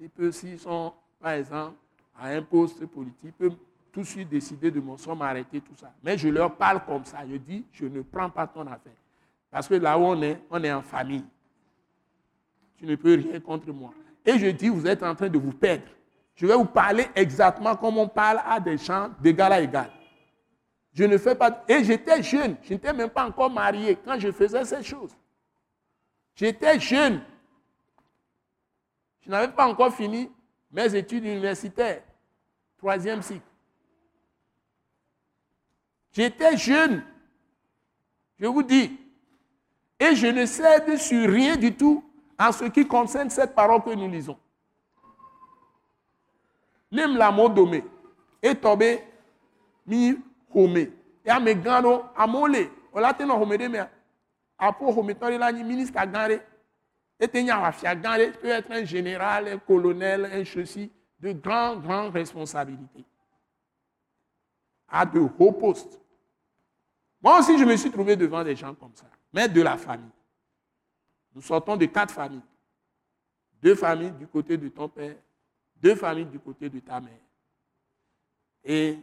Ils 0.00 0.08
peuvent, 0.08 0.32
s'ils 0.32 0.58
sont, 0.58 0.92
par 1.20 1.32
exemple, 1.32 1.76
à 2.18 2.28
un 2.28 2.42
poste 2.42 2.84
politique, 2.86 3.36
peuvent 3.36 3.56
tout 3.92 4.00
de 4.00 4.06
suite 4.06 4.28
décider 4.28 4.70
de 4.70 4.80
mon 4.80 4.96
sort, 4.96 5.16
m'arrêter, 5.16 5.60
tout 5.60 5.74
ça. 5.76 5.92
Mais 6.02 6.16
je 6.16 6.28
leur 6.28 6.54
parle 6.56 6.84
comme 6.84 7.04
ça. 7.04 7.18
Je 7.28 7.36
dis, 7.36 7.64
je 7.72 7.86
ne 7.86 8.02
prends 8.02 8.30
pas 8.30 8.46
ton 8.46 8.66
affaire. 8.66 8.92
Parce 9.50 9.68
que 9.68 9.74
là 9.74 9.98
où 9.98 10.02
on 10.02 10.22
est, 10.22 10.40
on 10.50 10.62
est 10.62 10.72
en 10.72 10.82
famille. 10.82 11.24
Tu 12.76 12.86
ne 12.86 12.96
peux 12.96 13.14
rien 13.14 13.40
contre 13.40 13.72
moi. 13.72 13.92
Et 14.24 14.38
je 14.38 14.46
dis, 14.48 14.68
vous 14.68 14.86
êtes 14.86 15.02
en 15.02 15.14
train 15.14 15.28
de 15.28 15.38
vous 15.38 15.52
perdre. 15.52 15.84
Je 16.38 16.46
vais 16.46 16.54
vous 16.54 16.66
parler 16.66 17.08
exactement 17.16 17.74
comme 17.74 17.98
on 17.98 18.06
parle 18.06 18.40
à 18.46 18.60
des 18.60 18.78
gens 18.78 19.10
d'égal 19.20 19.52
à 19.52 19.60
égal. 19.60 19.90
Je 20.94 21.02
ne 21.02 21.18
fais 21.18 21.34
pas. 21.34 21.64
Et 21.68 21.82
j'étais 21.82 22.22
jeune. 22.22 22.56
Je 22.62 22.74
n'étais 22.74 22.92
même 22.92 23.10
pas 23.10 23.26
encore 23.26 23.50
marié 23.50 23.98
quand 24.04 24.16
je 24.20 24.30
faisais 24.30 24.64
ces 24.64 24.84
choses. 24.84 25.10
J'étais 26.36 26.78
jeune. 26.78 27.20
Je 29.22 29.30
n'avais 29.30 29.52
pas 29.52 29.66
encore 29.66 29.92
fini 29.92 30.30
mes 30.70 30.94
études 30.94 31.24
universitaires. 31.24 32.04
Troisième 32.76 33.20
cycle. 33.20 33.42
J'étais 36.12 36.56
jeune. 36.56 37.02
Je 38.38 38.46
vous 38.46 38.62
dis. 38.62 38.96
Et 39.98 40.14
je 40.14 40.28
ne 40.28 40.46
cède 40.46 40.96
sur 40.98 41.28
rien 41.28 41.56
du 41.56 41.74
tout 41.74 42.08
en 42.38 42.52
ce 42.52 42.66
qui 42.66 42.86
concerne 42.86 43.28
cette 43.28 43.56
parole 43.56 43.82
que 43.82 43.90
nous 43.90 44.08
lisons. 44.08 44.38
Nem 46.90 47.16
la 47.16 47.30
modome. 47.30 47.82
Et 48.42 48.54
tombé 48.54 49.02
mi 49.86 50.16
home. 50.54 50.92
Ya 51.24 51.40
me 51.40 51.54
gano 51.54 52.10
amole. 52.16 52.70
Ola 52.92 53.12
te 53.14 53.24
no 53.24 53.34
home 53.34 53.58
de 53.58 53.68
me. 53.68 53.78
Apo 54.58 54.92
home 54.92 55.14
tori 55.14 55.38
la 55.38 55.52
ni 55.52 55.64
ministre 55.64 56.06
gare. 56.06 56.40
Et 57.20 57.28
te 57.28 57.42
nya 57.42 57.60
wafia 57.60 57.94
gare 57.94 58.32
peut 58.40 58.48
être 58.48 58.70
un 58.70 58.84
général, 58.84 59.48
un 59.48 59.58
colonel, 59.58 60.26
un 60.26 60.44
ceci 60.44 60.90
de 61.18 61.32
grandes, 61.32 61.82
grandes 61.82 62.12
responsabilités. 62.12 63.04
À 64.88 65.04
de 65.04 65.20
hauts 65.20 65.52
postes. 65.52 66.00
Moi 67.20 67.38
aussi, 67.40 67.58
je 67.58 67.64
me 67.64 67.76
suis 67.76 67.90
trouvé 67.90 68.16
devant 68.16 68.44
des 68.44 68.54
gens 68.54 68.74
comme 68.74 68.94
ça, 68.94 69.06
mais 69.32 69.48
de 69.48 69.60
la 69.60 69.76
famille. 69.76 70.10
Nous 71.34 71.42
sortons 71.42 71.76
de 71.76 71.86
quatre 71.86 72.14
familles. 72.14 72.42
Deux 73.60 73.74
familles 73.74 74.12
du 74.12 74.26
côté 74.26 74.56
de 74.56 74.68
ton 74.68 74.88
père, 74.88 75.16
deux 75.80 75.94
familles 75.94 76.26
du 76.26 76.38
côté 76.38 76.68
de 76.68 76.80
ta 76.80 77.00
mère. 77.00 77.12
Et 78.64 78.98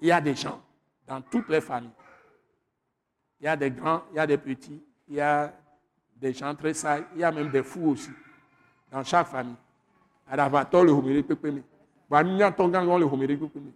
il 0.00 0.08
y 0.08 0.12
a 0.12 0.20
des 0.20 0.34
gens 0.34 0.62
dans 1.06 1.20
toutes 1.20 1.48
les 1.48 1.60
familles. 1.60 1.90
Il 3.40 3.44
y 3.44 3.48
a 3.48 3.56
des 3.56 3.70
grands, 3.70 4.02
il 4.12 4.16
y 4.16 4.18
a 4.18 4.26
des 4.26 4.38
petits, 4.38 4.82
il 5.08 5.14
y 5.14 5.20
a 5.20 5.52
des 6.16 6.32
gens 6.32 6.54
très 6.54 6.74
sages, 6.74 7.04
il 7.14 7.20
y 7.20 7.24
a 7.24 7.32
même 7.32 7.50
des 7.50 7.62
fous 7.62 7.90
aussi, 7.90 8.10
dans 8.90 9.02
chaque 9.02 9.26
famille. 9.26 9.56
Pépémé. 11.26 11.62
Wamina 12.08 12.52
tongangon 12.52 12.98
le 12.98 13.08
pépémé. 13.08 13.72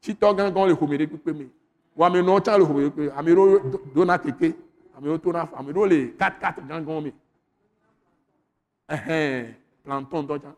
Si 0.00 0.16
tongangon 0.16 0.64
le 0.66 0.72
le 0.72 0.82
homéré 0.82 1.06
pépémé. 1.06 1.48
Amiro 3.16 3.60
dona 3.94 4.18
keke. 4.18 4.54
Amiro 4.96 5.18
tona 5.18 5.48
amiro 5.54 5.86
le 5.86 6.16
4-4 6.18 6.66
gangon 6.66 7.02
me. 7.02 7.12
Eh 9.88 9.90
planton 9.90 10.22
doja. 10.22 10.54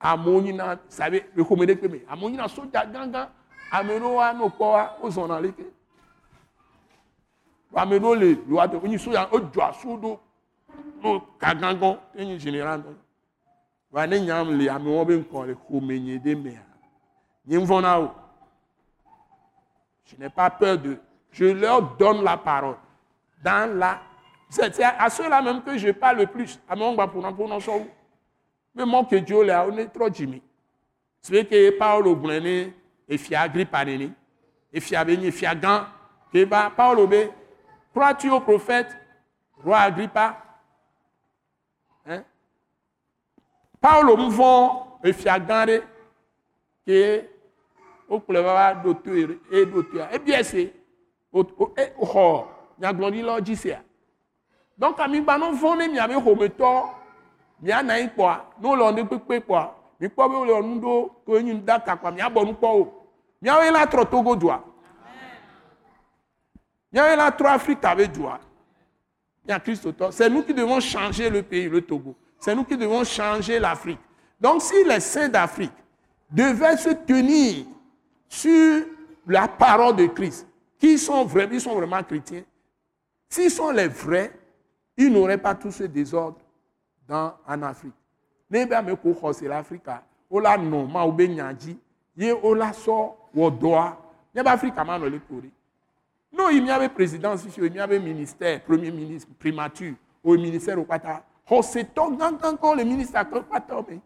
Amonina, 0.00 0.78
sabe, 0.88 1.24
le 1.34 1.42
homéré 1.42 1.76
pépémé. 1.76 2.04
Amonina 2.08 2.48
soja 2.48 2.86
gangan. 2.86 3.28
Amiro 3.70 4.16
wa 4.16 4.32
no 4.32 4.48
kwa 4.48 4.96
ozona 5.02 5.40
leke. 5.40 5.64
Wamiro 7.70 8.14
le, 8.14 8.38
yo 8.48 8.60
ate, 8.60 8.76
onyi 8.76 8.98
soja, 8.98 9.28
ojo 9.30 9.62
asodo. 9.62 10.20
No 11.02 11.20
kagangon, 11.38 11.98
tenyi 12.14 12.38
général 12.38 12.82
doja. 12.82 12.98
wa 13.92 14.06
ne 14.06 14.20
nyam 14.20 14.58
le 14.58 14.68
ame 14.70 14.88
wɔn 14.90 15.04
bɛ 15.06 15.14
nkɔ 15.20 15.46
le 15.46 15.54
xɔme 15.54 16.00
nye 16.00 16.34
mea 16.34 16.64
nye 17.46 17.58
vɔna 17.58 18.00
o 18.00 18.14
je 20.06 20.16
n'ai 20.16 20.30
pas 20.30 20.50
peur 20.50 20.78
de 20.78 20.98
je 21.30 21.44
leur 21.44 21.82
donne 21.96 22.22
la 22.24 22.36
parole 22.38 22.76
dans 23.44 23.78
la 23.78 24.00
c'est 24.48 24.82
à 24.82 25.10
ceux-là 25.10 25.42
même 25.42 25.62
que 25.62 25.76
je 25.76 25.90
parle 25.90 26.18
le 26.18 26.26
plus 26.26 26.58
ame 26.68 26.80
wɔn 26.80 26.94
gba 26.94 27.06
ƒona 27.06 27.32
ƒona 27.32 27.58
sɔwu 27.58 27.86
bɛ 28.74 28.84
mɔ 28.84 29.08
kedzo 29.08 29.42
le 29.42 29.52
awo 29.52 29.70
ne 29.70 29.84
trɔ 29.84 30.10
dzimi 30.10 30.42
c'est 31.20 31.44
que 31.44 31.70
Paulo 31.78 32.16
gblɔ 32.16 32.42
ne 32.42 32.72
efia 33.08 33.42
Agripa 33.42 33.84
nene 33.84 34.12
efia 34.72 35.04
bɛ 35.04 35.18
nye 35.18 35.28
efia 35.28 35.54
gã 35.54 35.86
Keba, 36.32 36.72
Paul 36.74 37.00
Obé, 37.00 37.30
crois-tu 37.92 38.30
au 38.30 38.40
prophète, 38.40 38.96
roi 39.62 39.78
Agrippa 39.78 40.38
hein? 42.06 42.24
Paul 43.80 44.16
Mvon, 44.16 44.82
et 45.04 45.12
Fiagande, 45.12 45.82
qui 46.84 46.92
est 46.92 47.28
au 48.08 48.18
pleuvoir 48.20 48.82
d'auteur 48.82 49.30
et 49.50 49.66
d'auteur. 49.66 50.08
Et 50.12 50.18
bien 50.18 50.42
c'est, 50.42 50.72
au 51.32 51.44
hors, 51.98 52.48
il 52.78 52.84
y 52.84 52.86
a 52.86 52.92
glondi 52.92 53.20
l'ordicien. 53.20 53.82
Donc, 54.78 54.98
à 55.00 55.08
mi 55.08 55.20
banon 55.20 55.52
vone 57.62 57.72
mi 57.72 57.72
ave 57.72 57.72
hometo, 57.72 57.72
mi 57.72 57.72
anayi 57.72 58.08
kwa, 58.08 58.44
no 58.60 58.76
lo 58.76 58.90
ne 58.90 59.04
pepe 59.04 59.40
kwa, 59.40 59.74
mi 60.00 60.08
kwa 60.08 60.28
be 60.28 60.46
le 60.46 60.52
onudo 60.52 61.10
ko 61.24 61.38
yin 61.38 61.64
daka 61.64 61.96
kwa 61.96 62.10
mi 62.10 62.20
abonu 62.20 62.54
kwa 62.54 62.70
o. 62.70 62.92
Mi 63.40 63.48
awe 63.48 63.70
la 63.70 63.86
tro 63.86 64.04
Togo 64.04 64.36
doa. 64.36 64.62
Mi 66.92 66.98
awe 67.00 67.16
la 67.16 67.30
tro 67.32 67.48
Afrique 67.48 67.84
avec 67.84 68.12
doa. 68.12 68.38
Il 69.44 69.50
y 69.50 69.52
a 69.52 69.58
Christ 69.58 69.84
autant. 69.86 70.12
C'est 70.12 70.30
nous 70.30 70.44
qui 70.44 70.54
devons 70.54 70.78
changer 70.78 71.28
le 71.28 71.42
pays, 71.42 71.68
le 71.68 71.80
Togo. 71.80 72.14
C'est 72.38 72.54
nous 72.54 72.64
qui 72.64 72.76
devons 72.76 73.02
changer 73.02 73.58
l'Afrique. 73.58 73.98
Donc, 74.40 74.62
si 74.62 74.84
les 74.84 75.00
saints 75.00 75.28
d'Afrique 75.28 75.72
devaient 76.30 76.76
se 76.76 76.90
tenir 76.90 77.64
sur 78.28 78.84
la 79.26 79.48
parole 79.48 79.96
de 79.96 80.06
Christ, 80.06 80.46
qui 80.78 80.96
sont 80.96 81.24
vraiment, 81.24 81.52
ils 81.52 81.60
sont 81.60 81.74
vraiment 81.74 82.02
chrétiens, 82.04 82.44
s'ils 83.28 83.50
sont 83.50 83.72
les 83.72 83.88
vrais, 83.88 84.30
ils 84.96 85.12
n'auraient 85.12 85.38
pas 85.38 85.56
tout 85.56 85.72
ce 85.72 85.84
désordre 85.84 86.38
en 87.12 87.62
Afrique. 87.62 87.94
N'ebe 88.50 88.72
ame 88.72 88.96
ko 88.96 89.12
xɔ 89.12 89.32
se 89.34 89.48
le 89.48 89.54
Afrika, 89.54 90.02
wola 90.30 90.56
nɔ 90.56 90.90
mawo 90.90 91.12
be 91.12 91.28
nya 91.28 91.52
dzi, 91.52 91.76
ye 92.16 92.32
wola 92.32 92.72
sɔ 92.72 93.14
ma 94.84 94.98
le. 94.98 95.20
No 96.32 96.48
yi 96.48 96.60
míabe 96.60 96.88
présidence 96.88 97.46
míabe 97.58 97.98
ministère, 98.02 98.62
premier 98.62 98.90
ministre, 98.90 99.30
primature, 99.38 99.94
o 100.24 100.36
ministère 100.36 100.78
o 100.78 100.84
kpata. 100.84 101.22
Xɔsetɔ 101.48 102.76
le 102.76 102.84
ministère 102.84 103.28
kpata 103.28 103.82
me. 103.88 104.00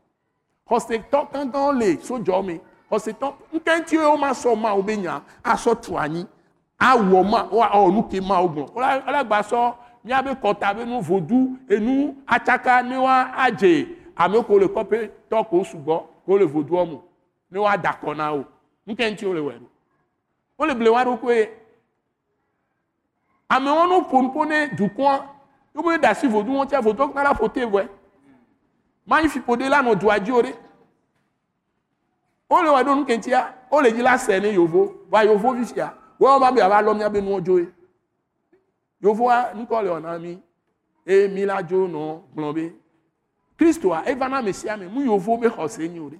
Xɔsetɔ 0.68 1.30
gãgã 1.32 1.72
le 1.72 1.96
sojɔ 1.98 2.44
me. 2.44 2.60
Xɔsetɔ 2.90 3.34
ŋkɛntɛ 3.54 4.10
wo 4.10 4.16
ma 4.16 4.32
sɔ 4.32 4.56
ma 4.58 4.74
wo 4.74 4.82
be 4.82 4.96
nya, 4.96 5.22
asɔ 5.44 5.80
tu 5.80 5.96
anyi, 5.96 6.26
awɔ 6.80 7.30
ma, 7.30 7.48
awɔ 7.50 7.92
nu 7.94 8.02
ke 8.02 8.20
ma 8.20 8.40
wo 8.40 8.48
míabe 10.06 10.30
kɔta 10.42 10.74
be 10.76 10.84
nu 10.84 11.00
vodu 11.00 11.58
enu 11.68 12.14
atsaka 12.26 12.82
ne 12.82 12.96
wa 12.96 13.32
adze 13.36 13.88
ame 14.16 14.42
ko 14.46 14.58
le 14.58 14.66
kɔpe 14.68 15.10
tɔ 15.30 15.48
ko 15.48 15.64
sugbɔ 15.64 16.02
ko 16.24 16.38
le 16.38 16.44
vodua 16.44 16.84
mo 16.86 17.02
ne 17.50 17.58
wa 17.58 17.76
da 17.76 17.90
kɔ 17.92 18.16
na 18.16 18.32
wo 18.32 18.44
ŋkɛntɛ 18.88 19.26
wo 19.26 19.34
le 19.34 19.40
wɛ 19.40 19.58
do. 19.58 19.66
Wole 20.58 20.74
ble 20.74 20.88
wa 20.88 21.04
ɖokoe. 21.04 21.48
Amewo 23.50 23.86
no 23.88 24.00
ƒonuƒo 24.02 24.46
ne 24.48 24.68
dukɔa, 24.76 25.24
wobe 25.74 26.00
da 26.00 26.10
asi 26.10 26.28
vodu 26.28 26.50
ŋutia, 26.52 26.80
vodu 26.80 27.08
kpana 27.08 27.34
ƒote 27.34 27.64
vɔe. 27.66 27.88
Manyi 29.06 29.28
fi 29.28 29.40
ƒode 29.40 29.68
la 29.68 29.82
nɔ 29.82 29.98
dua 29.98 30.18
dzi 30.20 30.32
o 30.32 30.42
ɖe. 30.42 30.54
Wole 32.48 32.68
wɔ 32.68 32.84
ɖo 32.84 33.04
ŋkɛntia, 33.04 33.52
wole 33.70 33.90
dzi 33.90 34.02
la 34.02 34.16
sɛ 34.16 34.40
ne 34.40 34.54
yovo, 34.54 34.94
va 35.10 35.24
yovo 35.24 35.52
vi 35.52 35.64
sia, 35.66 35.92
wɔn 36.20 36.40
ma 36.40 36.52
be 36.52 36.60
ava 36.60 36.82
lɔ 36.82 36.96
míabe 36.96 37.20
nuwo 37.20 37.40
dzoe. 37.40 37.75
Yovoa 39.02 39.52
ŋkɔ 39.54 39.82
le 39.84 39.90
wɔna 39.90 40.18
mi, 40.22 40.42
eye 41.06 41.28
mi 41.28 41.44
la 41.44 41.62
dzo 41.62 41.86
nɔ 41.88 42.20
gblɔ 42.34 42.54
be, 42.54 42.72
Kristoa 43.58 44.02
eva 44.06 44.28
na 44.28 44.42
mesia 44.42 44.76
me, 44.76 44.86
mu 44.86 45.00
yovo 45.04 45.38
be 45.40 45.48
xɔse 45.48 45.88
nyi 45.88 45.98
o 46.00 46.10
ɖe. 46.10 46.18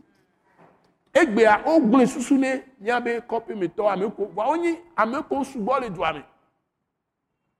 Egbea 1.13 1.63
wogblẽ 1.65 2.07
susu 2.07 2.37
ne 2.39 2.63
míabe 2.81 3.21
kɔƒemetɔ 3.29 3.93
ame 3.93 4.11
ko 4.11 4.25
vɔa 4.35 4.47
wonyi 4.49 4.79
ame 4.97 5.23
ko 5.29 5.45
sugbɔ 5.45 5.81
le 5.81 5.91
dua 5.91 6.13
me. 6.13 6.23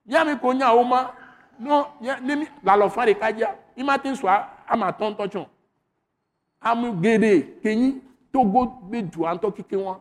Míame 0.07 0.41
ko 0.41 0.53
nya 0.53 0.75
wo 0.75 0.85
ma 0.85 1.11
no 1.59 1.87
ne 2.01 2.35
mi 2.37 2.47
le 2.63 2.71
alɔfa 2.73 3.07
ɖeka 3.07 3.33
dzia 3.33 3.57
mi 3.77 3.83
ma 3.83 3.99
te 3.99 4.09
sɔ 4.09 4.29
ama 4.69 4.87
atɔ 4.91 5.11
ŋutɔ 5.15 5.29
tsɔ. 5.31 5.47
Ame 6.61 6.93
geɖe 7.03 7.61
ke 7.63 7.75
nyi 7.75 8.03
Togo 8.33 8.67
be 8.91 9.03
dua 9.03 9.35
ŋutɔ 9.35 9.55
keke 9.57 9.77
wa. 9.77 10.01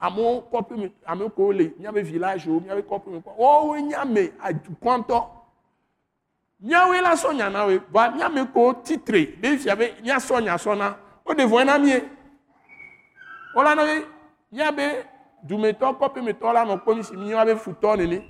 Amewo 0.00 0.42
kɔƒe 0.50 0.76
me 0.78 0.92
ame 1.06 1.28
ko 1.30 1.52
le 1.52 1.72
míabe 1.78 2.02
village 2.02 2.46
wo 2.46 2.60
míabe 2.60 2.82
kɔƒe 2.82 3.06
me 3.12 3.18
kɔ 3.20 3.36
wowoe 3.36 3.82
nye 3.82 3.94
ame 3.94 4.32
adukɔ 4.40 4.98
ŋutɔ. 4.98 5.26
Míawoe 6.62 7.02
la 7.02 7.12
sɔ 7.14 7.34
nya 7.34 7.50
na 7.50 7.66
woe 7.66 7.78
vɔa 7.92 8.14
míame 8.14 8.52
ko 8.52 8.72
titre 8.82 9.26
be 9.40 9.58
fia 9.58 9.76
be 9.76 9.92
míasɔ 10.02 10.42
nya 10.42 10.56
sɔ 10.56 10.76
na 10.78 10.94
wo 11.24 11.34
ɖe 11.34 11.46
vɔe 11.46 11.66
na 11.66 11.78
mie. 11.78 12.02
Wola 13.54 13.74
na 13.74 13.84
be 13.84 14.06
míabe 14.52 15.04
dumetɔ 15.46 15.98
kɔƒemetɔ 15.98 16.52
la 16.54 16.64
nɔ 16.64 16.80
kpɔmi 16.82 17.04
si 17.04 17.16
mi 17.16 17.30
yɔna 17.32 17.44
be 17.44 17.54
futɔ 17.60 17.98
nene. 17.98 18.24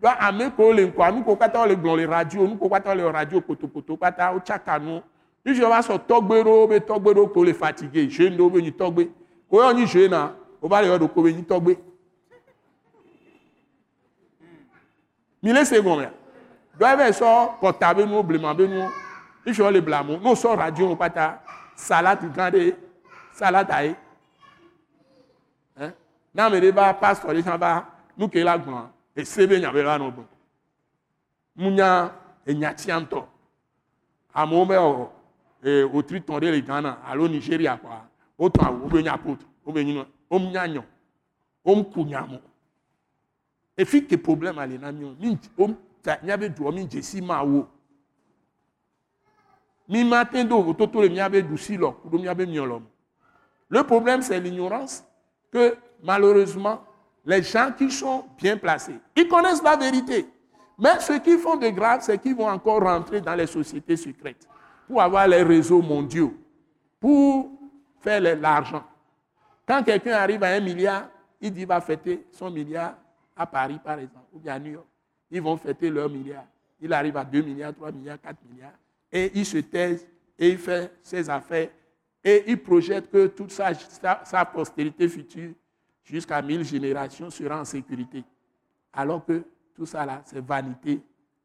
Ɖo 0.00 0.16
ame 0.20 0.50
ko 0.56 0.72
le 0.72 0.86
ŋkɔa 0.92 1.14
nu 1.14 1.24
ko 1.24 1.36
katã 1.36 1.66
le 1.66 1.74
gblɔ 1.74 1.96
le 1.96 2.06
radio 2.06 2.46
nu 2.46 2.56
ko 2.56 2.68
katã 2.68 2.94
le 2.94 3.02
radio 3.10 3.40
kpotokpoto 3.40 3.98
katã 3.98 4.32
wotsaka 4.32 4.78
nu. 4.78 5.02
Nufi 5.44 5.60
va 5.60 5.80
sɔ 5.80 5.98
tɔgbe 6.06 6.44
ɖewo 6.44 6.68
be 6.68 6.78
tɔgbe 6.78 7.14
ɖewo 7.14 7.32
ko 7.32 7.42
le 7.44 7.52
fatigue 7.52 8.08
jeune 8.08 8.36
ɖewo 8.36 8.52
be 8.52 8.62
nyi 8.62 8.70
tɔgbe. 8.70 9.10
Woyɔ 9.50 9.74
nyi 9.74 9.86
jeune 9.86 10.10
na 10.10 10.32
wo 10.60 10.68
va 10.68 10.82
le 10.82 10.88
yɔ 10.88 10.98
ɖoko 10.98 11.22
be 11.22 11.32
nyi 11.32 11.42
tɔgbe. 11.42 11.76
Mi 15.42 15.52
le 15.52 15.64
se 15.64 15.80
gɔmea. 15.80 16.12
Dɔ 16.78 16.86
eve 16.92 17.12
sɔ 17.12 17.58
kɔta 17.60 17.94
be 17.96 18.04
nuwo 18.04 18.22
blema 18.22 18.54
be 18.54 18.66
nuwo. 18.66 18.90
Nufi 19.46 19.62
le 19.72 19.80
blamo 19.80 20.18
n'o 20.18 20.34
sɔ 20.34 20.56
radio 20.56 20.88
wo 20.88 20.96
katã 20.96 21.40
salade 21.74 22.28
gã 22.34 22.50
ɖe 22.50 22.76
salade 23.32 23.84
ye. 23.84 23.96
Hein? 25.78 25.92
Ne 26.34 26.42
ame 26.42 26.60
ɖe 26.60 26.72
va 26.72 26.94
pastor 26.94 27.34
ɖe 27.34 27.42
tsã 27.42 27.56
va 27.56 27.86
nu 28.16 28.28
ke 28.28 28.44
la 28.44 28.58
gblɔa 28.58 28.90
ese 29.16 29.46
be 29.46 29.58
nya 29.58 29.72
be 29.72 29.82
la 29.82 29.98
nɔ 29.98 30.12
gbɔ. 30.12 30.24
Munya 31.56 32.12
enya 32.46 32.74
tia 32.74 33.00
ŋutɔ. 33.00 33.24
Amewo 34.34 34.66
be 34.66 34.74
wɔ 34.74 35.08
ee 35.64 35.84
wotri 35.84 36.20
tɔn 36.20 36.38
ɖe 36.40 36.50
le 36.50 36.60
Ghana 36.60 36.98
alo 37.06 37.28
Nigeria 37.28 37.80
kɔa 37.82 38.00
wotɔn 38.38 38.66
awu 38.66 38.82
wobe 38.84 39.02
nya 39.02 39.16
poto 39.16 39.46
wobe 39.64 39.84
nyinɔ 39.84 40.06
ke 44.08 44.16
problème 44.16 44.58
ale 44.58 44.78
na 44.78 44.92
mi 44.92 45.16
mi 45.20 45.38
wo 45.56 45.74
ta 46.02 46.18
míabe 46.22 46.48
duɔ 46.48 46.72
mi 46.72 46.86
dzesi 46.86 47.20
ma 47.20 47.42
wo. 47.42 47.66
Mi 49.88 50.04
ma 50.04 50.24
te 50.24 50.44
do 50.44 50.62
vototo 50.62 51.02
le. 51.02 51.08
Le 53.70 53.82
problème, 53.84 54.20
c'est 54.20 54.40
l'ignorance 54.40 55.04
que 55.52 55.76
malheureusement, 56.02 56.82
les 57.24 57.42
gens 57.42 57.70
qui 57.76 57.90
sont 57.90 58.24
bien 58.36 58.56
placés, 58.56 58.98
ils 59.16 59.28
connaissent 59.28 59.62
la 59.62 59.76
vérité. 59.76 60.26
Mais 60.78 60.98
ceux 61.00 61.18
qui 61.18 61.36
font 61.38 61.56
de 61.56 61.68
grave, 61.68 62.00
c'est 62.02 62.18
qu'ils 62.18 62.34
vont 62.34 62.48
encore 62.48 62.82
rentrer 62.82 63.20
dans 63.20 63.34
les 63.34 63.46
sociétés 63.46 63.96
secrètes 63.96 64.48
pour 64.88 65.00
avoir 65.00 65.28
les 65.28 65.42
réseaux 65.42 65.82
mondiaux, 65.82 66.34
pour 66.98 67.50
faire 68.00 68.20
l'argent. 68.36 68.82
Quand 69.66 69.82
quelqu'un 69.82 70.12
arrive 70.12 70.42
à 70.42 70.48
un 70.48 70.60
milliard, 70.60 71.08
il 71.40 71.52
dit 71.52 71.64
va 71.64 71.80
fêter 71.80 72.26
son 72.32 72.50
milliard 72.50 72.96
à 73.36 73.46
Paris, 73.46 73.78
par 73.82 73.98
exemple, 73.98 74.26
ou 74.32 74.38
bien 74.38 74.54
à 74.54 74.58
New 74.58 74.72
York. 74.72 74.86
Ils 75.30 75.40
vont 75.40 75.56
fêter 75.56 75.90
leur 75.90 76.08
milliard. 76.10 76.44
Il 76.80 76.92
arrive 76.92 77.16
à 77.16 77.24
2 77.24 77.42
milliards, 77.42 77.74
3 77.74 77.92
milliards, 77.92 78.20
4 78.20 78.36
milliards. 78.50 78.72
Et 79.12 79.30
il 79.34 79.46
se 79.46 79.58
taise 79.58 80.06
et 80.38 80.50
il 80.50 80.58
fait 80.58 80.92
ses 81.02 81.28
affaires. 81.30 81.68
Et 82.22 82.44
il 82.48 82.62
projette 82.62 83.10
que 83.10 83.28
toute 83.28 83.52
sa 83.52 84.44
postérité 84.44 85.08
future, 85.08 85.52
jusqu'à 86.04 86.42
1000 86.42 86.64
générations, 86.64 87.30
sera 87.30 87.60
en 87.60 87.64
sécurité. 87.64 88.24
Alors 88.92 89.24
que 89.24 89.44
tout 89.74 89.86
ça 89.86 90.04
là, 90.04 90.20
c'est 90.24 90.44
vanité, 90.44 91.00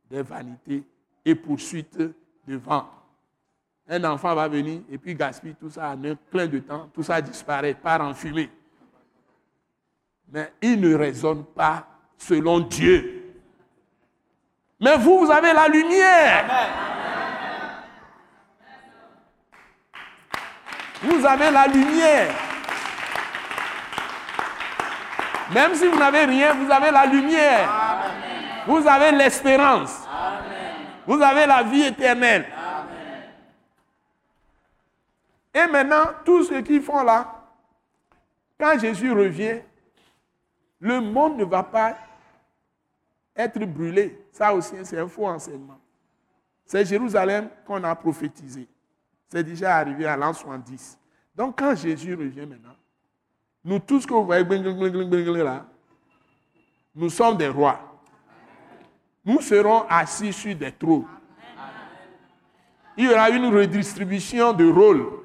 des 0.09 0.22
vanités 0.22 0.84
et 1.24 1.36
poursuite 1.36 1.97
de 1.97 2.55
vent. 2.55 2.89
Un 3.88 4.04
enfant 4.06 4.34
va 4.34 4.48
venir 4.48 4.82
et 4.90 4.98
puis 4.98 5.14
gaspille 5.14 5.56
tout 5.56 5.70
ça 5.70 5.90
en 5.90 6.04
un 6.04 6.16
clin 6.32 6.48
de 6.48 6.60
temps, 6.60 6.90
tout 6.94 7.04
ça 7.04 7.22
disparaît, 7.22 7.76
part 7.76 8.02
en 8.02 8.14
fumée. 8.14 8.50
Mais 10.32 10.52
il 10.62 10.82
ne 10.82 10.96
raisonne 10.96 11.46
pas 11.46 11.88
selon 12.18 12.60
Dieu. 12.60 13.34
Mais 14.80 14.98
vous, 14.98 15.20
vous 15.20 15.32
avez 15.32 15.54
la 15.54 15.68
lumière. 15.68 16.46
Vous 21.04 21.26
avez 21.26 21.52
la 21.52 21.68
lumière. 21.68 22.34
Même 25.54 25.76
si 25.76 25.88
vous 25.88 25.98
n'avez 25.98 26.26
rien, 26.26 26.54
vous 26.56 26.72
avez 26.72 26.90
la 26.90 27.06
lumière. 27.06 27.70
Vous 28.66 28.88
avez 28.88 29.12
l'espérance. 29.12 30.08
Vous 31.06 31.22
avez 31.22 31.46
la 31.46 31.62
vie 31.62 31.84
éternelle. 31.84 32.46
Et 35.56 35.68
maintenant, 35.68 36.08
tout 36.26 36.43
ce 36.43 36.56
qu'ils 36.56 36.82
font 36.82 37.01
là, 37.01 37.41
quand 38.60 38.78
Jésus 38.78 39.10
revient, 39.14 39.62
le 40.82 40.99
monde 40.99 41.38
ne 41.38 41.45
va 41.45 41.64
pas 41.64 41.97
être 43.34 43.60
brûlé. 43.64 44.26
Ça 44.34 44.53
aussi, 44.53 44.76
c'est 44.84 44.99
un 44.99 45.08
faux 45.08 45.28
enseignement. 45.28 45.80
C'est 46.66 46.84
Jérusalem 46.84 47.49
qu'on 47.66 47.82
a 47.86 47.95
prophétisé. 47.95 48.68
C'est 49.30 49.43
déjà 49.43 49.78
arrivé 49.78 50.06
à 50.06 50.18
l'an 50.18 50.34
70. 50.34 50.99
Donc 51.34 51.58
quand 51.58 51.74
Jésus 51.74 52.16
revient 52.16 52.45
maintenant, 52.45 52.76
nous 53.64 53.80
tous 53.80 54.06
que 54.06 54.14
vous 54.14 54.26
voyez 54.26 54.43
là, 55.43 55.66
nous 56.93 57.10
sommes 57.10 57.38
des 57.38 57.47
rois. 57.47 57.80
Nous 59.24 59.39
serons 59.39 59.86
assis 59.88 60.34
sur 60.34 60.53
des 60.53 60.72
trônes. 60.74 61.06
Il 62.97 63.06
y 63.06 63.10
aura 63.10 63.30
une 63.30 63.45
redistribution 63.53 64.51
de 64.51 64.70
rôles. 64.70 65.25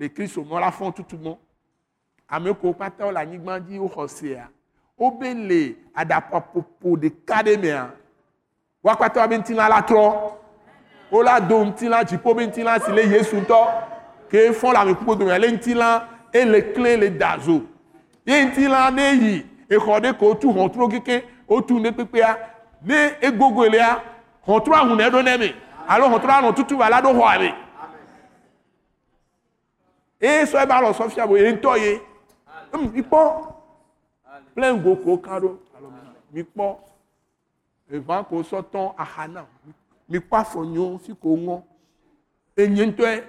le 0.00 0.08
Kristo 0.08 0.42
mo 0.42 0.58
la 0.58 0.70
fon 0.70 0.90
tout 0.90 1.12
mo. 1.20 1.38
Ame 2.28 2.54
ko 2.54 2.72
pata 2.72 3.06
o 3.06 3.12
la 3.12 3.24
nyigban 3.24 3.60
di 3.60 3.78
o 3.78 3.86
hosea. 3.86 4.48
Obele 4.98 5.76
adapopopo 5.94 6.96
de 6.96 7.10
kademea. 7.10 7.90
Wakpata 8.82 9.28
be 9.28 9.38
ntina 9.38 9.68
la 9.68 9.82
tro. 9.82 10.38
O 11.12 11.22
la 11.22 11.38
do 11.40 11.64
ntina 11.64 12.04
jipo 12.04 12.34
be 12.34 12.46
ntina 12.46 12.80
si 12.80 12.90
le 12.92 13.02
Yesu 13.02 13.36
nto. 13.36 13.66
Ke 14.30 14.52
fon 14.52 14.72
la 14.72 14.84
me 14.84 14.94
kupo 14.94 15.14
do 15.14 15.26
le 15.26 15.52
ntina 15.52 16.08
e 16.32 16.44
le 16.44 16.72
clé 16.72 16.96
le 16.96 17.10
dazo. 17.10 17.62
Ye 18.24 18.44
ntina 18.44 18.90
ne 18.90 19.12
yi 19.12 19.46
e 19.68 19.76
khode 19.76 20.16
ko 20.18 20.34
tu 20.34 20.50
hon 20.50 20.70
tro 20.70 20.88
keke 20.88 21.24
o 21.46 21.60
tu 21.60 21.78
ne 21.78 21.92
pepe 21.92 22.22
a 22.22 22.38
ne 22.82 23.16
egogo 23.20 23.64
ele 23.66 23.80
a 23.80 24.00
hon 24.46 24.60
tro 24.60 24.74
ahun 24.74 24.96
ne 24.96 25.10
do 25.10 25.22
ne 25.22 25.36
me. 25.36 25.54
Alo 25.86 26.08
hon 26.08 26.20
tro 26.20 26.30
ahun 26.30 26.54
tutu 26.54 26.78
wala 26.78 27.02
do 27.02 27.12
ho 27.12 27.22
ame. 27.22 27.52
E 30.20 30.46
so 30.46 30.58
e 30.60 30.66
ba 30.66 30.80
lo 30.80 30.92
so 30.92 31.08
fia 31.08 31.26
nto 31.26 31.76
ye. 31.76 32.00
Um, 32.72 32.92
ipo 32.94 33.56
plein 34.54 34.82
go 34.82 34.96
ko 34.96 35.16
karo 35.18 35.58
mi 36.32 36.42
kpɔ 36.44 36.76
evan 37.90 38.24
ko 38.24 38.42
sɔtɔn 38.42 38.94
ahana 38.98 39.46
mi 40.08 40.18
kpɔ 40.18 40.36
afɔnyo 40.40 40.98
fi 41.00 41.14
ko 41.14 41.28
ŋɔ 41.36 41.62
enye 42.56 42.86
ŋutɔe 42.86 43.24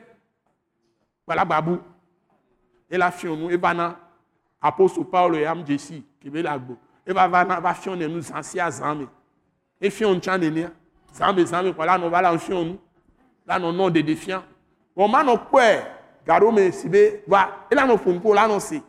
gbalagbabu 1.26 1.80
ela 2.90 3.12
fiɔ 3.12 3.38
nu 3.38 3.50
eva 3.52 3.74
na 3.74 3.96
paulo 5.12 5.38
ya 5.38 5.56
mu 5.56 5.64
dzesi 5.64 6.04
kebe 6.22 6.44
la 6.44 6.58
gbo 6.58 6.78
eva 7.06 7.28
va 7.28 7.44
na 7.44 7.60
va 7.60 7.74
fiɔ 7.74 7.98
ne 7.98 8.08
nu 8.08 8.22
zã 8.22 8.44
sia 8.44 8.70
zã 8.70 8.94
me 8.94 9.08
efiɔ 9.82 10.14
ŋutsa 10.16 10.38
nenia 10.38 10.72
zã 11.14 11.34
me 11.34 11.44
zã 11.46 11.64
me 11.64 11.72
kɔ 11.72 11.86
la 11.86 11.98
nɔ 11.98 12.10
va 12.10 12.22
la 12.22 12.38
fiɔ 12.38 12.64
nu 12.66 12.78
la 13.48 13.58
nɔ 13.58 13.72
ma 15.10 15.24
nɔ 16.26 16.72
se 18.60 18.82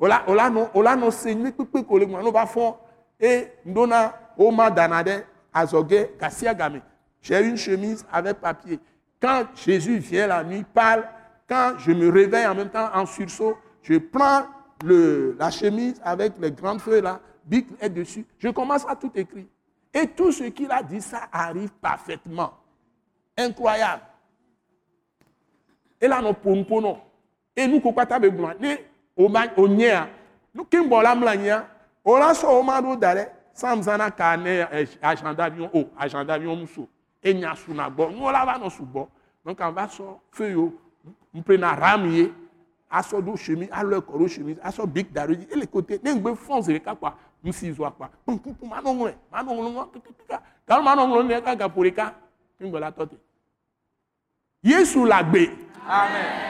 ola 0.00 0.24
ola 0.26 0.50
no 0.50 0.70
ola 0.74 0.96
no 0.96 1.10
se 1.10 1.34
nyuie 1.34 1.52
kpekpe 1.52 1.82
ko 1.86 1.98
le 1.98 2.06
ŋua 2.06 2.22
no 2.22 2.30
va 2.30 2.46
fɔ 2.46 2.74
e 3.20 3.48
ndona 3.64 4.12
o 4.36 4.50
ma 4.50 4.70
dana 4.70 5.02
ɖe 5.02 5.24
azɔge 5.52 6.10
gasia 6.20 6.54
game 6.54 6.80
j'ai 7.20 7.40
une 7.44 7.56
chemise 7.56 8.06
avec 8.12 8.40
papier. 8.40 8.78
Quand 9.20 9.44
Jésus 9.56 9.98
vient 9.98 10.28
la 10.28 10.44
nuit 10.44 10.64
parle 10.72 11.04
quand 11.48 11.74
je 11.78 11.90
me 11.90 12.08
réveille 12.10 12.46
en 12.46 12.54
même 12.54 12.70
temps 12.70 12.88
en 12.94 13.06
sursaut 13.06 13.56
je 13.82 13.98
prends 13.98 14.44
le 14.84 15.36
la 15.38 15.50
chemise 15.50 16.00
avec 16.04 16.34
les 16.38 16.52
grandes 16.52 16.80
feuilles 16.80 17.02
là 17.02 17.20
bic 17.44 17.66
est 17.80 17.90
dessus. 17.90 18.24
Je 18.38 18.48
commence 18.50 18.86
à 18.88 18.94
tout 18.94 19.10
écrire. 19.14 19.46
Et 19.92 20.06
tout 20.06 20.30
ce 20.30 20.44
qu'il 20.44 20.70
a 20.70 20.82
dit 20.82 21.00
ça 21.00 21.28
arrive 21.32 21.70
parfaitement. 21.80 22.52
Incroyable 23.36 24.02
no 26.06 26.32
pompo 26.34 26.80
no 26.80 26.98
et 27.56 27.66
nous 27.66 27.80
ko 27.80 27.92
kpata 27.92 28.18
be 28.18 28.30
gblɔ 28.30 28.60
ne 28.60 28.78
onyea 29.56 30.08
nuke 30.54 30.76
bɔ 30.88 31.02
la 31.02 31.14
mla 31.14 31.36
nyia 31.36 31.66
o 32.04 32.18
la 32.18 32.32
sɔ 32.32 32.46
o 32.46 32.62
ma 32.62 32.80
do 32.80 32.96
da 32.96 33.14
ɖe 33.14 33.28
samzana 33.52 34.10
ka 34.10 34.36
ne 34.36 34.62
agent 35.02 35.34
d'avion 35.34 35.70
o 35.74 35.88
agent 35.98 36.24
d'avion 36.24 36.56
muso 36.56 36.88
enya 37.22 37.54
suna 37.56 37.90
gbɔ 37.90 38.12
nuwo 38.12 38.30
la 38.30 38.44
va 38.44 38.58
nɔ 38.58 38.70
sugbɔ 38.70 39.06
donc 39.44 39.60
an 39.60 39.72
va 39.72 39.86
sɔ 39.86 40.04
feuille 40.30 40.72
n 41.34 41.42
pe 41.42 41.56
na 41.56 41.74
ram 41.74 42.06
ye 42.10 42.32
asɔ 42.90 43.22
do 43.24 43.36
chemise 43.36 43.70
alɔ 43.70 44.00
ɛkɔ 44.00 44.18
do 44.18 44.28
chemise 44.28 44.58
asɔ 44.62 44.86
bic 44.86 45.12
da 45.12 45.26
do 45.26 45.34
dzi 45.34 45.46
ele 45.52 45.66
kote 45.66 46.00
ne 46.02 46.14
ŋgbe 46.14 46.34
fɔn 46.36 46.62
zi 46.62 46.72
ɖeka 46.78 46.96
kpa 46.96 47.14
nusi 47.42 47.72
zɔ 47.72 47.86
akpa 47.86 48.10
kpukpu 48.26 48.66
ma 48.66 48.80
nɔ 48.80 48.94
ŋlɔe 48.94 49.14
ma 49.32 49.42
nɔ 49.42 49.50
ŋlɔ 49.52 49.70
ŋlɔ 49.72 49.90
kikikika 49.92 50.42
galo 50.66 50.82
ma 50.82 50.94
nɔ 50.94 51.06
ŋlɔ 51.06 51.26
ne 51.26 51.40
ka 51.42 51.54
gaƒo 51.56 51.82
ɖeka 51.82 52.14
ne 52.60 52.66
ŋgbe 52.68 52.80
la 52.80 52.90
tɔ 52.90 53.08
yesu 54.62 55.06
la 55.06 55.22
gbe. 55.22 55.50
amen. 55.88 56.48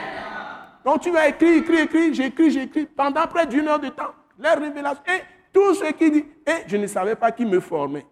Donc 0.83 1.01
tu 1.01 1.11
vas 1.11 1.27
écrire, 1.27 1.57
écrire, 1.57 1.81
écrire, 1.81 2.13
j'écris, 2.13 2.51
j'écris 2.51 2.85
pendant 2.85 3.27
près 3.27 3.45
d'une 3.45 3.67
heure 3.67 3.79
de 3.79 3.89
temps. 3.89 4.13
Les 4.37 4.49
révélations. 4.49 5.03
Et 5.07 5.21
tout 5.51 5.73
ce 5.75 5.91
qui 5.93 6.09
dit. 6.11 6.25
Et 6.45 6.67
je 6.67 6.77
ne 6.77 6.87
savais 6.87 7.15
pas 7.15 7.31
qui 7.31 7.45
me 7.45 7.59
formait. 7.59 8.05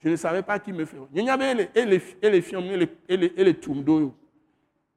Je 0.00 0.08
ne 0.08 0.16
savais 0.16 0.42
pas 0.42 0.58
qui 0.58 0.72
me 0.72 0.84
formait. 0.84 1.08
Il 1.14 1.24
y 1.24 1.30
avait 1.30 1.54
les 1.74 2.40
films 2.42 2.88
et 3.08 3.16
les 3.16 3.54
tumdo. 3.60 4.14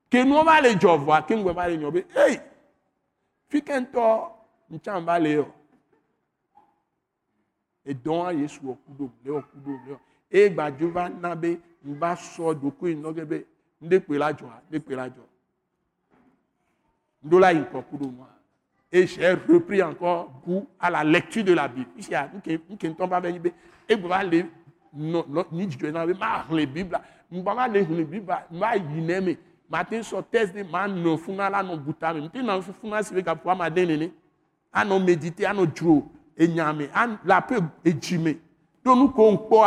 Que 0.09 0.23
nous 0.23 0.41
va 0.43 0.61
les 0.61 0.75
voir, 0.75 1.25
que 1.25 1.33
nous 1.33 1.53
va 1.53 1.67
les 1.67 1.79
jobs. 1.79 2.01
Hey! 2.15 2.39
Fikento, 3.49 4.31
va 4.85 5.19
les 5.19 5.43
Et 7.85 7.93
donc, 7.93 8.29
il 8.33 8.41
y 8.41 8.45
a 8.45 8.69
au 8.69 8.75
kudo, 8.75 9.11
le 9.23 9.33
au 9.33 9.41
kudo, 9.41 9.71
le. 9.87 9.97
Et 10.29 10.49
Badjova 10.49 11.09
Nabe, 11.09 11.57
nous 11.83 11.95
va 11.95 12.15
sortir 12.15 12.61
de 12.61 13.45
il 13.81 13.89
n'a 13.89 13.99
pas. 13.99 14.05
Nous 14.09 14.17
la 14.17 14.35
joie, 14.35 14.61
nous 14.71 14.95
la 14.95 15.05
joie. 15.05 15.27
Ndola 17.23 17.53
moi. 17.53 18.29
Et 18.91 19.05
j'ai 19.05 19.33
repris 19.33 19.83
encore 19.83 20.31
goût 20.45 20.67
à 20.79 20.89
la 20.89 21.03
lecture 21.03 21.43
de 21.43 21.53
la 21.53 21.67
Bible. 21.67 21.89
Ici, 21.97 22.11
nous 22.69 22.77
ne 22.81 22.95
sommes 22.95 23.09
pas 23.09 23.19
venus. 23.19 23.51
Et 23.89 23.95
vous 23.95 24.11
allez, 24.11 24.45
ni 24.93 25.67
Dieu 25.67 25.91
n'a 25.91 26.07
pas 26.07 26.45
les 26.51 26.65
Bibles. 26.65 26.99
Nous 27.29 27.43
allons 27.47 27.73
lire 27.73 27.89
les 27.89 28.05
Bibles. 28.05 28.35
Nous 28.49 28.63
allons 28.63 29.05
lire 29.07 29.37
matin 29.69 30.01
sur 30.01 30.23
thèse 30.23 30.53
de 30.53 30.63
man 30.63 30.93
no 31.03 31.17
funa 31.17 31.49
la 31.49 31.61
no 31.63 31.77
buta 31.77 32.13
me 32.13 32.21
mti 32.21 32.43
na 32.43 32.61
funa 32.61 33.03
si 33.03 33.23
ka 33.23 33.35
pour 33.35 33.55
ma 33.55 33.69
denene 33.69 34.11
ano 34.71 34.99
méditer 34.99 35.45
ano 35.45 35.65
dro 35.65 36.09
enyame 36.37 36.89
an 36.93 37.17
la 37.25 37.41
peu 37.41 37.61
ejime 37.83 38.37
do 38.83 38.95
nu 38.95 39.09
ko 39.11 39.31
npo 39.31 39.65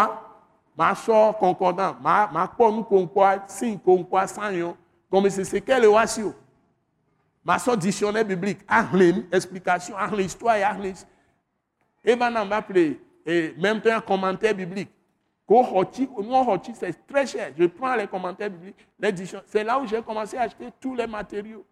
ma 0.80 0.94
so 0.94 1.32
concordant 1.38 1.94
ma 2.00 2.26
ma 2.32 2.46
po 2.48 2.70
nu 2.72 2.84
ko 2.84 3.02
npo 3.04 3.20
sin 3.46 3.78
ko 3.78 3.98
npo 3.98 4.26
sanyo 4.26 4.76
comme 5.10 5.28
c'est 5.28 5.44
ce 5.44 5.56
qu'elle 5.58 5.86
voici 5.86 6.22
ma 7.44 7.58
sort 7.58 7.76
dictionnaire 7.76 8.24
biblique, 8.24 8.60
explication, 9.32 9.94
histoire 10.18 10.56
et 12.04 12.16
maintenant, 12.16 12.42
on 12.44 12.46
va 12.46 12.56
appeler, 12.56 13.00
et 13.26 13.54
même 13.58 13.80
un 13.84 14.00
commentaire 14.00 14.54
biblique. 14.54 14.90
C'est 16.74 17.06
très 17.06 17.26
cher. 17.26 17.52
Je 17.58 17.66
prends 17.66 17.94
les 17.96 18.06
commentaires 18.06 18.50
bibliques, 18.50 18.86
l'édition. 18.98 19.40
C'est 19.46 19.64
là 19.64 19.78
où 19.80 19.86
j'ai 19.86 20.00
commencé 20.00 20.36
à 20.36 20.42
acheter 20.42 20.68
tous 20.80 20.94
les 20.94 21.06
matériaux 21.06 21.64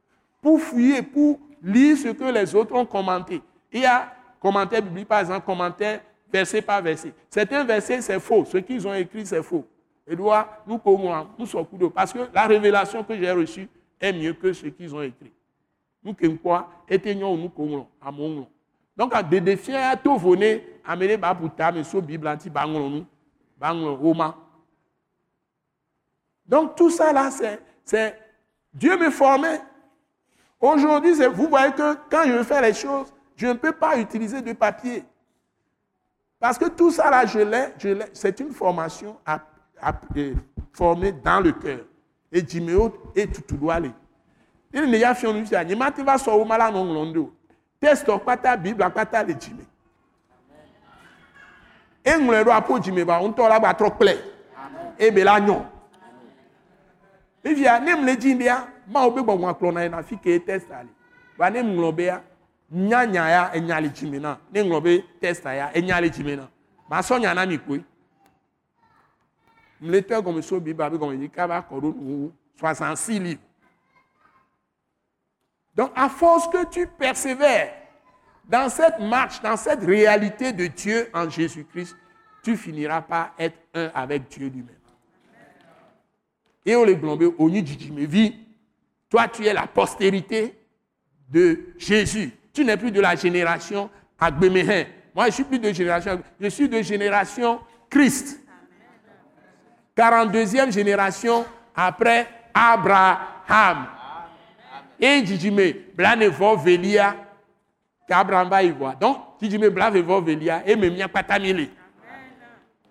pour 0.42 0.60
fouiller, 0.60 1.00
pour 1.02 1.38
lire 1.62 1.96
ce 1.96 2.08
que 2.08 2.24
les 2.24 2.54
autres 2.54 2.74
ont 2.74 2.84
commenté. 2.84 3.40
Il 3.72 3.80
y 3.82 3.86
a 3.86 4.12
commentaire 4.40 4.82
biblique, 4.82 5.08
par 5.08 5.20
exemple, 5.20 5.46
commentaire 5.46 6.00
verset 6.32 6.62
par 6.62 6.82
verset. 6.82 7.12
Certains 7.30 7.64
versets, 7.64 8.00
c'est 8.00 8.20
faux. 8.20 8.44
Ce 8.44 8.58
qu'ils 8.58 8.86
ont 8.86 8.94
écrit, 8.94 9.26
c'est 9.26 9.42
faux. 9.42 9.66
Doit 10.06 10.62
nous 10.66 10.80
nous 11.38 11.46
sommes 11.46 11.66
Parce 11.94 12.12
que 12.12 12.20
la 12.32 12.46
révélation 12.46 13.04
que 13.04 13.14
j'ai 13.16 13.30
reçue 13.30 13.68
est 14.00 14.12
mieux 14.12 14.32
que 14.32 14.52
ce 14.52 14.66
qu'ils 14.68 14.94
ont 14.94 15.02
écrit. 15.02 15.32
Nous 16.02 16.14
quoi 16.42 16.70
était 16.88 17.14
nous 17.14 17.48
konglon 17.50 17.86
amonglon 18.00 18.46
donc 18.98 19.14
à 19.14 19.22
des 19.22 19.40
défis 19.40 19.74
à 19.74 19.96
tout 19.96 20.18
voler 20.18 20.80
amener 20.84 21.16
ba 21.16 21.32
puta 21.32 21.70
mais 21.70 21.84
so 21.84 22.02
bible 22.02 22.26
anti 22.26 22.50
nous. 22.50 23.06
Banglon 23.56 23.96
roma. 23.96 24.36
Donc 26.44 26.74
tout 26.74 26.90
ça 26.90 27.12
là 27.12 27.30
c'est 27.84 28.18
Dieu 28.74 28.98
me 28.98 29.10
formait. 29.10 29.60
Aujourd'hui 30.60 31.12
vous 31.12 31.48
voyez 31.48 31.72
que 31.72 31.94
quand 32.10 32.24
je 32.26 32.32
veux 32.32 32.42
faire 32.42 32.62
les 32.62 32.74
choses 32.74 33.12
je 33.36 33.46
ne 33.46 33.52
peux 33.52 33.70
pas 33.72 33.96
utiliser 33.98 34.42
de 34.42 34.52
papier 34.52 35.04
parce 36.40 36.58
que 36.58 36.66
tout 36.66 36.90
ça 36.90 37.10
là 37.10 37.26
je 37.26 37.40
l'ai 37.40 37.74
je 37.78 37.88
l'ai 37.88 38.06
c'est 38.12 38.38
une 38.40 38.52
formation 38.52 39.16
à, 39.24 39.40
à, 39.80 39.92
formée 40.72 41.12
dans 41.12 41.40
le 41.40 41.52
cœur. 41.52 41.80
Et 42.30 42.42
et 44.72 44.80
ne 44.80 44.98
ya 44.98 45.14
fiɔnu 45.14 45.46
fia 45.46 45.64
nye 45.64 45.74
mati 45.74 46.02
va 46.02 46.16
sɔ 46.16 46.32
wo 46.38 46.44
ma 46.44 46.58
la 46.58 46.70
nɔ 46.70 46.84
ŋlɔm 46.84 47.12
de 47.12 47.18
o 47.18 47.32
testɔ 47.80 48.18
kpata 48.20 48.56
bibla 48.56 48.90
kpata 48.90 49.22
le 49.22 49.34
dzime 49.34 49.64
eŋlɔe 52.04 52.44
ɖo 52.44 52.52
aƒo 52.52 52.78
dzime 52.78 53.04
ba 53.04 53.20
ŋutɔ 53.20 53.48
la 53.48 53.58
gba 53.58 53.72
trɔ 53.74 53.90
kplɛ 53.96 54.18
ebe 54.98 55.24
la 55.24 55.40
nyɔ 55.40 55.64
evia 57.44 57.80
ne 57.80 57.94
mu 57.94 58.04
le 58.04 58.16
dzi 58.16 58.34
bia 58.34 58.68
mawo 58.86 59.10
be 59.10 59.22
gbɔgbɔ 59.22 59.48
akplɔ 59.50 59.90
na 59.90 60.02
fi 60.02 60.16
ke 60.16 60.44
testa 60.44 60.82
le 60.82 60.90
wa 61.38 61.48
nya 61.50 62.20
nya 62.70 63.04
ya 63.06 63.50
enya 63.54 63.80
le 63.80 63.88
dzime 63.88 64.18
na. 64.20 64.38
Ne 64.52 64.62
ŋlɔ 64.62 64.82
be 64.82 65.04
testa 65.20 65.54
ya 65.54 65.70
enya 65.74 66.00
le 66.00 66.10
dzime 66.10 66.36
na. 66.36 66.48
Masɔ 66.90 67.18
nyana 67.20 67.46
mi 67.46 67.58
gɔme 70.00 70.42
so 70.42 70.60
bi 70.60 70.72
ba 70.74 70.90
kaba 71.32 71.60
kɔ 71.62 71.80
ɖo 71.80 71.94
nuwo 71.94 72.32
66 72.58 73.18
livres. 73.20 73.42
Donc 75.74 75.92
à 75.94 76.08
force 76.08 76.48
que 76.48 76.64
tu 76.66 76.86
persévères 76.86 77.72
dans 78.48 78.68
cette 78.68 78.98
marche, 78.98 79.40
dans 79.42 79.56
cette 79.56 79.84
réalité 79.84 80.52
de 80.52 80.66
Dieu 80.66 81.08
en 81.14 81.30
Jésus-Christ, 81.30 81.96
tu 82.42 82.56
finiras 82.56 83.02
par 83.02 83.34
être 83.38 83.58
un 83.74 83.90
avec 83.94 84.28
Dieu 84.28 84.48
lui-même. 84.48 84.74
Et 86.66 86.74
on 86.74 86.84
les 86.84 86.96
glombe, 86.96 87.22
dit, 87.62 87.92
mais 87.92 88.06
vie, 88.06 88.34
toi 89.08 89.28
tu 89.28 89.46
es 89.46 89.52
la 89.52 89.66
postérité 89.66 90.58
de 91.28 91.74
Jésus. 91.78 92.32
Tu 92.58 92.64
n'es 92.64 92.76
plus 92.76 92.90
de 92.90 93.00
la 93.00 93.14
génération 93.14 93.88
Agbemehin. 94.18 94.86
Moi, 95.14 95.26
je 95.26 95.30
suis 95.30 95.44
plus 95.44 95.60
de 95.60 95.72
génération, 95.72 96.20
je 96.40 96.48
suis 96.48 96.68
de 96.68 96.82
génération 96.82 97.60
Christ. 97.88 98.40
42e 99.96 100.72
génération 100.72 101.46
après 101.72 102.26
Abraham. 102.52 103.86
Et 104.98 105.22
mais 105.52 105.72
blanevo 105.94 106.56
velia 106.56 107.14
qu'Abraham 108.08 108.48
va 108.48 108.64
y 108.64 108.72
voir. 108.72 108.96
Donc, 108.96 109.18
mais 109.40 109.70
blanevo 109.70 110.20
velia 110.20 110.66
et 110.66 110.74
me 110.74 110.90
mia 110.90 111.06
patamile. 111.06 111.70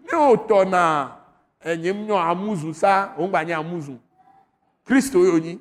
Ne 0.09 0.17
otona 0.17 1.17
enyem 1.59 2.05
nyo 2.05 2.15
amuzu 2.15 2.73
sa, 2.73 3.13
on 3.17 3.27
gba 3.27 3.57
amuzu. 3.57 3.97
Christo 4.85 5.25
yoni. 5.25 5.59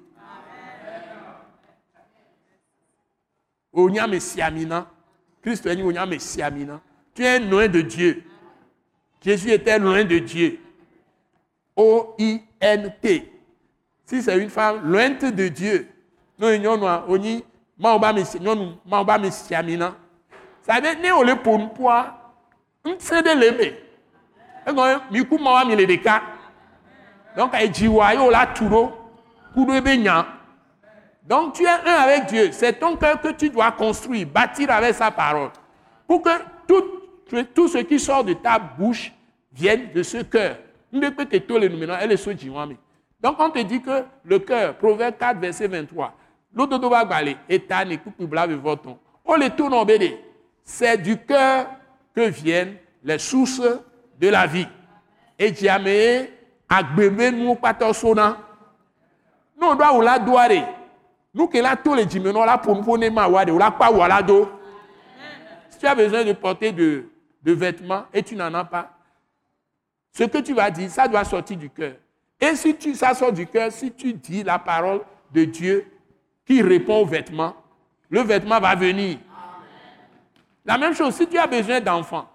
Onya 3.77 4.07
messiamina. 4.07 4.87
Christ 5.43 5.67
messiamina. 5.67 6.81
Tu 7.15 7.23
es 7.23 7.39
loin 7.39 7.69
de 7.69 7.83
Dieu. 7.83 8.25
Jésus 9.23 9.51
était 9.51 9.79
loin 9.79 10.05
de 10.05 10.19
Dieu. 10.19 10.59
O-I-N-T. 11.77 13.33
Si 14.07 14.23
c'est 14.23 14.39
une 14.39 14.51
femme 14.51 14.91
loin 14.91 15.11
de 15.11 15.49
Dieu, 15.49 15.89
nous 16.39 16.57
nyɔnua 16.57 17.05
onyi 17.09 17.45
mawo 17.79 17.99
ba 17.99 18.13
mi 18.13 18.23
nyɔnu 18.41 18.77
mawo 18.85 19.05
ba 19.05 19.19
mi 19.19 19.31
siamina 19.31 19.95
sabe 20.63 20.95
ne 21.01 21.11
wòle 21.13 21.35
ƒo 21.45 21.59
nukua 21.59 22.15
ŋusẽ 22.85 23.23
ɖe 23.23 23.35
le 23.35 23.47
eme 23.49 23.75
egɔme 24.67 25.01
mi 25.11 25.25
ku 25.25 25.39
mawa 25.39 25.65
mi 25.65 25.77
le 25.77 25.87
ɖeka 25.87 26.23
donc 27.37 27.53
ye 27.55 27.89
wòle 27.89 28.37
atu 28.37 28.65
ɖo 28.65 28.93
ku 29.55 29.65
ɖo 29.65 29.75
ebe 29.75 29.97
nya 29.97 30.27
donc 31.29 31.55
tu 31.55 31.65
es 31.65 31.69
un 31.69 32.03
avec 32.03 32.27
Dieu. 32.27 32.51
C'est 32.53 32.75
ton 32.75 32.97
cœur 32.97 33.21
que 33.21 33.29
tu 33.29 33.51
dois 33.51 33.73
construire 33.73 34.27
bâtir 34.27 34.71
avec 34.71 34.95
sa 34.95 35.11
parole. 35.11 35.51
Pour 36.07 36.23
que 36.23 36.31
tout, 36.67 37.69
ce 37.69 37.79
qui 37.79 37.99
sort 37.99 38.25
de 38.25 38.35
ta 38.35 38.59
bouche 38.59 39.13
vienne 39.53 39.91
de 39.93 40.03
ce 40.03 40.23
cœur. 40.23 40.57
Donc 40.93 41.15
on 43.39 43.51
te 43.51 43.59
dit 43.61 43.83
que 43.83 44.05
le 44.25 44.39
cœur 44.39 44.77
proverbe 44.77 45.17
4 45.19 45.39
verset 45.39 45.67
23 45.67 46.15
lododo 46.55 46.89
va 46.89 47.05
gbalé 47.05 47.37
eta 47.49 47.85
ni 47.85 47.99
kuku 47.99 48.27
bla 48.27 48.47
voton 48.47 48.97
on 49.25 49.37
le 49.37 49.51
tourne 49.51 49.75
en 49.75 49.85
BD 49.85 50.17
c'est 50.63 50.97
du 50.97 51.19
cœur 51.19 51.67
que 52.15 52.29
viennent 52.29 52.77
les 53.03 53.19
sources 53.19 53.61
de 54.19 54.29
la 54.29 54.47
vie. 54.47 54.69
Et 55.39 55.53
agbebe 56.69 57.31
nu 57.31 57.57
kpatɔ 57.57 57.95
sona. 57.95 58.37
Nous 59.61 59.75
doit 59.75 59.97
ou 59.97 60.01
la 60.01 60.19
doire 60.19 60.76
nous 61.37 61.47
que 61.47 61.59
la 61.59 61.77
to 61.77 61.95
le 61.95 62.07
dimeno 62.07 62.45
la 62.45 62.57
pour 62.57 62.83
nous 62.83 62.97
ne 62.97 63.11
ma 63.11 63.29
wade 63.29 63.51
ou 63.51 63.59
la 63.59 63.71
pas 63.71 63.93
ou 63.93 63.99
la 63.99 64.23
do 64.23 64.51
si 65.69 65.79
tu 65.79 65.87
as 65.87 65.95
besoin 65.95 66.25
de 66.25 66.33
porter 66.33 66.73
de, 66.73 67.05
de 67.43 67.53
vêtements 67.53 68.07
et 68.13 68.23
tu 68.23 68.35
n'en 68.35 68.53
as 68.55 68.65
pas 68.65 68.97
ce 70.17 70.25
que 70.25 70.39
tu 70.39 70.55
vas 70.55 70.71
dire, 70.71 70.91
ça 70.91 71.07
doit 71.07 71.25
sortir 71.25 71.59
du 71.59 71.69
cœur. 71.69 71.93
Et 72.41 72.57
si 72.57 72.75
tu, 72.75 72.95
ça 72.95 73.13
sort 73.13 73.33
du 73.33 73.47
cœur, 73.47 73.71
si 73.71 73.93
tu 73.93 74.15
dis 74.15 74.43
la 74.43 74.59
parole 74.59 75.03
de 75.31 75.45
Dieu 75.45 75.93
qui 76.47 76.63
répond 76.63 77.03
au 77.03 77.05
vêtement, 77.05 77.55
le 78.09 78.23
vêtement 78.23 78.59
va 78.59 78.75
venir. 78.75 79.19
La 80.65 80.79
même 80.79 80.95
chose, 80.95 81.15
si 81.15 81.27
tu 81.27 81.37
as 81.37 81.47
besoin 81.47 81.83
d'enfants, 81.83 82.31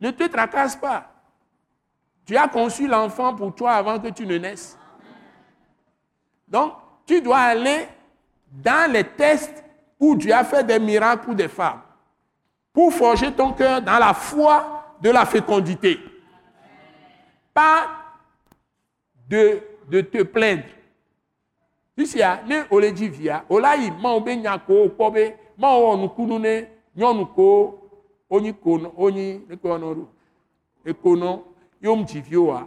ne 0.00 0.12
te 0.12 0.22
tracasse 0.28 0.76
pas. 0.76 1.10
Tu 2.24 2.36
as 2.36 2.46
conçu 2.46 2.86
l'enfant 2.86 3.34
pour 3.34 3.52
toi 3.52 3.72
avant 3.72 3.98
que 3.98 4.08
tu 4.08 4.24
ne 4.24 4.38
naisses. 4.38 4.78
Donc, 6.46 6.74
tu 7.06 7.20
dois 7.20 7.38
aller 7.38 7.88
dans 8.62 8.90
les 8.90 9.04
tests 9.04 9.64
où 9.98 10.14
Dieu 10.14 10.32
a 10.32 10.44
fait 10.44 10.64
des 10.64 10.78
miracles 10.78 11.24
pour 11.24 11.34
des 11.34 11.48
femmes, 11.48 11.80
pour 12.72 12.92
forger 12.92 13.32
ton 13.32 13.52
cœur 13.52 13.82
dans 13.82 13.98
la 13.98 14.14
foi 14.14 14.94
de 15.00 15.10
la 15.10 15.26
fécondité. 15.26 15.98
Pas 17.52 17.88
de, 19.28 19.60
de 19.88 20.00
te 20.00 20.22
plaindre. 20.22 20.64
Sisia, 21.96 22.40
ne 22.46 22.64
ole 22.74 22.90
dzi 22.90 23.08
via, 23.08 23.44
ola 23.48 23.76
yi 23.78 23.92
mawo 24.02 24.18
be 24.20 24.34
nya 24.34 24.56
ko 24.58 24.88
kpɔ 24.96 25.10
be 25.14 25.24
mawo 25.56 25.84
wɔ 25.84 26.00
nukunu 26.00 26.40
ne 26.42 26.66
nyɔnu 26.96 27.26
ko 27.36 27.78
wonyi 28.28 28.50
konɔ 28.52 28.90
wonyi 28.98 29.46
ne 29.48 29.56
ko 29.56 29.68
yɔnɔ 29.68 29.94
ɖo 29.94 30.06
ekonɔ 30.90 31.42
yom 31.80 32.02
dzi 32.04 32.20
vi 32.20 32.36
woa 32.36 32.66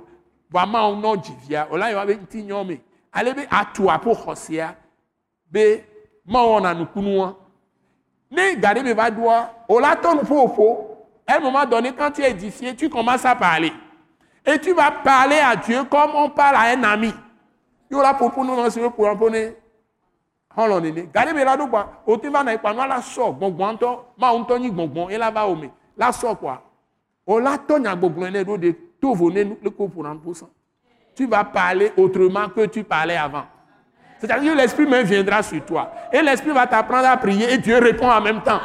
bɔn 0.49 0.63
amawo 0.63 0.95
nɔ 0.95 1.17
dzi 1.21 1.33
via 1.43 1.67
ola 1.69 1.89
yi 1.89 1.95
wa 1.95 2.05
be 2.05 2.15
ŋuti 2.15 2.43
nyɔ 2.43 2.67
me 2.67 2.79
ale 3.11 3.33
be 5.51 5.59
be 5.59 5.83
mawo 6.25 6.59
wɔna 6.59 6.73
nukunua 6.73 7.35
ne 8.31 8.55
ga 8.55 8.73
ɖe 8.73 8.83
me 8.83 8.93
va 8.93 9.09
doa 9.11 9.49
ola 9.67 9.95
tɔ 9.95 10.15
nu 10.15 10.21
ƒoƒo 10.21 10.87
un 11.29 11.39
moment 11.41 11.65
donné 11.65 11.91
quand 11.93 12.11
tu 12.11 12.21
es 12.21 12.31
édifié 12.31 12.75
tu 12.75 12.89
commences 12.89 13.25
à 13.25 13.35
parler. 13.35 13.73
Et 14.45 14.57
tu 14.59 14.73
vas 14.73 14.91
parler 14.91 15.39
à 15.39 15.57
Dieu 15.57 15.83
comme 15.83 16.11
on 16.15 16.29
parle 16.29 16.55
à 16.55 16.71
un 16.73 16.83
ami. 16.83 17.13
Il 17.91 17.93
y 17.93 17.99
aura 17.99 18.13
pour 18.13 18.31
nous 18.45 18.55
dans 18.55 18.69
ce 18.69 18.79
pour 18.87 19.09
un 19.09 19.15
poney. 19.15 19.57
Holland 20.55 20.85
nene. 20.85 21.09
Gade 21.13 21.33
me 21.35 21.43
la 21.43 21.57
do 21.57 21.67
kwa. 21.67 22.01
O 22.07 22.17
te 22.17 22.29
va 22.29 22.43
na 22.43 22.53
ipa 22.53 22.73
no 22.73 22.87
la 22.87 23.01
so 23.01 23.33
gbongbon 23.33 23.77
to. 23.77 24.05
Ma 24.17 24.31
on 24.31 24.45
to 24.45 24.57
ni 24.57 24.71
gbongbon 24.71 25.09
e 25.11 25.17
la 25.17 25.29
va 25.29 25.45
ome. 25.47 25.69
La 25.97 26.13
so 26.13 26.33
quoi. 26.35 26.61
O 27.25 27.39
la 27.39 27.57
to 27.57 27.77
nya 27.77 27.93
gbongbon 27.95 28.31
ne 28.31 28.43
do 28.43 28.57
de 28.57 28.71
to 29.01 29.13
voner 29.13 29.43
le 29.61 29.69
ko 29.69 29.89
pour 29.89 30.03
100%. 30.05 30.47
Tu 31.13 31.27
vas 31.27 31.43
parler 31.43 31.91
autrement 31.97 32.47
que 32.47 32.65
tu 32.67 32.85
parlais 32.85 33.17
avant. 33.17 33.43
C'est-à-dire 34.19 34.53
que 34.53 34.57
l'esprit 34.57 34.85
même 34.85 35.05
viendra 35.05 35.43
sur 35.43 35.63
toi. 35.65 35.91
Et 36.11 36.21
l'esprit 36.21 36.51
va 36.51 36.65
t'apprendre 36.65 37.07
à 37.07 37.17
prier 37.17 37.53
et 37.53 37.57
Dieu 37.57 37.77
répond 37.77 38.09
en 38.09 38.21
même 38.21 38.41
temps. 38.41 38.59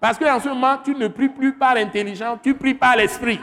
Parce 0.00 0.18
qu'en 0.18 0.38
ce 0.38 0.48
moment, 0.48 0.78
tu 0.84 0.94
ne 0.94 1.08
pries 1.08 1.28
plus 1.28 1.52
par 1.52 1.74
l'intelligence, 1.74 2.38
tu 2.42 2.54
pries 2.54 2.74
par 2.74 2.96
l'esprit. 2.96 3.40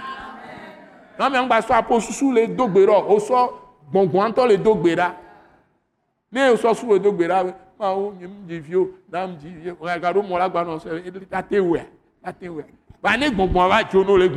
Non, 1.20 1.30
mais 1.30 1.40
on 1.40 1.48
va 1.48 1.62
sous 1.62 2.32
les 2.32 2.48
dogbero, 2.48 3.06
au 3.10 3.20
sort 3.20 3.62
gbongbon 3.90 4.32
to 4.32 4.46
le 4.46 4.58
dogbera. 4.58 5.14
Ne 6.32 6.52
o 6.52 6.58
sort 6.58 6.76
sous 6.76 6.92
le 6.92 7.00
dogbera, 7.00 7.44
ma 7.80 7.92
o 7.92 8.14
nyem 8.20 8.46
di 8.46 8.60
vio, 8.60 8.90
dam 9.08 9.36
di 9.36 9.50
vio. 9.50 9.78
O 9.80 9.86
ga 9.86 10.12
ro 10.12 10.22
mo 10.24 10.38
la 10.38 10.50
wa 13.68 13.84
jo 13.84 14.04
no 14.04 14.18
le 14.18 14.30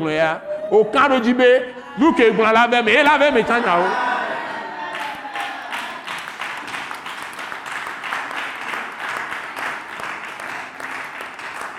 kan 0.93 1.11
ro 1.11 1.21
jibe, 1.21 1.75
nu 1.99 2.13
ke 2.15 2.31
gbon 2.31 2.53
la 2.53 2.69
be 2.69 2.83
me, 2.83 2.93
e 2.93 3.03
la 3.03 3.19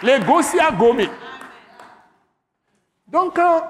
Les 0.02 0.20
Gosia 0.20 0.72
Gomé. 0.72 1.10
Donc, 3.08 3.36
quand 3.36 3.64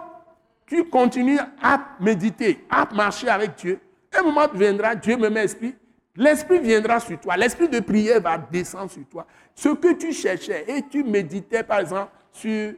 tu 0.67 0.85
continues 0.85 1.39
à 1.61 1.79
méditer, 1.99 2.65
à 2.69 2.87
marcher 2.93 3.29
avec 3.29 3.55
Dieu, 3.55 3.79
un 4.17 4.23
moment 4.23 4.47
viendra, 4.53 4.95
Dieu 4.95 5.17
me 5.17 5.29
met 5.29 5.41
l'esprit, 5.41 5.75
l'esprit 6.15 6.59
viendra 6.59 6.99
sur 6.99 7.19
toi, 7.19 7.37
l'esprit 7.37 7.67
de 7.67 7.79
prière 7.79 8.21
va 8.21 8.37
descendre 8.37 8.91
sur 8.91 9.07
toi. 9.07 9.25
Ce 9.55 9.69
que 9.69 9.93
tu 9.93 10.13
cherchais 10.13 10.65
et 10.67 10.83
tu 10.83 11.03
méditais, 11.03 11.63
par 11.63 11.79
exemple, 11.79 12.11
sur 12.31 12.73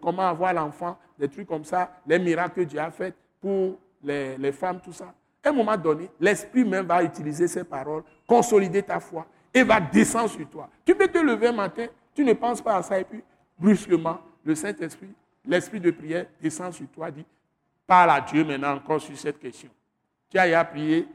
comment 0.00 0.28
avoir 0.28 0.52
l'enfant, 0.54 0.96
des 1.18 1.28
trucs 1.28 1.48
comme 1.48 1.64
ça, 1.64 1.90
les 2.06 2.18
miracles 2.18 2.62
que 2.62 2.68
Dieu 2.68 2.78
a 2.78 2.90
fait 2.90 3.14
pour 3.40 3.78
les, 4.02 4.52
femmes, 4.52 4.80
tout 4.80 4.92
ça. 4.92 5.12
À 5.42 5.48
un 5.48 5.52
moment 5.52 5.76
donné, 5.76 6.10
l'esprit 6.20 6.64
même 6.64 6.86
va 6.86 7.02
utiliser 7.02 7.48
ces 7.48 7.64
paroles, 7.64 8.02
consolider 8.26 8.82
ta 8.82 9.00
foi 9.00 9.26
et 9.52 9.62
va 9.62 9.80
descendre 9.80 10.30
sur 10.30 10.48
toi. 10.48 10.68
Tu 10.84 10.94
peux 10.94 11.08
te 11.08 11.18
lever 11.18 11.48
un 11.48 11.52
matin, 11.52 11.86
tu 12.14 12.24
ne 12.24 12.32
penses 12.32 12.62
pas 12.62 12.76
à 12.76 12.82
ça 12.82 12.98
et 12.98 13.04
puis 13.04 13.22
brusquement, 13.58 14.20
le 14.44 14.54
Saint-Esprit 14.54 15.14
l'esprit 15.46 15.80
de 15.80 15.90
prière 15.90 16.26
descend 16.40 16.72
sur 16.72 16.88
toi, 16.88 17.10
dit, 17.10 17.24
parle 17.86 18.10
à 18.10 18.20
Dieu 18.20 18.44
maintenant 18.44 18.74
encore 18.74 19.00
sur 19.00 19.16
cette 19.18 19.38
question. 19.38 19.68
Tu 20.30 20.38
as 20.38 20.58
à 20.58 20.64
prier 20.64 21.06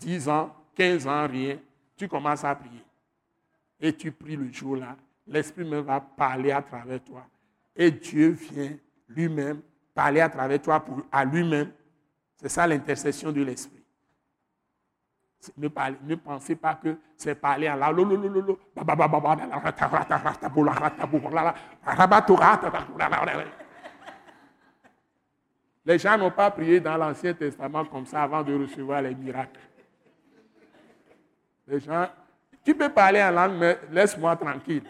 10 0.00 0.28
ans, 0.28 0.54
15 0.74 1.06
ans, 1.06 1.26
rien. 1.26 1.58
Tu 1.96 2.08
commences 2.08 2.44
à 2.44 2.54
prier. 2.54 2.82
Et 3.80 3.92
tu 3.94 4.10
pries 4.12 4.36
le 4.36 4.50
jour-là. 4.52 4.96
L'Esprit 5.26 5.64
même 5.64 5.84
va 5.84 6.00
parler 6.00 6.50
à 6.50 6.62
travers 6.62 7.02
toi. 7.02 7.26
Et 7.74 7.90
Dieu 7.90 8.30
vient 8.30 8.76
lui-même 9.08 9.60
parler 9.94 10.20
à 10.20 10.28
travers 10.28 10.60
toi 10.60 10.80
pour, 10.80 11.02
à 11.10 11.24
lui-même. 11.24 11.70
C'est 12.36 12.48
ça 12.48 12.66
l'intercession 12.66 13.32
de 13.32 13.42
l'Esprit. 13.42 13.75
Ne, 15.56 15.68
pensez 16.16 16.56
pas 16.56 16.74
que 16.74 16.96
c'est 17.16 17.34
parler 17.34 17.70
en 17.70 17.76
la 17.76 17.92
Les 25.84 25.98
gens 25.98 26.18
n'ont 26.18 26.32
pas 26.32 26.50
prié 26.50 26.80
dans 26.80 26.96
l'Ancien 26.96 27.32
Testament 27.32 27.84
comme 27.84 28.06
ça 28.06 28.24
avant 28.24 28.42
de 28.42 28.60
recevoir 28.60 29.02
les 29.02 29.14
miracles. 29.14 29.60
Les 31.68 31.78
gens, 31.78 32.08
tu 32.64 32.74
peux 32.74 32.88
parler 32.88 33.22
en 33.22 33.30
langue, 33.30 33.56
mais 33.56 33.78
laisse-moi 33.92 34.34
tranquille. 34.36 34.82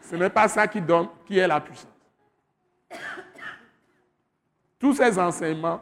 Ce 0.00 0.16
n'est 0.16 0.30
pas 0.30 0.48
ça 0.48 0.66
qui 0.66 0.80
donne, 0.80 1.08
qui 1.26 1.38
est 1.38 1.46
la 1.46 1.60
puissance. 1.60 1.88
Tous 4.78 4.94
ces 4.94 5.18
enseignements, 5.18 5.80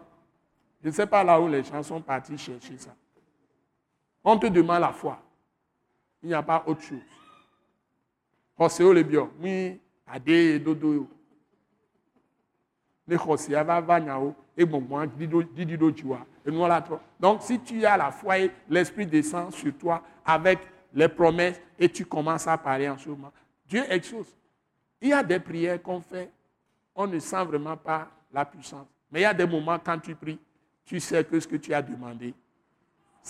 je 0.83 0.89
ne 0.89 0.93
sais 0.93 1.07
pas 1.07 1.23
là 1.23 1.41
où 1.41 1.49
les 1.49 1.63
gens 1.63 1.83
sont 1.83 2.01
partis 2.01 2.37
chercher 2.37 2.77
ça. 2.77 2.91
On 4.25 4.39
te 4.39 4.47
demande 4.47 4.81
la 4.81 4.93
foi. 4.93 5.21
Il 6.23 6.29
n'y 6.29 6.35
a 6.35 6.43
pas 6.43 6.63
autre 6.67 6.83
chose. 6.83 6.99
Hoseo 8.59 8.93
le 8.93 9.05
oui, 9.41 9.81
ade 10.07 10.63
dodo. 10.63 11.09
Ne 13.09 13.17
vanyao, 13.81 14.35
et 14.57 14.65
bon, 14.65 14.87
et 15.03 16.51
Donc, 17.19 17.43
si 17.43 17.61
tu 17.61 17.85
as 17.85 17.97
la 17.97 18.11
foi, 18.11 18.37
l'Esprit 18.69 19.07
descend 19.07 19.53
sur 19.53 19.77
toi 19.77 20.03
avec 20.25 20.59
les 20.93 21.09
promesses 21.09 21.61
et 21.79 21.89
tu 21.89 22.05
commences 22.05 22.47
à 22.47 22.57
parler 22.59 22.89
en 22.89 22.99
ce 22.99 23.09
moment. 23.09 23.33
Dieu 23.67 23.83
exauce. 23.91 24.37
Il 25.01 25.09
y 25.09 25.13
a 25.13 25.23
des 25.23 25.41
prières 25.41 25.83
qu'on 25.83 26.01
fait, 26.01 26.31
on 26.95 27.07
ne 27.07 27.19
sent 27.19 27.45
vraiment 27.45 27.77
pas 27.77 28.09
la 28.33 28.45
puissance. 28.45 28.87
Mais 29.11 29.21
il 29.21 29.23
y 29.23 29.27
a 29.27 29.35
des 29.35 29.47
moments 29.47 29.79
quand 29.79 29.99
tu 29.99 30.15
pries, 30.15 30.39
tu 30.85 31.01
sais 31.01 31.25
que 31.25 31.41
ce 31.41 31.49
que 31.49 31.57
tu 31.57 31.73
as 31.73 31.83
demandé, 31.83 32.35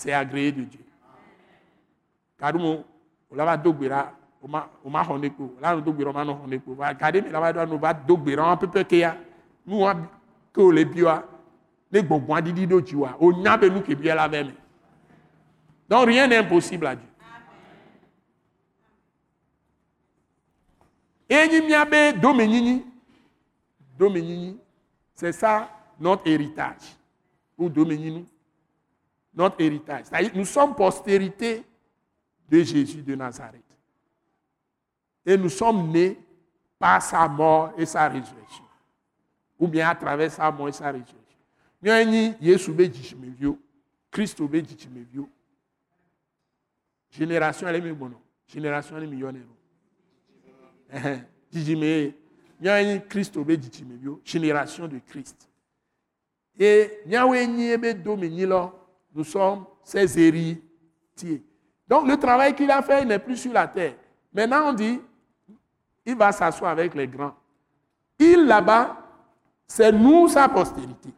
c'est 0.01 0.13
agréé 0.13 0.51
de 0.51 0.63
Dieu. 0.63 0.79
Karumo, 2.39 2.83
on 3.29 3.35
va 3.35 3.55
dogbera, 3.55 4.11
on 4.41 4.47
m'a 4.89 5.07
honeko, 5.07 5.55
on 5.61 5.79
dogbera, 5.79 6.09
on 6.09 6.25
m'a 6.25 6.31
honeko. 6.31 6.75
Regardez, 6.75 7.21
mais 7.21 7.29
là 7.29 7.67
on 7.69 7.77
va 7.77 7.93
dogbera, 7.93 8.51
on 8.51 8.57
peut 8.57 8.67
peut 8.67 8.83
qu'il 8.83 8.97
y 8.99 9.03
a, 9.03 9.15
nous 9.65 9.83
on 9.83 9.95
que 10.51 10.71
les 10.71 10.85
bioa, 10.85 11.23
les 11.91 12.01
bonbons 12.01 12.41
didi 12.41 12.65
do 12.65 12.83
jiwa, 12.83 13.15
on 13.19 13.37
n'a 13.37 13.59
pas 13.59 13.69
nous 13.69 13.81
qui 13.81 13.93
bien 13.93 14.15
la 14.15 14.27
même. 14.27 14.53
Donc 15.87 16.07
rien 16.07 16.27
n'est 16.27 16.37
impossible 16.37 16.87
à 16.87 16.95
Dieu. 16.95 17.07
Et 21.29 21.45
il 21.45 21.69
y 21.69 21.75
a 21.75 22.13
domenini, 22.13 22.85
domenini, 23.97 24.57
c'est 25.13 25.31
ça 25.31 25.69
notre 25.99 26.27
héritage. 26.27 26.97
Ou 27.57 27.69
domenini, 27.69 28.25
notre 29.33 29.61
héritage. 29.61 30.05
Nous 30.33 30.45
sommes 30.45 30.75
postérité 30.75 31.63
de 32.49 32.63
Jésus 32.63 33.01
de 33.01 33.15
Nazareth. 33.15 33.63
Et 35.25 35.37
nous 35.37 35.49
sommes 35.49 35.89
nés 35.91 36.19
par 36.77 37.01
sa 37.01 37.27
mort 37.27 37.73
et 37.77 37.85
sa 37.85 38.07
résurrection. 38.09 38.65
Ou 39.59 39.67
bien 39.67 39.89
à 39.89 39.95
travers 39.95 40.31
sa 40.31 40.51
mort 40.51 40.69
et 40.69 40.73
sa 40.73 40.91
résurrection. 40.91 41.17
Nous 41.81 42.73
be 42.73 42.83
jishimevio, 42.93 43.57
Christ. 44.11 44.41
Génération 47.09 47.67
elle 47.67 47.87
est 47.87 47.91
bon. 47.93 48.11
Génération 48.47 48.97
elle 48.97 49.03
est 49.03 49.07
millionnaire. 49.07 49.43
Jijime, 51.51 52.13
nous 52.59 53.01
Christ 53.09 53.37
génération 54.23 54.87
de 54.87 54.99
Christ. 54.99 55.49
Et 56.59 56.99
nous 57.05 57.41
sommes 59.23 59.65
ses 59.83 60.19
héritiers. 60.19 61.43
Donc 61.87 62.07
le 62.07 62.17
travail 62.17 62.55
qu'il 62.55 62.71
a 62.71 62.81
fait, 62.81 63.01
il 63.01 63.07
n'est 63.07 63.19
plus 63.19 63.37
sur 63.37 63.53
la 63.53 63.67
terre. 63.67 63.93
Maintenant, 64.33 64.69
on 64.69 64.73
dit, 64.73 65.01
il 66.05 66.15
va 66.15 66.31
s'asseoir 66.31 66.71
avec 66.71 66.95
les 66.95 67.07
grands. 67.07 67.35
Il 68.17 68.45
là-bas, 68.45 68.97
c'est 69.67 69.91
nous 69.91 70.27
sa 70.29 70.47
postérité. 70.47 71.09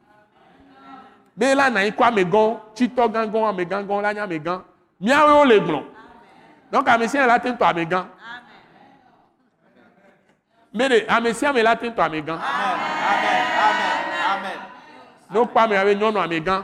Mais 1.35 1.55
là, 1.55 1.69
il 1.83 1.95
quoi 1.95 2.11
mes 2.11 2.25
gants, 2.25 2.61
chito 2.75 3.09
gangon, 3.09 3.51
mes 3.53 3.65
gangon, 3.65 3.99
là, 4.01 4.13
il 4.13 4.29
mes 4.29 4.39
gants. 4.39 4.63
Miaou 4.99 5.43
les 5.45 5.59
glands. 5.59 5.83
Donc, 6.71 6.87
à 6.87 6.97
Messie, 6.97 7.17
là, 7.17 7.39
tiens-toi 7.39 7.67
à 7.67 7.73
mes 7.73 7.85
gants. 7.85 8.07
Mais 10.73 11.07
à 11.07 11.21
Messie, 11.21 11.45
mais 11.53 11.61
là, 11.61 11.75
tiens-toi 11.75 12.03
à 12.03 12.09
mes 12.09 12.21
gants. 12.21 12.33
Amen. 12.33 12.43
Amen. 13.63 14.37
Amen. 14.37 14.59
Non, 15.31 15.45
pas, 15.45 15.67
mais 15.67 15.77
avec 15.77 15.99
non. 15.99 16.11
Non, 16.11 16.27
non, 16.27 16.63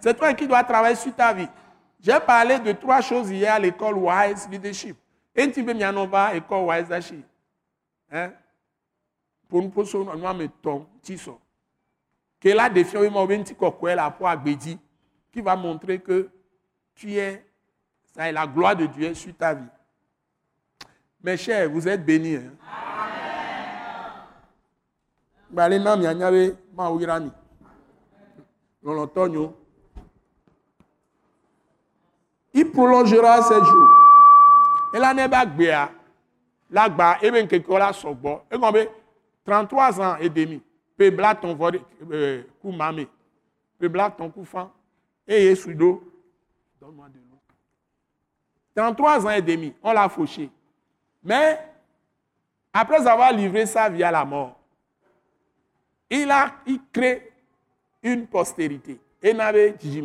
C'est 0.00 0.14
toi 0.14 0.32
qui 0.34 0.46
dois 0.46 0.64
travailler 0.64 0.96
sur 0.96 1.14
ta 1.14 1.32
vie. 1.32 1.48
J'ai 2.00 2.18
parlé 2.20 2.58
de 2.58 2.72
trois 2.72 3.00
choses 3.00 3.30
hier 3.30 3.54
à 3.54 3.58
l'école 3.58 3.94
Wise 3.96 4.48
Leadership. 4.50 4.96
Veux 5.34 5.74
m'y 5.74 5.82
école 6.36 6.64
Wise 6.64 6.84
Leadership. 6.84 7.24
Hein? 8.10 8.32
Pour 9.48 9.62
nous 9.62 9.68
poser 9.68 9.98
un 9.98 10.16
nom, 10.16 10.48
ton, 10.62 10.86
tiso. 11.02 11.38
Que 12.40 12.48
la 12.48 12.68
défiance, 12.70 13.04
qui 15.32 15.40
va 15.40 15.56
montrer 15.56 16.00
que 16.00 16.30
tu 16.94 17.14
es 17.14 17.44
ça 18.14 18.28
est 18.28 18.32
la 18.32 18.46
gloire 18.46 18.74
de 18.74 18.86
Dieu 18.86 19.14
sur 19.14 19.34
ta 19.36 19.54
vie. 19.54 19.64
Mes 21.22 21.36
chers, 21.36 21.70
vous 21.70 21.86
êtes 21.86 22.04
bénis. 22.04 22.36
Hein? 22.36 22.52
Il 32.52 32.70
prolongera 32.70 33.42
ses 33.42 33.64
jours. 33.64 33.88
Et 34.94 34.98
l'année 34.98 35.28
bagbea, 35.28 35.90
l'agba, 36.70 37.18
et 37.22 37.30
bien 37.30 37.46
quelque 37.46 37.72
là 37.72 37.92
sogbo. 37.92 38.42
Et 38.50 38.58
comme 38.58 38.76
33 39.44 40.00
ans 40.00 40.16
et 40.16 40.28
demi. 40.28 40.62
Pebla 40.96 41.34
ton 41.34 41.56
euh, 42.12 42.42
coup 42.60 42.72
mamé. 42.72 43.08
Pebla 43.78 44.10
ton 44.10 44.30
coup 44.30 44.44
fan. 44.44 44.68
Et 45.26 45.44
yesudo. 45.44 46.02
Donne-moi 46.80 47.08
de 47.08 47.20
33 48.74 49.26
ans 49.26 49.30
et 49.30 49.42
demi, 49.42 49.74
on 49.82 49.92
l'a 49.92 50.08
fauché. 50.08 50.50
Mais, 51.22 51.58
après 52.72 53.06
avoir 53.06 53.32
livré 53.32 53.66
sa 53.66 53.88
vie 53.88 54.02
à 54.02 54.10
la 54.10 54.24
mort, 54.24 54.58
il 56.08 56.30
a 56.30 56.54
il 56.66 56.80
crée 56.92 57.32
une 58.02 58.26
postérité. 58.26 58.98
Et 59.22 59.34
n'avait 59.34 59.72
dit, 59.72 60.02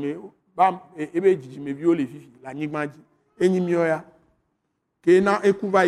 bam, 0.55 0.79
et 0.97 1.19
be 1.19 1.35
jijime 1.41 1.73
bio 1.73 1.93
le 1.93 2.05
fifi, 2.05 2.29
la 2.43 2.53
nigmaji, 2.53 2.99
et 3.39 3.49
nimioya, 3.49 4.03
que 5.01 5.19
na 5.19 5.39
ekuva. 5.45 5.85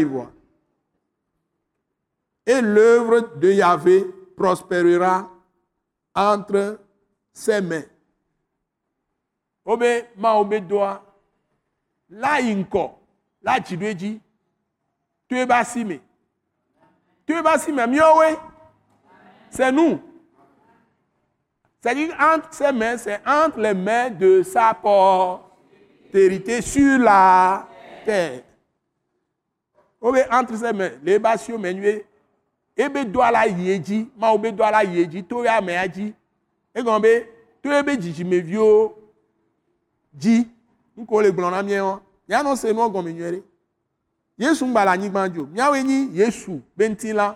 Et 2.45 2.61
l'œuvre 2.61 3.35
de 3.35 3.51
Yahvé 3.51 4.05
prospérera 4.35 5.29
entre 6.15 6.79
ses 7.33 7.61
mains. 7.61 7.83
Obe 9.65 10.07
ma 10.15 10.33
obe 10.39 10.61
doa 10.65 11.03
là 12.09 12.39
inko 12.41 12.99
là 13.41 13.59
chidweji 13.59 14.21
tu 15.27 15.37
es 15.37 15.45
basime 15.45 15.99
tu 17.25 17.33
es 17.33 17.41
basime 17.41 17.85
miowe 17.85 18.39
c'est 19.49 19.71
nous 19.71 19.99
c'est-à-dire 21.87 22.13
entre 22.19 22.53
ses 22.53 22.73
mains 22.73 22.97
c'est 22.97 23.21
entre 23.25 23.61
les 23.61 23.73
mains 23.73 24.09
de 24.09 24.43
sa 24.43 24.73
postérité 24.73 26.61
sur 26.61 26.99
la 26.99 27.65
terre. 28.03 28.41
Entre 30.29 30.57
ses 30.57 30.73
mains. 30.73 30.91
Ebe 32.79 33.05
do 33.05 33.19
ma 34.17 34.33
obe 34.33 34.51
do 34.51 34.63
ala 34.63 34.83
to 34.83 35.39
aji 35.39 36.13
egon 36.75 36.99
be 36.99 37.25
to 37.63 37.71
ebe 37.71 37.97
jiji 37.97 38.23
mevio 38.23 38.93
ji 40.15 40.47
nko 40.95 41.21
le 41.21 41.31
ɖe 41.31 41.81
yesu 44.37 44.65
le 44.67 46.07
yesu 46.13 46.61
be 46.75 46.89
ŋutilã 46.89 47.35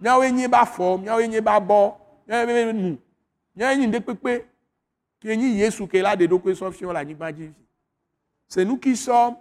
míawoe 0.00 0.32
nyi 0.32 0.48
be 0.48 0.56
afɔ 0.56 0.98
míawoe 0.98 1.28
nyi 1.28 1.40
be 1.40 1.50
abɔ 1.50 1.94
míawoe 2.26 2.46
be 2.46 2.72
nu 2.72 2.98
míawoe 3.56 3.76
nyi 3.76 3.86
ŋdekpekpe 3.86 4.44
ke 5.20 5.36
nyi 5.36 5.58
yesu 5.60 5.86
ke 5.86 6.02
la 6.02 6.16
ɖe 6.16 6.26
ɖokui 6.26 6.54
sɔ 6.54 6.70
fiɔ 6.72 6.92
le 6.92 6.98
anyigba 6.98 7.32
dzi 7.32 7.52
c'est 8.48 8.64
nous 8.64 8.78
qui 8.78 8.96
sommes 8.96 9.36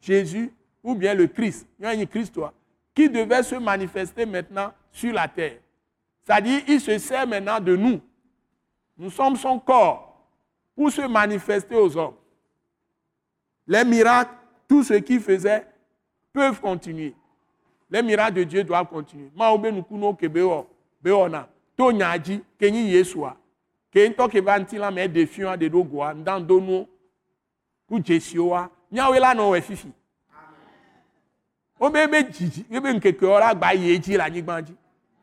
Jésus 0.00 0.52
ou 0.82 0.94
bien 0.94 1.14
le 1.14 1.26
Christ 1.26 1.66
míawoe 1.78 1.96
nyi 1.96 2.06
Christoa 2.06 2.52
qui 2.94 3.08
devait 3.08 3.42
se 3.42 3.54
manifester 3.56 4.26
maintenant 4.26 4.72
sur 4.92 5.12
la 5.12 5.28
terre 5.28 5.58
c'est-à-dire 6.24 6.62
il 6.68 6.80
se 6.80 6.98
sert 6.98 7.26
maintenant 7.26 7.60
de 7.60 7.76
nous 7.76 8.00
Nous 8.98 9.10
sommes 9.10 9.36
son 9.36 9.58
corps 9.58 10.26
pour 10.74 10.90
se 10.90 11.02
manifester 11.02 11.74
aux 11.74 11.96
hommes. 11.96 12.14
Les 13.66 13.84
miracles, 13.84 14.34
tout 14.68 14.82
ce 14.82 14.94
qu'il 14.94 15.20
faisait, 15.20 15.66
peuvent 16.32 16.60
continuer. 16.60 17.14
Les 17.90 18.02
miracles 18.02 18.34
de 18.36 18.44
Dieu 18.44 18.64
doivent 18.64 18.88
continuer. 18.88 19.30
Ke 23.96 24.10
nto 24.10 24.26
ke 24.28 24.42
vanti 24.44 24.76
la 24.76 24.90
me 24.90 25.06
defiant 25.08 25.56
de 25.56 25.70
dogoa, 25.72 26.10
ndan 26.12 26.42
dono, 26.44 26.82
pour 27.88 28.04
jesioa, 28.04 28.68
nyawe 28.92 29.20
la 29.20 29.32
no 29.34 29.50
we 29.50 29.60
fifi. 29.62 29.88
Obe 31.80 32.02
be 32.10 32.20
jiji, 32.28 32.66
ebe 32.70 32.92
nkeke 32.92 33.24
ora 33.24 33.54
gba 33.54 33.72
yeji 33.72 34.18
la 34.18 34.28
nyigbanji. 34.28 34.74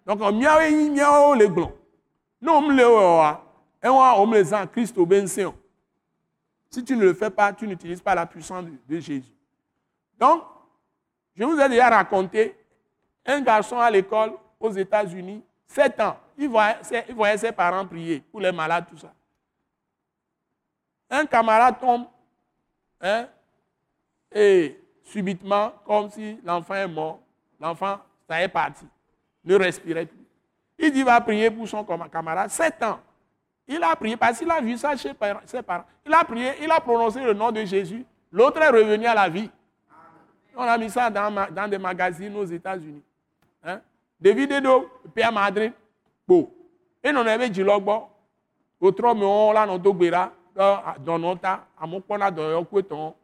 Donc 0.07 0.19
miawe 0.19 0.71
yi 0.71 0.89
miawe 0.89 1.37
le 1.37 1.47
glon. 1.47 1.71
Non, 2.41 2.57
on 2.57 2.61
me 2.61 2.73
le 2.73 2.87
wa. 2.87 3.45
Et 3.81 3.87
moi, 3.87 4.15
on 4.19 4.25
me 4.25 4.39
le 4.39 4.43
sent, 4.43 4.67
Christ 4.71 4.97
au 4.97 5.05
benséon. 5.05 5.53
Si 6.71 6.83
tu 6.83 6.97
ne 6.97 7.03
le 7.03 7.13
fais 7.13 7.29
pas, 7.29 7.53
tu 7.53 7.67
n'utilises 7.67 8.01
pas 8.01 8.15
la 8.15 8.25
puissance 8.25 8.65
de, 8.65 8.71
de 8.89 8.99
Jésus. 8.99 9.31
Donc, 10.19 10.43
je 11.35 11.43
vous 11.43 11.59
ai 11.59 11.69
déjà 11.69 11.89
raconté 11.89 12.55
un 13.23 13.39
garçon 13.41 13.77
à 13.77 13.91
l'école 13.91 14.33
aux 14.59 14.71
États-Unis, 14.71 15.43
7 15.67 15.99
ans. 15.99 16.17
Il 16.37 16.49
voyait, 16.49 17.37
ses- 17.37 17.51
parents 17.51 17.85
prier 17.85 18.19
pour 18.31 18.41
les 18.41 18.51
malades, 18.51 18.85
tout 18.89 18.97
ça. 18.97 19.13
Un 21.09 21.25
camarade 21.25 21.79
tombe, 21.79 22.05
hein, 22.99 23.27
et 24.31 24.79
subitement, 25.03 25.71
comme 25.85 26.09
si 26.09 26.39
l'enfant 26.43 26.73
est 26.73 26.87
mort, 26.87 27.19
l'enfant, 27.59 27.99
ça 28.27 28.41
est 28.41 28.47
parti, 28.47 28.87
ne 29.43 29.55
respirait 29.55 30.07
plus. 30.07 30.17
Il 30.79 30.91
dit, 30.91 31.03
va 31.03 31.21
prier 31.21 31.51
pour 31.51 31.67
son 31.67 31.83
cam- 31.83 32.09
camarade, 32.09 32.49
7 32.49 32.81
ans. 32.83 32.99
Il 33.67 33.81
a 33.83 33.95
prié 33.95 34.17
parce 34.17 34.39
qu'il 34.39 34.49
a 34.49 34.59
vu 34.59 34.75
ça 34.77 34.95
chez 34.97 35.13
ses 35.45 35.61
parents. 35.61 35.85
Il 36.05 36.13
a 36.13 36.23
prié, 36.23 36.51
il 36.61 36.71
a 36.71 36.79
prononcé 36.81 37.21
le 37.23 37.33
nom 37.33 37.51
de 37.51 37.63
Jésus. 37.63 38.03
L'autre 38.31 38.61
est 38.61 38.69
revenu 38.69 39.05
à 39.05 39.13
la 39.13 39.29
vie. 39.29 39.49
On 40.55 40.63
a 40.63 40.77
mis 40.77 40.89
ça 40.89 41.09
dans, 41.09 41.67
des 41.69 41.77
magazines 41.77 42.35
aux 42.35 42.45
États-Unis. 42.45 43.03
Hein? 43.63 43.79
Des 44.19 44.33
vidéos, 44.33 44.89
Père 45.13 45.31
Madrid, 45.31 45.71
bon. 46.27 46.49
Et 47.03 47.11
non 47.11 47.25
avait 47.25 47.49
dit 47.49 47.63
logbo. 47.63 48.09
Autre 48.79 49.13
mais 49.13 49.25
on 49.25 49.51
l'a 49.51 49.65
non 49.65 49.77
dogbera 49.77 50.31
dans 50.55 51.19
nota 51.19 51.67
à 51.79 51.87
mon 51.87 52.01
point 52.01 52.31
dans 52.31 52.51
yo 52.51 52.63
kweton. 52.65 53.15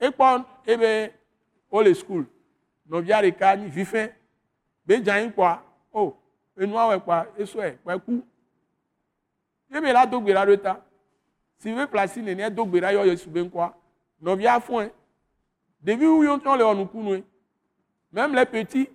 Et 0.00 0.10
pon 0.10 0.44
et 0.66 0.76
ben 0.76 1.10
old 1.70 1.94
school. 1.94 2.26
No 2.86 3.00
via 3.00 3.22
les 3.22 3.32
cani 3.32 3.68
vifin. 3.68 4.08
Ben 4.86 5.04
jan 5.04 5.30
quoi. 5.30 5.62
Oh, 5.92 6.16
et 6.58 6.66
nous 6.66 6.74
ouais 6.74 7.00
quoi, 7.00 7.26
et 7.38 7.46
souhait, 7.46 7.78
quoi 7.82 7.98
coup. 7.98 8.24
Et 9.70 9.80
ben 9.80 9.92
là 9.92 10.06
dogbera 10.06 10.44
de 10.46 10.56
ta. 10.56 10.84
Si 11.58 11.72
vous 11.72 11.86
placer 11.86 12.20
né 12.20 12.50
dogbera 12.50 12.92
yo 12.92 13.04
yo 13.04 13.16
suben 13.16 13.48
quoi. 13.50 13.74
No 14.20 14.36
via 14.36 14.60
fond. 14.60 14.90
Depuis 15.80 16.06
où 16.06 16.22
ils 16.22 16.30
ont 16.30 16.54
les 16.54 16.64
onukunu, 16.64 17.22
même 18.10 18.34
les 18.34 18.46
petits, 18.46 18.88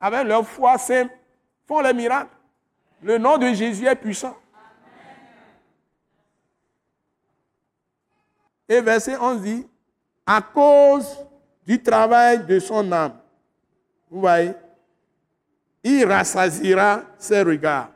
avec 0.00 0.26
leur 0.26 0.46
foi 0.46 0.78
simple, 0.78 1.12
font 1.66 1.80
les 1.80 1.92
miracles. 1.92 2.34
Le 3.02 3.18
nom 3.18 3.38
de 3.38 3.52
Jésus 3.52 3.86
est 3.86 3.96
puissant. 3.96 4.36
Et 8.68 8.80
verset 8.80 9.16
11 9.16 9.42
dit, 9.42 9.66
à 10.26 10.40
cause 10.40 11.26
du 11.66 11.82
travail 11.82 12.44
de 12.46 12.58
son 12.58 12.92
âme, 12.92 13.18
vous 14.10 14.20
voyez, 14.20 14.52
il 15.82 16.04
rassasira 16.04 17.02
ses 17.18 17.42
regards. 17.42 17.90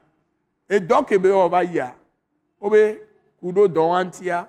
Et 0.68 0.80
donc, 0.80 1.12
eh 1.12 1.32
on 1.32 1.48
va 1.48 1.64
y 1.64 1.78
va 1.78 1.94
kudo 3.40 3.68
don 3.68 3.92
antia, 3.92 4.48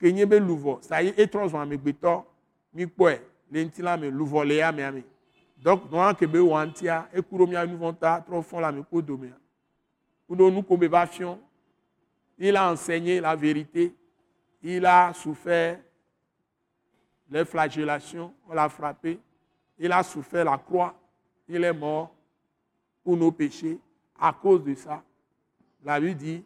kenye 0.00 0.24
be 0.24 0.40
louvo, 0.40 0.78
ça 0.80 1.02
y 1.02 1.08
est, 1.08 1.18
et 1.18 1.28
trois 1.28 1.54
ans, 1.54 1.66
mais 1.66 1.76
béton, 1.76 2.24
mi 2.72 2.86
kpɔe 2.86 3.20
le 3.50 3.64
ŋuti 3.64 3.82
la 3.82 3.96
me 3.96 4.10
luvɔ 4.10 4.44
le 4.44 5.02
donc 5.62 5.90
nɔa 5.90 6.14
ke 6.14 6.26
be 6.26 6.38
wɔ 6.38 6.66
ŋutia 6.66 7.08
ekuro 7.12 7.46
mia 7.46 7.66
nu 7.66 7.76
vɔ 7.78 7.98
ta 7.98 8.24
la 8.60 8.72
me 8.72 8.82
kpo 8.82 9.00
domea 9.00 9.32
il 12.38 12.56
a 12.56 12.70
enseigné 12.70 13.20
la 13.20 13.36
vérité 13.36 13.94
il 14.62 14.84
a 14.84 15.12
souffert 15.14 15.78
les 17.30 17.44
flagellations 17.44 18.32
on 18.48 18.54
l'a 18.54 18.68
frappé 18.68 19.18
il 19.78 19.92
a 19.92 20.02
souffert 20.02 20.44
la 20.44 20.58
croix 20.58 20.94
il 21.48 21.62
est 21.62 21.72
mort 21.72 22.14
pour 23.04 23.16
nos 23.16 23.32
péchés 23.32 23.78
à 24.18 24.32
cause 24.32 24.64
de 24.64 24.74
ça 24.74 25.02
la 25.84 26.00
Bible 26.00 26.14
dit 26.14 26.44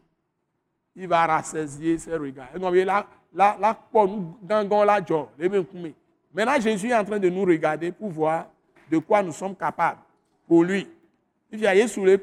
il 0.97 1.09
va 1.09 1.27
rassasier 1.27 1.99
ses 1.99 2.17
regards. 2.17 2.49
Là, 2.55 3.07
là, 3.33 3.57
là. 3.59 3.79
Maintenant, 6.33 6.61
Jésus 6.61 6.89
est 6.89 6.95
en 6.95 7.05
train 7.05 7.19
de 7.19 7.29
nous 7.29 7.45
regarder 7.45 7.91
pour 7.93 8.11
voir 8.11 8.47
de 8.91 8.99
quoi 8.99 9.23
nous 9.23 9.33
sommes 9.33 9.57
capables 9.57 10.01
pour 10.47 10.65
lui. 10.65 10.89
Il 11.51 11.67
a 11.67 11.89
sur 11.89 12.05
les, 12.05 12.19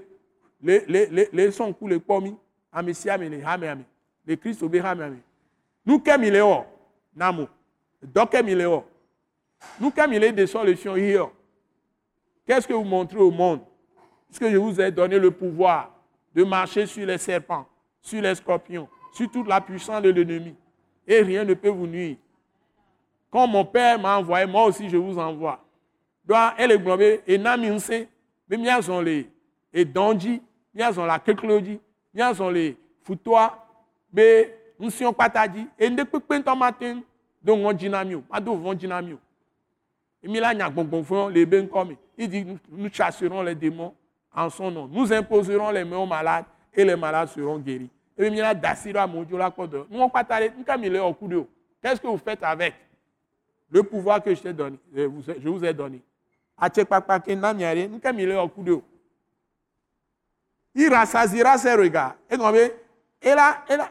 les 0.62 2.00
pommes, 2.00 2.38
à 2.72 2.82
Messia, 2.82 3.18
mais 3.18 3.30
les 3.30 3.44
hamé, 3.44 3.86
les 4.26 4.38
Christ 4.38 4.62
au 4.64 4.70
hamé. 4.84 5.18
Nous, 5.86 6.00
comme 6.00 6.24
il 6.24 6.36
est 6.36 6.42
hors, 6.42 6.66
Namo, 7.16 7.48
donc 8.02 8.32
comme 8.32 8.50
il 8.50 8.60
est 8.60 8.66
hors. 8.66 8.86
Nous, 9.80 9.90
comme 9.90 10.14
il 10.14 10.24
est 10.24 10.32
des 10.32 10.48
solutions 10.48 10.96
hier? 10.96 11.30
Qu'est-ce 12.46 12.68
que 12.68 12.74
vous 12.74 12.84
montrez 12.84 13.20
au 13.20 13.32
monde? 13.32 13.62
Puisque 14.28 14.50
je 14.50 14.58
vous 14.58 14.80
ai 14.80 14.92
donné 14.92 15.18
le 15.18 15.32
pouvoir 15.32 15.92
de 16.36 16.44
marcher 16.44 16.86
sur 16.86 17.06
les 17.06 17.18
serpents, 17.18 17.66
sur 18.02 18.22
les 18.22 18.36
scorpions, 18.36 18.88
sur 19.14 19.32
toute 19.32 19.48
la 19.48 19.60
puissance 19.60 20.02
de 20.02 20.10
l'ennemi? 20.10 20.56
Et 21.08 21.22
rien 21.22 21.44
ne 21.44 21.54
peut 21.54 21.70
vous 21.70 21.88
nuire. 21.88 22.18
Quand 23.32 23.48
mon 23.48 23.66
père 23.66 24.00
m'a 24.00 24.18
envoyé, 24.18 24.46
moi 24.46 24.66
aussi 24.66 24.90
je 24.90 24.98
vous 24.98 25.18
envoie. 25.18 25.64
Donc, 26.26 26.38
elle 26.58 26.72
est 26.72 26.78
globée, 26.78 27.22
et 27.26 27.38
Naminse, 27.38 27.92
mais 28.50 28.58
bien 28.58 28.82
sont 28.82 29.04
les 30.78 30.84
et 30.84 30.86
Donji, 30.86 30.92
bien 30.92 30.94
sont 30.94 31.06
la 31.06 31.20
Keklodi, 31.20 31.80
bien 32.14 32.34
sont 32.34 32.50
les 32.50 32.78
Foutois, 33.04 33.66
mais 34.14 34.54
nous 34.80 34.90
sommes 34.90 35.14
patadi, 35.14 35.68
et 35.80 35.90
ne 35.90 36.04
peut 36.04 36.20
pas 36.20 36.56
matin, 36.56 37.02
donc 37.44 37.60
on 37.66 37.74
dynamio, 37.74 38.22
pas 38.22 38.40
de 38.40 38.50
vent 38.50 38.74
dynamio. 38.74 39.18
Et 40.22 40.28
Mila 40.28 40.54
n'y 40.54 40.62
a 40.62 40.70
bon 40.70 41.30
les 41.30 41.46
ben 41.46 41.68
comme 41.68 41.96
il 42.18 42.30
dit 42.30 42.46
nous, 42.70 42.90
chasserons 42.92 43.44
les 43.44 43.56
démons 43.56 43.94
en 44.34 44.50
son 44.50 44.72
nom. 44.72 44.88
Nous 44.88 45.14
imposerons 45.14 45.70
les 45.72 45.84
mains 45.84 45.98
aux 45.98 46.08
malades 46.08 46.46
et 46.74 46.84
les 46.84 46.96
malades 46.96 47.30
seront 47.30 47.60
guéris. 47.60 47.90
Mon 48.18 49.24
Dieu 49.24 49.38
la 49.38 49.50
au 51.04 51.14
coup 51.14 51.28
de 51.28 51.44
Qu'est-ce 51.82 52.02
que 52.02 52.08
vous 52.08 52.18
faites 52.18 52.42
avec? 52.44 52.74
Le 53.70 53.84
pouvoir 53.84 54.24
que 54.24 54.34
je 54.34 54.42
vous 55.48 55.64
ai, 55.64 55.74
donné? 55.74 56.02
Est 56.60 58.38
au 58.38 58.48
coup 58.48 58.64
de 58.64 58.80
Il 60.80 60.94
rassasira 60.94 61.58
ses 61.58 61.74
regards. 61.74 62.16
Et 62.30 62.38
donc, 62.38 62.56
et 62.56 63.34
là, 63.34 63.64
et 63.68 63.76
là, 63.76 63.90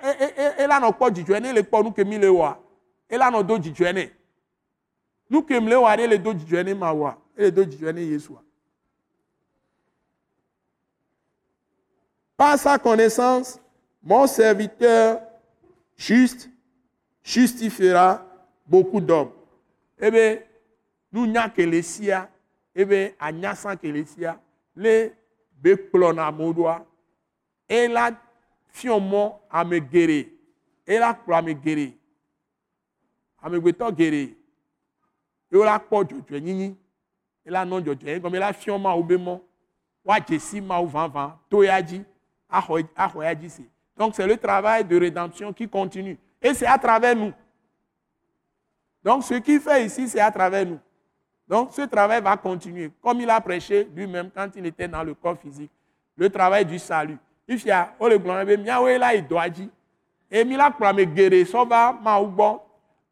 et 0.57 0.67
là, 0.69 0.79
nous 0.81 0.93
pas 0.93 1.11
du 1.11 1.27
journée, 1.27 1.53
les 1.53 1.65
pas 1.65 1.83
nous 1.83 1.91
que 1.91 2.03
mille 2.03 2.29
wa. 2.29 2.63
Et 3.11 3.19
là, 3.19 3.29
nous 3.29 3.43
dos 3.43 3.59
du. 3.59 3.75
Nous 5.29 5.43
que 5.43 5.55
mille 5.59 6.09
les 6.09 6.19
dos 6.19 6.33
du 6.33 6.49
journée 6.49 6.75
ma. 6.75 7.19
Et 7.37 7.43
les 7.43 7.51
dos 7.51 7.65
du 7.65 7.77
Yeshua. 7.77 8.41
Par 12.37 12.57
sa 12.57 12.79
connaissance, 12.79 13.59
mon 14.01 14.29
serviteur 14.29 15.21
juste 15.97 16.49
justifiera 17.25 18.25
beaucoup 18.65 19.01
d'hommes. 19.01 19.33
Eh 19.99 20.11
bien, 20.13 20.39
nous 21.11 21.27
n'y 21.27 21.37
a 21.37 21.49
que 21.49 21.63
les 21.63 21.83
sia, 21.83 22.31
eh 22.77 22.85
bien, 22.85 23.11
à 23.19 23.33
n'y 23.33 23.45
a 23.45 23.57
sans 23.57 23.77
que 23.77 23.89
les 23.89 24.05
sia, 24.05 24.39
les 24.77 25.13
béclons 25.57 26.19
à 26.19 26.31
modoa, 26.31 26.85
et 27.69 27.89
là, 27.89 28.11
fion 28.69 29.35
à 29.51 29.65
me 29.65 29.79
guérir, 29.79 30.27
et 30.87 30.99
là, 30.99 31.15
pour 31.15 31.43
me 31.43 31.53
guérir, 31.53 31.93
à 33.43 33.49
me 33.49 33.59
guérir, 33.59 33.93
guérir, 33.93 34.29
et 35.51 35.57
là, 35.57 35.79
pour 35.79 36.05
Dieu, 36.05 36.39
nini, 36.39 36.77
et 37.45 37.51
là, 37.51 37.65
non, 37.65 37.81
Dieu, 37.81 37.97
comme 38.21 38.35
là, 38.35 38.53
fion 38.53 38.79
ma 38.79 38.95
ou 38.95 39.03
bémon, 39.03 39.43
wa 40.05 40.19
jessi 40.27 40.61
ma 40.61 40.81
ou 40.81 40.87
van 40.87 41.09
van, 41.09 41.39
toyaji, 41.49 42.05
ahoyaji, 42.49 43.51
c'est. 43.51 43.71
Donc, 43.97 44.15
c'est 44.15 44.27
le 44.27 44.37
travail 44.37 44.85
de 44.85 44.99
rédemption 44.99 45.53
qui 45.53 45.69
continue. 45.69 46.19
Et 46.43 46.53
c'est 46.53 46.67
à 46.67 46.79
travers 46.79 47.17
nous. 47.17 47.33
Donc, 49.03 49.25
ce 49.25 49.35
qu'il 49.35 49.61
fait 49.61 49.87
ici, 49.87 50.09
c'est 50.09 50.21
à 50.21 50.31
travers 50.31 50.67
nous. 50.67 50.79
Donc, 51.49 51.73
ce 51.73 51.83
travail 51.83 52.21
va 52.21 52.37
continuer. 52.37 52.91
Comme 53.03 53.21
il 53.21 53.31
a 53.31 53.41
prêché 53.41 53.89
lui-même 53.95 54.31
quand 54.35 54.49
il 54.57 54.67
était 54.67 54.89
dans 54.89 55.03
le 55.03 55.15
corps 55.15 55.39
physique. 55.39 55.71
Le 56.17 56.29
travail 56.29 56.65
du 56.65 56.79
salut. 56.79 57.19
Il 57.47 57.59
fait, 57.59 57.73
oh 58.01 58.09
le 58.09 58.19
blanc, 58.19 58.45
miawe 58.45 58.99
là, 58.99 59.15
il 59.15 59.27
doit 59.27 59.49
dire. 59.49 59.69
Et 60.31 60.41
il 60.41 60.61
a 60.61 60.71
pour 60.71 60.93
me 60.93 61.05
guérir, 61.05 61.47
ça 61.47 61.65
va, 61.65 61.97
ma 62.03 62.21
ou 62.21 62.27
bon. 62.27 62.61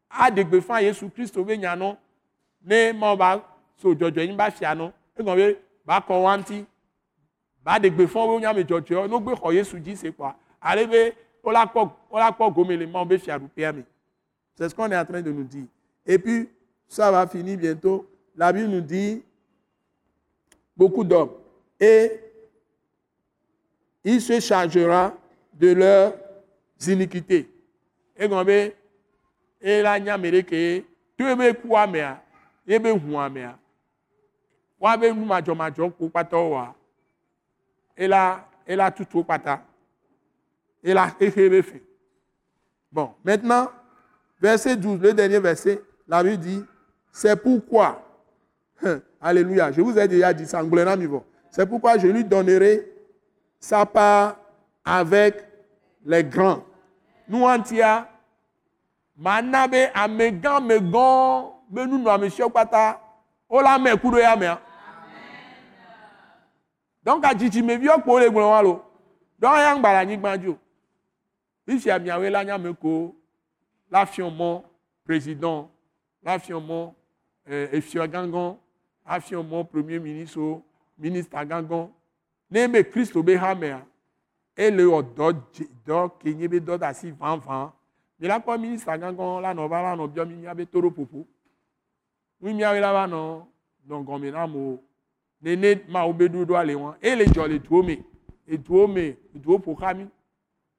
A 0.09 0.29
de 0.29 0.43
gbefan 0.43 0.79
Jésus 0.79 1.09
Christ, 1.09 1.37
obe 1.37 1.51
nyano. 1.57 1.95
Ne, 2.63 2.91
ma 2.93 3.15
ba, 3.15 3.41
so 3.77 3.93
jojo, 3.97 4.21
yin 4.21 4.35
ba 4.35 4.51
fiano. 4.51 4.91
Et 5.17 5.23
comme, 5.23 5.55
ba 5.85 6.01
konwanti. 6.01 6.65
Ba 7.63 7.79
de 7.79 7.89
gbefan, 7.89 8.27
obe 8.27 8.41
nyame 8.41 8.67
jojo. 8.67 9.07
No 9.07 9.19
gbe 9.19 9.39
ko 9.39 9.51
Jésus 9.51 9.79
dit, 9.79 9.95
c'est 9.95 10.11
quoi? 10.11 10.35
Allez, 10.61 11.13
on 11.43 11.51
l'a 11.51 11.67
quoi, 11.67 11.95
on 12.09 12.17
l'a 12.17 12.31
quoi 12.31 12.49
gomme 12.49 12.71
les 12.71 12.87
mains, 12.87 13.01
on 13.01 13.05
veut 13.05 13.17
faire 13.17 13.39
C'est 14.55 14.67
ce 14.67 14.75
qu'on 14.75 14.91
est 14.91 14.97
en 14.97 15.05
train 15.05 15.21
de 15.21 15.31
nous 15.31 15.43
dire. 15.43 15.65
Et 16.05 16.17
puis, 16.17 16.49
ça 16.87 17.11
va 17.11 17.27
finir 17.27 17.57
bientôt. 17.57 18.09
La 18.35 18.51
Bible 18.51 18.67
nous 18.67 18.81
dit 18.81 19.23
beaucoup 20.75 21.03
d'hommes. 21.03 21.31
Et 21.79 22.19
il 24.03 24.21
se 24.21 24.39
chargera 24.39 25.13
de 25.53 25.73
leurs 25.73 26.13
iniquités. 26.87 27.49
Et 28.17 28.29
quand 28.29 28.45
et 29.65 29.81
la 29.81 29.99
nyamere 29.99 30.43
ke 30.45 30.85
tu 31.17 31.25
ebe 31.25 31.47
ku 31.57 31.73
amea 31.77 32.19
ebe 32.67 32.91
hu 32.91 33.17
amea 33.17 33.55
wa 34.79 34.97
be 34.97 35.11
nu 35.11 35.25
majo 35.25 35.89
ku 35.97 36.09
pata 36.09 36.37
tutu 38.91 39.23
pata 39.23 39.61
ela 40.83 41.15
ehebe 41.19 41.63
fait 41.63 41.81
bon 42.91 43.15
maintenant 43.23 43.71
verset 44.39 44.75
12 44.75 45.01
le 45.01 45.13
dernier 45.13 45.39
verset 45.39 45.81
la 46.07 46.21
Bible 46.21 46.37
dit 46.37 46.63
c'est 47.11 47.35
pourquoi 47.35 48.04
alléluia. 49.21 49.71
Je 49.71 49.81
vous 49.81 49.97
ai 49.97 50.07
déjà 50.07 50.33
dit 50.33 50.45
ça 50.45 50.63
en 50.63 50.69
c'est 51.49 51.65
pourquoi 51.65 51.97
je 51.97 52.07
lui 52.07 52.23
donnerai 52.23 52.85
sa 53.59 53.85
part 53.85 54.37
avec 54.83 55.35
les 56.05 56.23
grands. 56.23 56.63
Nous 57.27 57.43
en 57.43 57.59
tia 57.61 58.07
mana 59.17 59.67
be 59.67 59.89
amegã 59.93 60.59
megã 60.59 61.51
be 61.69 61.85
nunɔamesiwo 61.85 62.49
kpata 62.49 62.99
wola 63.49 63.79
me 63.79 63.95
ku 63.97 64.11
ɖo 64.11 64.19
ya 64.19 64.35
mea 64.35 64.59
donc 67.03 67.25
adzidzimeviwo 67.25 68.01
kpo 68.01 68.19
le 68.19 68.29
gblɔ 68.29 68.49
wa 68.51 68.61
lo 68.61 68.81
donc 69.39 69.57
ya 69.57 69.75
ŋgba 69.75 69.91
le 69.93 69.97
anyigba 69.97 70.37
dzo 70.37 70.57
fifia 71.65 71.97
miawoe 71.97 72.29
la 72.29 72.43
nya 72.43 72.59
ko 72.73 73.15
la 73.91 74.05
fiɔ 74.05 74.29
mɔ 74.29 74.61
président. 75.05 75.69
La 76.23 76.39
fiɔ 76.39 76.59
mɔ 76.59 76.93
eh, 77.47 77.69
efiɔ 77.77 78.07
gãgã 78.07 78.57
la 79.05 79.19
fiɔ 79.19 79.43
mɔ 79.43 79.63
premier 79.69 79.99
ministre 79.99 80.61
ministre 80.97 81.45
gãgã 81.45 81.89
ne 82.49 82.67
be 82.67 82.83
kristo 82.83 83.23
be 83.23 83.35
ha 83.37 83.55
mea 83.55 83.85
ele 84.55 84.83
wɔ 84.83 85.01
dɔ 85.15 85.41
dɔ 85.85 86.11
kenye 86.19 86.47
be 86.47 86.59
dɔ 86.59 86.77
da 86.77 86.93
si 86.93 87.11
vãvã 87.11 87.71
mi 88.19 88.27
la 88.27 88.39
kpɔ 88.39 88.59
minista 88.59 88.97
gãgã 88.97 89.41
la 89.41 89.53
nɔ 89.53 89.69
va 89.69 89.81
la 89.81 89.95
nɔ 89.95 90.07
biɔ 90.13 90.27
mi 90.27 90.35
miabe 90.35 90.65
to 90.71 90.81
ɖo 90.81 90.89
ƒoƒo 90.89 91.25
nu 92.41 92.53
miawoe 92.53 92.79
la 92.79 92.93
va 92.93 93.07
nɔ 93.07 93.45
dɔgɔme 93.87 94.31
na 94.31 94.43
amewo 94.43 94.79
nene 95.41 95.81
mawo 95.87 96.13
be 96.13 96.27
ɖoɖoa 96.27 96.65
le 96.65 96.73
wɔn 96.73 96.95
eye 97.01 97.15
le 97.15 97.25
dzɔ 97.25 97.47
le 97.47 97.59
duwo 97.59 97.83
me 97.83 98.03
eduwo 98.47 98.87
me 98.87 99.17
eduwo 99.35 99.57
ƒo 99.59 99.75
xa 99.79 99.93
mi. 99.93 100.07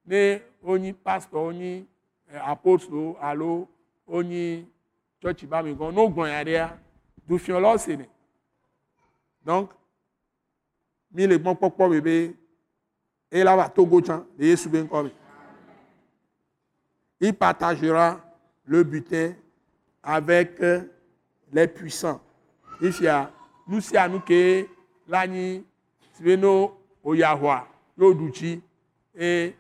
Ne 0.07 0.41
wonyi 0.63 0.93
pastor 0.93 1.39
wonyi 1.47 1.85
eh, 2.33 2.49
apostolo 2.49 3.17
alo 3.21 3.69
wonyi 4.07 4.67
tsɔtsi 5.21 5.47
ba 5.47 5.63
me 5.63 5.75
gɔn 5.75 5.93
n'o 5.95 6.09
gblɔ 6.09 6.29
ya 6.29 6.45
ɖea 6.45 6.79
dufiɔlawo 7.29 7.79
se 7.79 7.97
ne 7.97 8.07
donc 9.47 9.71
mi 11.13 11.27
le 11.27 11.39
gbɔ 11.39 11.55
kpɔkpɔ 11.59 11.91
me 11.91 12.01
be 12.01 12.17
eye 13.31 13.45
la 13.45 13.57
va 13.57 13.69
togo 13.69 14.01
tsã 14.01 14.25
le 14.39 14.47
yesu 14.47 14.69
be 14.69 14.79
il 17.21 17.33
partagera 17.33 18.21
le 18.67 18.83
butin 18.83 19.33
avec 20.03 20.61
les 21.53 21.67
puissants. 21.67 22.21
Ici, 22.81 23.07
nous 23.67 23.81
sommes 23.81 24.23
que 24.23 24.67
l'année, 25.09 25.65
c'est 26.13 26.37
nous 26.37 26.73
au 27.03 27.15
Yahweh, 27.15 27.63
nous 27.97 28.15
douci 28.15 28.61
et 29.15 29.55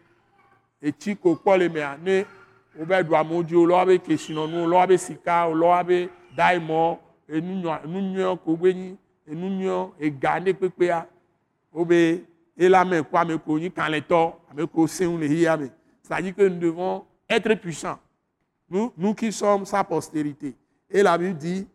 et 0.82 0.92
tiko 0.92 1.34
kpɔle 1.36 1.70
mea 1.72 1.96
ne 1.96 2.22
wobe 2.76 2.92
ɖu 3.08 3.14
amewo 3.16 3.42
dzi 3.42 3.54
wolɔ 3.56 4.98
sika 4.98 5.48
wolɔ 5.48 5.72
abe 5.72 6.10
daimɔ 6.36 6.98
enunyɔ 7.28 8.36
ko 8.44 8.50
wobe 8.50 8.74
nyi 8.74 8.96
enunyɔ 9.31 9.93
ega 10.01 10.40
ne 10.40 10.53
kpekpea 10.53 11.07
wobe 11.73 12.24
elame 12.57 13.03
ko 13.03 13.16
ame 13.16 13.39
ko 13.39 13.59
nyi 13.59 13.70
kalẽtɔ 13.70 14.32
ame 14.51 14.66
ko 14.66 14.86
seŋu 14.86 15.19
le 15.19 15.27
hiya 15.27 15.57
me 15.57 15.70
c'est 16.07 16.15
à 16.15 16.23
dire 16.23 16.35
que 16.36 16.43
nous 16.43 16.61
devons 16.61 17.05
être 17.28 17.53
puissant. 17.55 17.98
Nous, 18.70 18.93
nous 18.97 19.15
qui 19.15 19.32
sommes 19.32 19.66
sa 19.66 19.82
postérité. 19.82 20.55
Et 20.89 21.03
la 21.03 21.19
Bible 21.19 21.36
dit, 21.36 21.66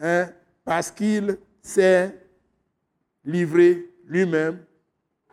hein, 0.00 0.28
parce 0.64 0.90
qu'il 0.92 1.36
s'est 1.60 2.16
livré 3.24 3.84
lui-même 4.06 4.60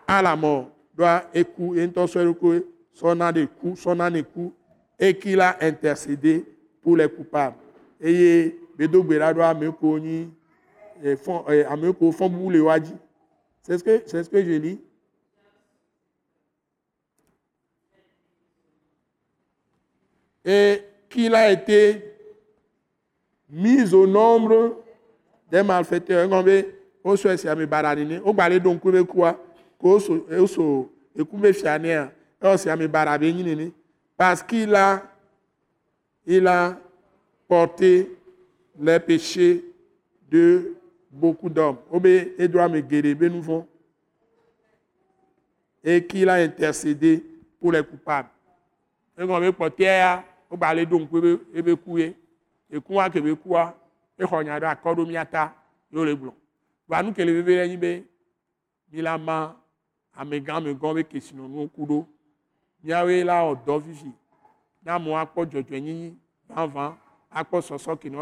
à 0.08 0.22
la 0.24 0.36
mort, 0.36 0.72
doit 0.96 1.26
écouter 1.34 1.90
son 2.08 2.34
coup, 2.34 2.54
son 2.94 4.24
coup, 4.34 4.54
et 5.00 5.16
qu'il 5.16 5.40
a 5.40 5.58
intercédé 5.62 6.44
pour 6.82 6.98
les 6.98 7.08
coupables. 7.08 7.58
Et 8.02 8.58
bedogbera 8.76 9.34
doit 9.34 9.54
me 9.54 9.72
connaître 9.72 10.32
c'est 13.68 13.78
ce 13.78 13.84
que 13.84 14.02
c'est 14.06 14.24
ce 14.24 14.30
que 14.30 14.42
je 14.42 14.52
lis 14.52 14.80
et 20.46 20.82
qu'il 21.10 21.36
a 21.36 21.52
été 21.52 22.02
mis 23.50 23.94
au 23.94 24.08
nombre 24.08 24.78
des 25.52 25.64
malfaiteurs. 25.64 26.28
Ngombe 26.30 26.66
oso 27.04 27.30
esi 27.30 27.50
ami 27.50 27.66
baranini 27.66 28.20
o 28.24 28.34
gbale 28.34 28.60
don 28.60 28.80
kube 28.80 29.04
kuwa 29.04 29.34
ko 29.78 29.96
oso 29.96 30.26
oso 30.40 30.90
ekube 31.16 31.54
fiania 31.54 32.12
e 32.42 32.48
osi 32.48 32.70
ami 32.70 32.88
barabe 32.88 33.34
nyinini 33.34 33.74
parce 34.18 34.42
qu'il 34.44 34.74
a 34.76 35.04
a 36.46 36.78
porté 37.48 38.18
les 38.80 39.00
péchés 39.00 39.64
de 40.30 40.77
beaucoup 41.12 41.50
d'hommes. 41.50 41.78
Obe 41.92 42.34
edwa 42.38 42.68
me 42.68 42.82
gerebe 42.82 43.24
nous 43.24 43.66
et 45.84 46.06
qu'il 46.06 46.30
a 46.30 46.34
intercédé 46.34 47.24
pour 47.60 47.72
les 47.72 47.84
coupables. 47.84 48.30
Ngombe 49.20 49.52
potia 49.52 50.24
wogba 50.50 50.74
le 50.74 50.86
ɖo 50.86 51.00
ŋku 51.00 51.18
ebe 51.54 51.76
ku 51.76 51.98
ye 51.98 52.16
eku 52.70 52.94
wa 52.96 53.10
ke 53.10 53.22
be 53.22 53.36
kua 53.36 53.74
exɔ 54.20 54.44
nya 54.44 54.60
ɖe 54.60 54.68
akɔ 54.68 54.96
ɖo 54.96 55.06
mia 55.08 55.26
ta 55.26 55.56
ye 55.92 55.98
wole 55.98 56.16
gblɔ 56.16 56.34
va 56.88 57.04
nu 57.04 57.14
ke 57.14 57.26
le 57.26 57.34
veve 57.34 57.56
ɖe 57.58 57.68
nyi 57.68 57.78
be 57.78 58.06
mi 58.92 59.02
la 59.02 59.18
ma 59.18 59.56
amegã 60.14 60.54
amegã 60.58 60.94
be 60.94 61.04
kesinɔnuwo 61.04 61.68
ku 61.74 61.86
ɖo 61.86 62.06
miawoe 62.84 63.24
la 63.24 63.44
wɔ 63.44 63.58
dɔ 63.66 63.82
vivi. 63.82 64.12
Ne 64.84 64.92
amewo 64.92 65.18
akpɔ 65.18 65.46
dzɔdzɔe 65.46 65.82
nyinyi 65.82 66.16
vãvã 66.50 66.96
akpɔ 67.32 67.62
sɔsɔ 67.62 67.98
ke 68.00 68.10
ne 68.10 68.18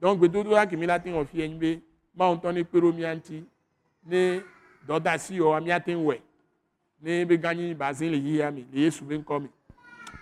donc 0.00 0.20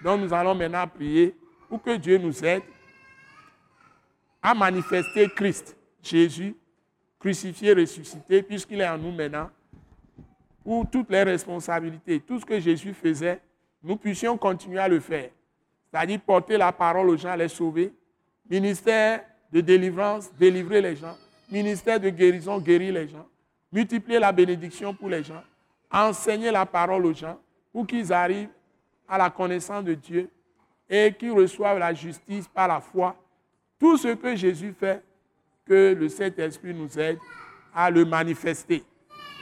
Donc 0.02 0.20
nous 0.20 0.34
allons 0.34 0.54
maintenant 0.54 0.86
prier 0.86 1.34
pour 1.68 1.82
que 1.82 1.96
Dieu 1.96 2.18
nous 2.18 2.44
aide 2.44 2.62
à 4.42 4.54
manifester 4.54 5.28
Christ, 5.34 5.76
Jésus, 6.02 6.54
crucifié, 7.18 7.72
ressuscité, 7.72 8.42
puisqu'il 8.42 8.80
est 8.80 8.88
en 8.88 8.98
nous 8.98 9.12
maintenant, 9.12 9.50
pour 10.62 10.88
toutes 10.90 11.10
les 11.10 11.22
responsabilités, 11.22 12.20
tout 12.20 12.38
ce 12.38 12.44
que 12.44 12.60
Jésus 12.60 12.92
faisait, 12.92 13.40
nous 13.82 13.96
puissions 13.96 14.36
continuer 14.36 14.78
à 14.78 14.88
le 14.88 15.00
faire. 15.00 15.30
C'est-à-dire 15.90 16.20
porter 16.20 16.58
la 16.58 16.72
parole 16.72 17.08
aux 17.08 17.16
gens, 17.16 17.34
les 17.34 17.48
sauver. 17.48 17.94
Ministère 18.48 19.24
de 19.54 19.60
délivrance, 19.60 20.34
délivrer 20.34 20.80
les 20.80 20.96
gens. 20.96 21.16
Ministère 21.48 22.00
de 22.00 22.08
guérison, 22.08 22.58
guérir 22.58 22.92
les 22.94 23.06
gens. 23.06 23.24
Multiplier 23.72 24.18
la 24.18 24.32
bénédiction 24.32 24.92
pour 24.92 25.08
les 25.08 25.22
gens. 25.22 25.42
Enseigner 25.92 26.50
la 26.50 26.66
parole 26.66 27.06
aux 27.06 27.14
gens 27.14 27.38
pour 27.72 27.86
qu'ils 27.86 28.12
arrivent 28.12 28.48
à 29.08 29.16
la 29.16 29.30
connaissance 29.30 29.84
de 29.84 29.94
Dieu 29.94 30.28
et 30.90 31.14
qui 31.16 31.30
reçoivent 31.30 31.78
la 31.78 31.94
justice 31.94 32.48
par 32.48 32.66
la 32.66 32.80
foi. 32.80 33.14
Tout 33.78 33.96
ce 33.96 34.08
que 34.08 34.34
Jésus 34.34 34.74
fait, 34.78 35.00
que 35.64 35.94
le 35.98 36.08
Saint-Esprit 36.08 36.74
nous 36.74 36.98
aide 36.98 37.18
à 37.72 37.90
le 37.90 38.04
manifester 38.04 38.82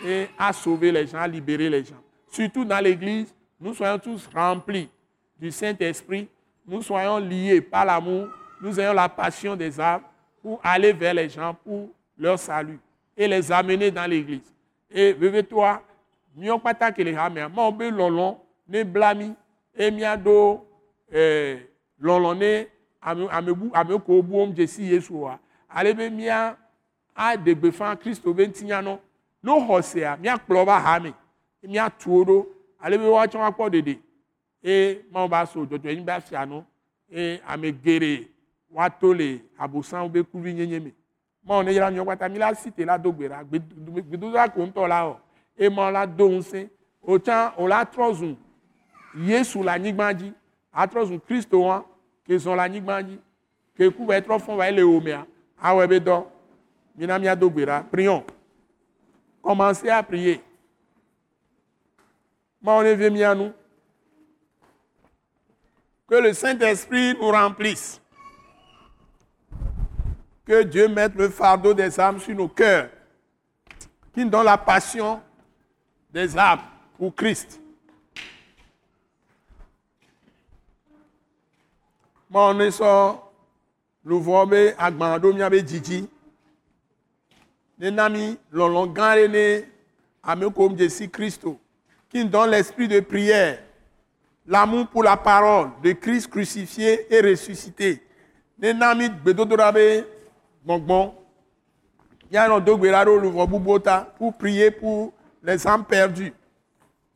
et 0.04 0.26
à 0.38 0.52
sauver 0.52 0.92
les 0.92 1.06
gens, 1.06 1.18
à 1.18 1.26
libérer 1.26 1.70
les 1.70 1.84
gens. 1.84 2.00
Surtout 2.30 2.64
dans 2.64 2.78
l'Église, 2.84 3.34
nous 3.58 3.74
soyons 3.74 3.98
tous 3.98 4.28
remplis 4.32 4.90
du 5.40 5.50
Saint-Esprit, 5.50 6.28
nous 6.66 6.82
soyons 6.82 7.18
liés 7.18 7.60
par 7.60 7.84
l'amour, 7.84 8.28
nous 8.62 8.78
ayons 8.78 8.92
la 8.92 9.08
passion 9.08 9.56
des 9.56 9.78
âmes 9.80 10.02
pour 10.40 10.60
aller 10.62 10.92
vers 10.92 11.14
les 11.14 11.28
gens, 11.28 11.54
pour 11.64 11.90
leur 12.16 12.38
salut 12.38 12.78
et 13.16 13.26
les 13.26 13.50
amener 13.50 13.90
dans 13.90 14.08
l'Église. 14.08 14.54
Et 14.90 15.12
veuve-toi, 15.12 15.82
mieux 16.36 16.56
pas 16.58 16.92
que 16.92 17.02
les 17.02 17.16
ramènes, 17.16 17.50
mais 17.54 17.62
on 17.62 18.38
ne 18.68 18.82
blâme 18.84 19.34
e 19.74 19.90
míaɖo 19.90 20.66
eh, 21.12 21.58
ne 22.00 22.66
ame 23.00 23.28
amebu 23.30 23.70
ame 23.74 23.98
ko 23.98 24.22
buwom 24.22 24.52
dzesi 24.52 24.84
yesu 24.92 25.14
wa. 25.22 25.38
Ale 25.68 25.94
be 25.94 26.08
mía 26.10 26.56
aɖe 27.16 27.54
gbefa 27.54 27.96
kristo 27.96 28.32
be 28.32 28.46
ŋutinyanɔ 28.46 28.98
no 29.42 29.60
xɔ 29.60 29.82
sea 29.82 30.16
míakplɔ 30.16 30.64
va 30.66 30.78
hame 30.80 31.14
míatu 31.64 32.10
wo 32.10 32.24
ɖo 32.24 32.46
ale 32.80 32.98
be 32.98 33.04
woatsɔ 33.04 33.40
akpɔ 33.48 33.68
ɖeɖe 33.70 33.98
eye 34.62 35.02
mawu 35.10 35.28
ba 35.28 35.46
so 35.46 35.66
dzɔdzɔ 35.66 35.90
yi 35.90 36.00
ba 36.00 36.20
fia 36.20 36.46
no 36.46 36.64
eye 37.10 37.40
ame 37.46 37.72
geɖe 38.72 38.76
woato 38.76 39.14
le 39.14 39.42
abosanwo 39.58 40.08
be 40.08 40.22
kuvi 40.22 40.54
nyenye 40.54 40.80
me. 40.80 40.92
Mawu 41.44 41.62
ne 41.62 41.72
yra 41.72 41.90
nyɔ 41.90 42.04
kpata 42.04 42.28
mi 42.28 42.38
la 42.38 42.54
si 42.54 42.70
te 42.70 42.84
la 42.84 42.98
do 42.98 43.12
gbe 43.12 43.28
ɖa 43.28 43.44
gbedodoɖa 43.44 44.48
ko 44.54 44.66
ŋutɔ 44.66 44.88
la 44.88 45.16
eye 45.58 45.68
mawu 45.68 45.92
la 45.92 46.06
do 46.06 46.28
ŋusẽ 46.28 46.68
wòla 47.58 47.84
trɔ 47.84 48.14
zu 48.14 48.36
yesu 49.16 49.62
anyigba 49.68 50.14
dzi 50.14 50.32
kristo 51.26 51.60
wa 51.60 51.84
ke 52.24 52.36
zɔ 52.36 52.56
le 52.56 52.62
anyigba 52.62 53.02
dzi 53.02 53.18
ke 53.76 53.90
ku 53.90 54.06
va 54.06 54.16
yi 54.16 54.22
trɔ 54.22 54.38
fɔn 54.38 54.56
va 54.56 54.68
yi 54.68 54.76
le 54.76 54.82
wòmea 54.82 55.26
awɔe 55.62 55.88
be 55.88 56.00
dɔ 56.00 56.24
mina 56.96 57.18
miado 57.18 57.50
gbe 57.50 57.66
ɖa 57.66 57.84
prions 57.90 58.24
commencez 59.42 59.90
à 59.90 60.02
prier. 60.02 60.40
Mawu 62.62 62.84
ne 62.84 62.94
vie 62.94 63.10
mia 63.10 63.34
que 66.08 66.14
le 66.14 66.32
Saint-Esprit 66.34 67.14
nous 67.18 67.30
remplisse 67.30 68.01
que 70.44 70.62
Dieu 70.62 70.88
mette 70.88 71.14
le 71.14 71.28
fardeau 71.28 71.74
des 71.74 71.98
âmes 72.00 72.18
sur 72.18 72.34
nos 72.34 72.48
cœurs 72.48 72.88
qui 74.12 74.24
nous 74.24 74.30
donne 74.30 74.44
la 74.44 74.58
passion 74.58 75.20
des 76.12 76.36
âmes 76.36 76.60
pour 76.98 77.14
Christ. 77.14 77.58
Mawu 82.32 82.54
ne 82.56 82.70
sɔ 82.72 83.20
luvɔ 84.08 84.46
be 84.48 84.60
agbalẽ 84.78 85.18
ɖo 85.20 85.32
miabe 85.36 85.58
dzidzi 85.60 86.08
nena 87.78 88.08
mi 88.08 88.38
lɔlɔ 88.52 88.86
gã 88.96 89.10
aɖe 89.12 89.28
ne 89.28 89.44
ame 90.22 90.48
ko 90.50 90.70
dze 90.70 90.88
si 90.88 91.10
kristo 91.10 91.58
qui 92.08 92.24
donne 92.24 92.50
l'esprit 92.52 92.88
de 92.88 93.00
prière 93.00 93.58
l'amour 94.46 94.86
pour 94.88 95.02
la 95.02 95.18
parole 95.18 95.70
de 95.82 95.92
Christ 95.92 96.28
crucifié 96.28 97.06
et 97.14 97.20
ressuscité. 97.20 98.02
Nena 98.58 98.94
mi 98.94 99.10
gbedodoɖa 99.10 99.72
be 99.72 100.04
gbɔngbɔn 100.64 101.10
mianɔ 102.30 102.60
do 102.64 102.76
gbe 102.78 102.90
ɖa 102.90 103.04
ɖo 103.04 103.20
luvɔ 103.20 103.46
bubuwo 103.46 103.78
ta 103.78 104.06
pour 104.18 104.32
prier 104.32 104.70
pour 104.70 105.12
les 105.42 105.66
âmes 105.66 105.84
perdues 105.84 106.32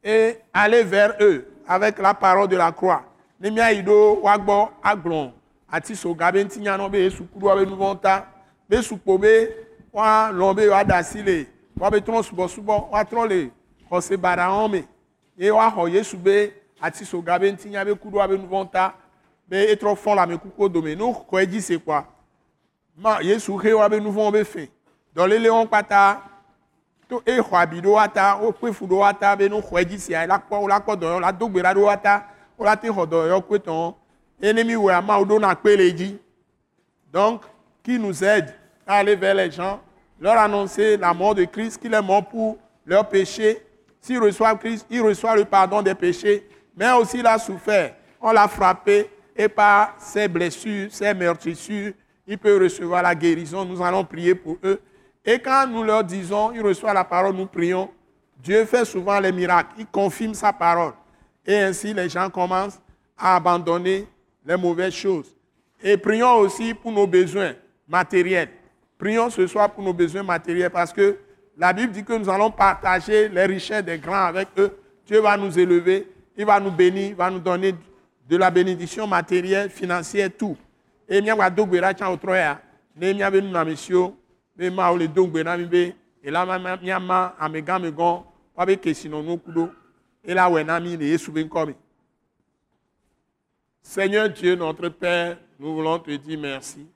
et 0.03 0.39
aller 0.53 0.83
vers 0.83 1.15
eux 1.21 1.47
avec 1.67 1.99
la 1.99 2.15
parole 2.15 2.49
de 2.49 2.57
la 2.57 2.71
croix. 2.71 3.03
Ne 3.41 3.51
miayi 3.51 3.83
ɖo 3.83 4.21
woagbɔ 4.23 4.71
agblɔ 4.83 5.33
atisoga 5.71 6.33
be 6.33 6.45
ŋuti 6.45 6.61
nyanɔ 6.61 6.91
be 6.91 6.99
yesu 6.99 7.25
ku 7.33 7.39
ɖo 7.39 7.45
woabe 7.47 7.67
nu 7.67 7.77
vɔ̃wo 7.77 8.01
ta 8.01 8.27
be 8.69 8.77
sukpo 8.83 9.19
be 9.19 9.49
woalɔ̃ 9.95 10.55
be 10.57 10.69
woaɖe 10.69 10.93
asi 10.93 11.23
le 11.23 11.47
woabe 11.79 12.01
trɔ 12.01 12.23
subɔsubɔ 12.23 12.91
woatrɔ 12.91 13.29
le 13.29 13.51
xɔse 13.91 14.17
baɖawo 14.17 14.71
me 14.71 14.85
ye 15.37 15.51
woaxɔ 15.51 15.93
yesu 15.93 16.17
be 16.17 16.53
atisoga 16.81 17.39
be 17.39 17.53
ŋuti 17.53 17.69
nya 17.71 17.85
be 17.85 17.95
ku 17.95 18.11
ɖo 18.11 18.17
woabe 18.17 18.37
nu 18.39 18.47
vɔ̃wo 18.47 18.71
ta 18.71 18.95
be 19.49 19.57
etrɔ 19.75 19.97
fɔ 19.97 20.15
le 20.15 20.23
ame 20.23 20.39
kukuwo 20.39 20.69
dome 20.69 20.95
ne 20.95 21.05
xɔ 21.05 21.43
edzi 21.43 21.61
se 21.61 21.79
kɔa 21.79 22.05
ma 22.97 23.21
yesu 23.23 23.59
xe 23.59 23.73
woabe 23.73 24.01
nu 24.01 24.11
vɔ̃wo 24.11 24.33
be 24.33 24.45
fe. 24.45 24.69
Dɔléle 25.15 25.49
wɔn 25.49 25.67
kpata 25.67 26.23
to 27.09 27.23
exɔ 27.25 27.55
abi 27.63 27.81
ɖo 27.81 27.93
wa 27.93 28.09
ta 28.09 28.37
wokpe 28.37 28.73
fu 28.73 28.87
ɖo 28.87 28.99
wa 28.99 29.13
ta 29.13 29.37
be 29.37 29.49
ne 29.49 29.61
xɔ 29.61 29.81
edzi 29.81 29.99
sia 29.99 30.27
la 30.27 30.39
kpɔ 30.39 30.69
la 30.69 30.81
kpɔ 30.81 30.97
dɔyɔ 30.97 31.21
la 31.21 31.33
do 31.33 31.49
gbe 31.49 31.63
ɖa 31.63 31.75
ɖo 31.75 31.85
wa 31.85 31.97
ta 31.97 32.25
wola 32.59 32.77
te 32.77 32.89
xɔ 32.89 33.07
dɔyɔ 33.07 33.43
kpe 33.43 33.59
tɔn 33.59 33.95
eye 34.43 34.53
ne 34.53 34.65
mi 34.65 34.75
wɔ 34.75 34.99
amawo 34.99 35.25
ɖo 35.25 35.41
na 35.41 35.55
kpe 35.55 35.77
le 35.77 35.93
dzi 35.93 36.19
donc 37.13 37.43
qui 37.83 37.99
nous 37.99 38.25
aide 38.25 38.53
à 38.87 38.97
aller 38.97 39.15
vers 39.15 39.35
les 39.35 39.51
gens 39.51 39.81
leur 40.21 40.37
annoncer 40.39 40.97
la 40.97 41.15
mort 41.15 41.35
de 41.35 41.45
Christ 41.45 41.81
qu'il 41.81 41.95
est 41.95 42.03
mort 42.03 42.27
pour 42.27 42.59
leurs 42.85 43.09
péchés 43.09 43.63
s'ils 44.01 44.19
reçoivent 44.19 44.59
Christ 44.59 44.87
ils 44.91 45.01
reçoivent 45.01 45.37
le 45.37 45.45
pardon 45.45 45.83
des 45.83 45.95
péchés 45.95 46.49
mais 46.77 46.91
aussi 46.93 47.19
il 47.19 47.27
a 47.27 47.39
souffert. 47.39 47.95
On 48.21 48.33
l'a 48.33 48.49
frappé 48.49 49.11
et 49.37 49.49
par 49.49 49.95
ses 49.99 50.27
blessures 50.27 50.89
ses 50.91 51.15
meurtrissures 51.15 51.93
il 52.27 52.39
peut 52.39 52.63
recevoir 52.63 53.03
la 53.03 53.15
guérison 53.15 53.65
nous 53.65 53.83
allons 53.83 54.05
prier 54.05 54.35
pour 54.35 54.59
eux 54.65 54.81
et 55.25 55.39
quand 55.39 55.67
nous 55.69 55.83
leur 55.83 56.05
disons 56.05 56.53
ils 56.53 56.63
reçoivent 56.63 56.95
la 56.95 57.05
parole 57.05 57.35
nous 57.35 57.47
prions 57.47 57.91
Dieu 58.43 58.65
fait 58.65 58.85
souvent 58.85 59.19
les 59.21 59.33
miracles 59.33 59.75
il 59.79 59.87
confirme 59.87 60.35
sa 60.35 60.53
parole 60.53 60.93
et 61.47 61.57
ainsi, 61.57 61.95
les 61.95 62.09
gens 62.09 62.29
commencent 62.29 62.81
à 63.17 63.37
abandonner 63.37 64.07
les 64.45 64.57
mauvaises 64.57 64.95
choses. 64.95 65.35
Et 65.83 65.97
prions 65.97 66.35
aussi 66.37 66.75
pour 66.75 66.91
nos 66.91 67.07
besoins 67.07 67.53
matériels. 67.89 68.49
Prions 68.99 69.31
ce 69.31 69.47
soir 69.47 69.71
pour 69.71 69.85
nos 69.85 69.93
besoins 69.93 70.23
matériels 70.23 70.71
parce 70.71 70.93
que 70.93 71.17
la 71.57 71.73
Bible 71.73 71.93
dit 71.93 72.05
que 72.05 72.15
nous 72.15 72.29
allons 72.29 72.51
partager 72.51 73.29
les 73.29 73.45
richesses 73.47 73.85
des 73.85 73.99
grands 73.99 74.25
avec 74.25 74.49
eux. 74.59 74.77
Dieu 75.07 75.21
va 75.21 75.37
nous 75.37 75.57
élever, 75.59 76.09
il 76.37 76.45
va 76.45 76.59
nous 76.59 76.71
bénir, 76.71 77.11
il 77.11 77.15
va 77.15 77.31
nous 77.31 77.39
donner 77.39 77.75
de 78.29 78.37
la 78.37 78.51
bénédiction 78.51 79.07
matérielle, 79.07 79.71
financière, 79.71 80.29
tout. 80.37 80.57
Otroya, 81.09 82.61
ne 82.97 83.65
monsieur, 83.65 84.07
mais 84.57 84.71
ma 84.71 84.93
le 84.93 85.07
na 85.45 85.57
mi 85.57 85.67
be, 85.67 85.95
be 91.67 91.75
Seigneur 93.83 94.29
Dieu, 94.31 94.57
notre 94.57 94.89
Père, 94.89 95.39
nous 95.61 95.75
voulons 95.75 95.99
te 96.01 96.11
dire 96.11 96.41
merci. 96.41 96.87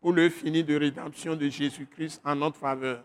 Pour 0.00 0.12
le 0.12 0.30
fini 0.30 0.64
de 0.64 0.74
rédemption 0.74 1.36
de 1.36 1.48
Jésus-Christ 1.48 2.22
en 2.24 2.34
notre 2.36 2.56
faveur. 2.56 3.04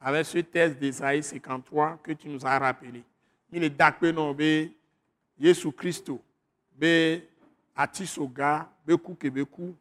Avec 0.00 0.26
ce 0.26 0.38
texte 0.38 0.78
d'Ésaïe 0.78 1.22
53 1.22 1.98
que 2.02 2.12
tu 2.12 2.28
nous 2.28 2.46
as 2.46 2.58
rappelé. 2.58 3.02
Jésus 5.40 5.72
Christ. 5.72 6.10
Be 6.78 6.84
be 6.84 7.33
kukebeku, 8.96 9.74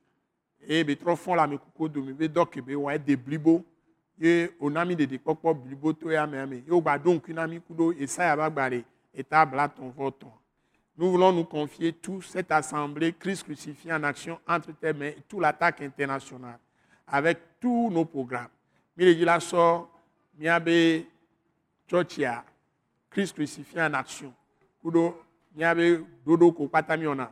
et 0.68 0.84
be 0.84 0.96
trop 0.96 1.16
fond 1.16 1.36
la 1.36 1.48
me 1.48 1.58
kuko 1.58 1.90
de 1.90 2.02
me 2.02 2.14
be 2.14 2.28
dokebe, 2.28 2.76
ouais, 2.76 3.00
des 3.00 3.16
blibo. 3.16 3.64
Ye 4.20 4.50
onami 4.60 4.96
blibo 4.96 5.94
to 5.94 6.12
ya 6.12 6.28
nous 10.96 11.10
voulons 11.12 11.32
nous 11.32 11.46
confier 11.46 11.92
tous 11.94 12.22
cette 12.22 12.52
assemblée 12.52 13.14
Christ 13.14 13.44
crucifié 13.44 13.92
en 13.94 14.04
action 14.04 14.40
entre 14.48 14.72
tes 14.74 14.94
mains 14.94 15.08
et 15.08 15.24
toute 15.28 15.42
l'attaque 15.42 15.82
internationale. 15.82 16.60
Avec 17.08 17.40
tous 17.60 17.90
nos 17.90 18.06
programmes. 18.06 18.50
Miabe 18.96 20.70
Christ 23.10 23.34
crucifié 23.34 23.82
en 23.82 23.94
action. 23.94 24.34
Miabe 25.56 26.06
wɔna 26.26 27.32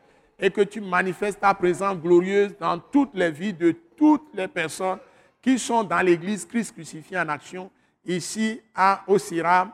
Et 0.41 0.49
que 0.49 0.61
tu 0.61 0.81
manifestes 0.81 1.39
ta 1.39 1.53
présence 1.53 1.97
glorieuse 1.97 2.57
dans 2.59 2.79
toutes 2.79 3.13
les 3.13 3.29
vies 3.29 3.53
de 3.53 3.71
toutes 3.95 4.33
les 4.33 4.47
personnes 4.47 4.97
qui 5.41 5.59
sont 5.59 5.83
dans 5.83 6.01
l'église 6.01 6.45
Christ 6.45 6.73
crucifié 6.73 7.19
en 7.19 7.29
action, 7.29 7.69
ici 8.05 8.59
à 8.75 9.03
Osiram, 9.07 9.71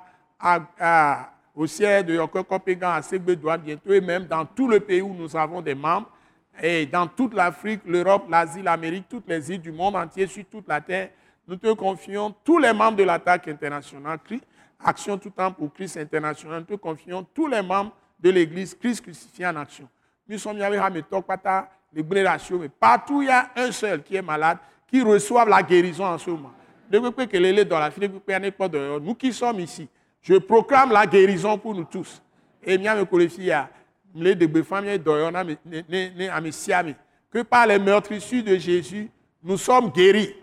au 1.56 1.66
siège 1.66 2.06
de 2.06 2.16
Yoko-Kopégan 2.16 2.92
à 2.92 3.02
Ségbédoua 3.02 3.58
bientôt, 3.58 3.92
et 3.94 4.02
même 4.02 4.26
dans 4.26 4.46
tout 4.46 4.68
le 4.68 4.80
pays 4.80 5.02
où 5.02 5.14
nous 5.14 5.36
avons 5.36 5.62
des 5.62 5.74
membres, 5.76 6.10
et 6.62 6.86
dans 6.86 7.08
toute 7.08 7.34
l'Afrique, 7.34 7.82
l'Europe, 7.86 8.26
l'Asie, 8.30 8.62
l'Amérique, 8.62 9.06
toutes 9.10 9.28
les 9.28 9.52
îles 9.52 9.62
du 9.62 9.72
monde 9.72 9.96
entier, 9.96 10.28
sur 10.28 10.44
toute 10.46 10.68
la 10.68 10.82
terre, 10.82 11.10
nous 11.48 11.56
te 11.56 11.72
confions 11.74 12.36
tous 12.44 12.58
les 12.58 12.74
membres 12.74 12.98
de 12.98 13.04
l'attaque 13.04 13.48
internationale, 13.48 14.20
Action 14.80 15.18
tout 15.18 15.32
temps 15.32 15.52
pour 15.52 15.74
Christ 15.74 15.98
international, 15.98 16.60
nous 16.60 16.78
te 16.78 16.80
confions 16.80 17.26
tous 17.34 17.48
les 17.48 17.62
membres 17.62 17.94
de 18.20 18.30
l'Église 18.30 18.76
Christ 18.76 19.02
crucifié 19.02 19.48
en 19.48 19.56
action. 19.56 19.88
Mais 20.28 20.38
partout 22.80 23.22
il 23.22 23.28
y 23.28 23.32
a 23.32 23.50
un 23.56 23.72
seul 23.72 24.04
qui 24.04 24.16
est 24.16 24.22
malade, 24.22 24.58
qui 24.88 25.02
reçoit 25.02 25.46
la 25.46 25.64
guérison 25.64 26.06
en 26.06 26.18
ce 26.18 26.30
moment. 26.30 26.52
Nous 26.92 27.12
qui 29.16 29.34
sommes 29.34 29.60
ici, 29.60 29.88
je 30.22 30.36
proclame 30.36 30.92
la 30.92 31.06
guérison 31.06 31.58
pour 31.58 31.74
nous 31.74 31.86
tous. 31.86 32.22
Et 32.64 32.78
que 37.30 37.42
par 37.42 37.68
les 37.68 37.80
meurtrissures 37.80 38.44
de 38.44 38.58
Jésus, 38.58 39.10
nous 39.44 39.58
sommes 39.58 39.92
guéris. 39.92 40.34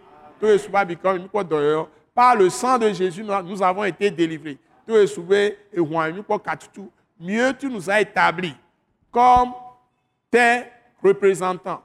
Par 2.15 2.37
le 2.37 2.51
sang 2.51 2.79
de 2.79 2.93
Jésus, 2.93 3.25
nous 3.25 3.63
avons 3.63 3.85
été 3.85 4.11
délivrés. 4.11 4.59
mieux 7.21 7.53
tu 7.59 7.69
nous 7.69 7.91
as 7.91 8.01
établis 8.01 8.55
comme 9.11 9.53
tes 10.35 10.65
représentants, 11.01 11.85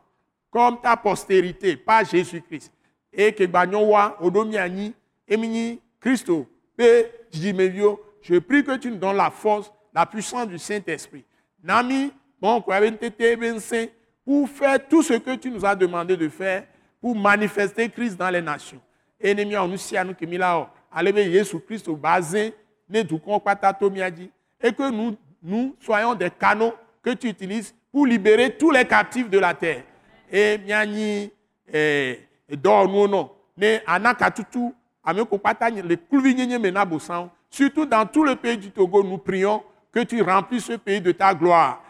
comme 0.50 0.82
ta 0.82 0.98
postérité, 0.98 1.78
par 1.78 2.04
Jésus-Christ. 2.04 2.74
Et 3.14 3.32
que 3.32 3.46
Bagnowa, 3.46 4.18
Odomiani, 4.20 4.92
Emini, 5.28 5.80
Christo, 6.00 6.48
P, 6.76 7.06
Jimevio, 7.32 8.02
je 8.24 8.40
prie 8.40 8.64
que 8.64 8.76
tu 8.78 8.90
nous 8.90 8.98
donnes 8.98 9.18
la 9.18 9.30
force, 9.30 9.72
la 9.94 10.04
puissance 10.04 10.48
du 10.48 10.58
Saint-Esprit. 10.58 11.24
Nami, 11.64 12.12
bon, 12.42 12.60
pour 12.60 14.50
faire 14.50 14.88
tout 14.88 15.04
ce 15.04 15.14
que 15.14 15.36
tu 15.36 15.52
nous 15.52 15.64
as 15.64 15.76
demandé 15.76 16.18
de 16.18 16.28
faire, 16.28 16.66
pour 17.00 17.16
manifester 17.16 17.88
Christ 17.88 18.18
dans 18.18 18.32
les 18.32 18.42
nations. 18.42 18.82
Ennemi, 19.22 19.58
on 19.58 19.68
nous 19.68 19.78
que 19.78 20.26
milao, 20.26 20.68
allez, 20.92 21.32
Jésus 21.32 21.60
Christ 21.60 21.88
basé, 21.92 22.56
ne 22.90 23.02
et 23.02 24.74
que 24.74 24.90
nous, 24.90 25.16
nous 25.44 25.76
soyons 25.80 26.16
des 26.16 26.32
canaux 26.32 26.74
que 27.04 27.12
tu 27.12 27.28
utilises 27.28 27.76
pour 27.92 28.06
libérer 28.06 28.56
tous 28.58 28.72
les 28.72 28.86
captifs 28.86 29.30
de 29.30 29.40
la 29.40 29.54
terre. 29.54 29.84
Et 30.32 30.58
miani, 30.60 31.32
et 31.72 32.20
dor 32.52 32.88
nous 32.88 33.08
non, 33.08 33.32
ne 33.58 33.78
anakatutu, 33.86 34.74
les 35.84 36.00
Surtout 37.50 37.86
dans 37.86 38.06
tout 38.06 38.24
le 38.24 38.36
pays 38.36 38.58
du 38.58 38.70
Togo, 38.70 39.04
nous 39.04 39.18
prions 39.18 39.64
que 39.92 40.02
tu 40.02 40.22
remplisses 40.22 40.66
ce 40.66 40.74
pays 40.74 41.02
de 41.02 41.12
ta 41.12 41.34
gloire. 41.34 41.82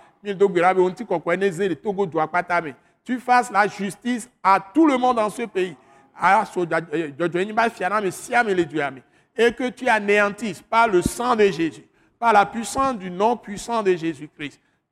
Tu 3.03 3.19
fasses 3.19 3.51
la 3.51 3.67
justice 3.67 4.29
à 4.41 4.59
tout 4.73 4.87
le 4.87 4.97
monde 4.97 5.17
dans 5.17 5.29
ce 5.29 5.43
pays. 5.43 5.75
Et 9.37 9.53
que 9.53 9.69
tu 9.69 9.87
anéantisses 9.87 10.61
par 10.61 10.87
le 10.87 11.01
sang 11.01 11.35
de 11.35 11.45
Jésus, 11.45 11.85
par 12.17 12.33
la 12.33 12.45
puissance 12.45 12.97
du 12.97 13.09
nom 13.09 13.37
puissant 13.37 13.81
de 13.83 13.95
Jésus-Christ, 13.95 14.59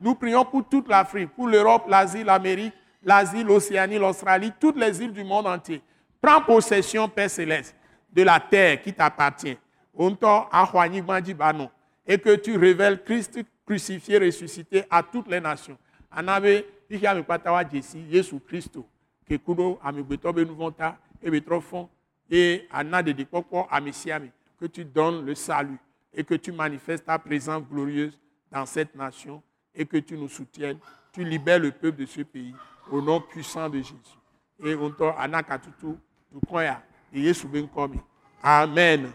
nous 0.00 0.14
prions 0.14 0.44
pour 0.44 0.68
toute 0.68 0.88
l'Afrique 0.88 1.30
pour 1.34 1.48
l'Europe 1.48 1.84
l'Asie 1.88 2.24
l'Amérique 2.24 2.74
l'Asie 3.02 3.42
l'Océanie 3.42 3.98
l'Australie 3.98 4.52
toutes 4.58 4.76
les 4.76 5.00
îles 5.02 5.12
du 5.12 5.24
monde 5.24 5.46
entier. 5.46 5.80
Prends 6.20 6.42
possession 6.42 7.08
Père 7.08 7.30
céleste 7.30 7.74
de 8.12 8.22
la 8.22 8.40
terre 8.40 8.82
qui 8.82 8.92
t'appartient. 8.92 9.56
Et 12.08 12.18
que 12.18 12.36
tu 12.36 12.56
révèles 12.56 13.02
Christ 13.02 13.40
crucifié, 13.64 14.18
ressuscité 14.18 14.84
à 14.90 15.02
toutes 15.02 15.28
les 15.28 15.40
nations. 15.40 15.78
Anabe, 16.10 16.64
jesi, 16.90 18.04
Jésus 18.10 18.40
Christ, 18.46 18.78
que 19.26 19.36
kudo 19.38 19.78
amigbeto 19.82 20.32
benuvonta, 20.32 20.96
et 21.22 21.30
betrofon, 21.30 21.88
et 22.30 22.66
ana 22.70 23.02
de 23.02 23.12
dikoko 23.12 23.66
amisiami, 23.70 24.30
que 24.58 24.66
tu 24.66 24.84
donnes 24.84 25.24
le 25.24 25.34
salut 25.34 25.78
et 26.14 26.24
que 26.24 26.34
tu 26.34 26.52
manifestes 26.52 27.04
ta 27.04 27.18
présence 27.18 27.62
glorieuse 27.64 28.18
dans 28.50 28.66
cette 28.66 28.94
nation 28.94 29.42
et 29.76 29.86
que 29.86 29.98
tu 29.98 30.16
nous 30.16 30.28
soutiennes. 30.28 30.78
Tu 31.12 31.24
libères 31.24 31.58
le 31.58 31.70
peuple 31.70 32.00
de 32.00 32.06
ce 32.06 32.22
pays 32.22 32.54
au 32.90 33.00
nom 33.00 33.20
puissant 33.20 33.68
de 33.68 33.78
Jésus. 33.78 33.94
Et 34.64 34.74
on 34.74 34.92
anakatutu, 35.18 35.96
tu 36.32 36.46
crois, 36.46 36.64
et 37.12 37.22
Jésus 37.22 37.46
ben 37.46 37.68
Amen. 38.42 39.10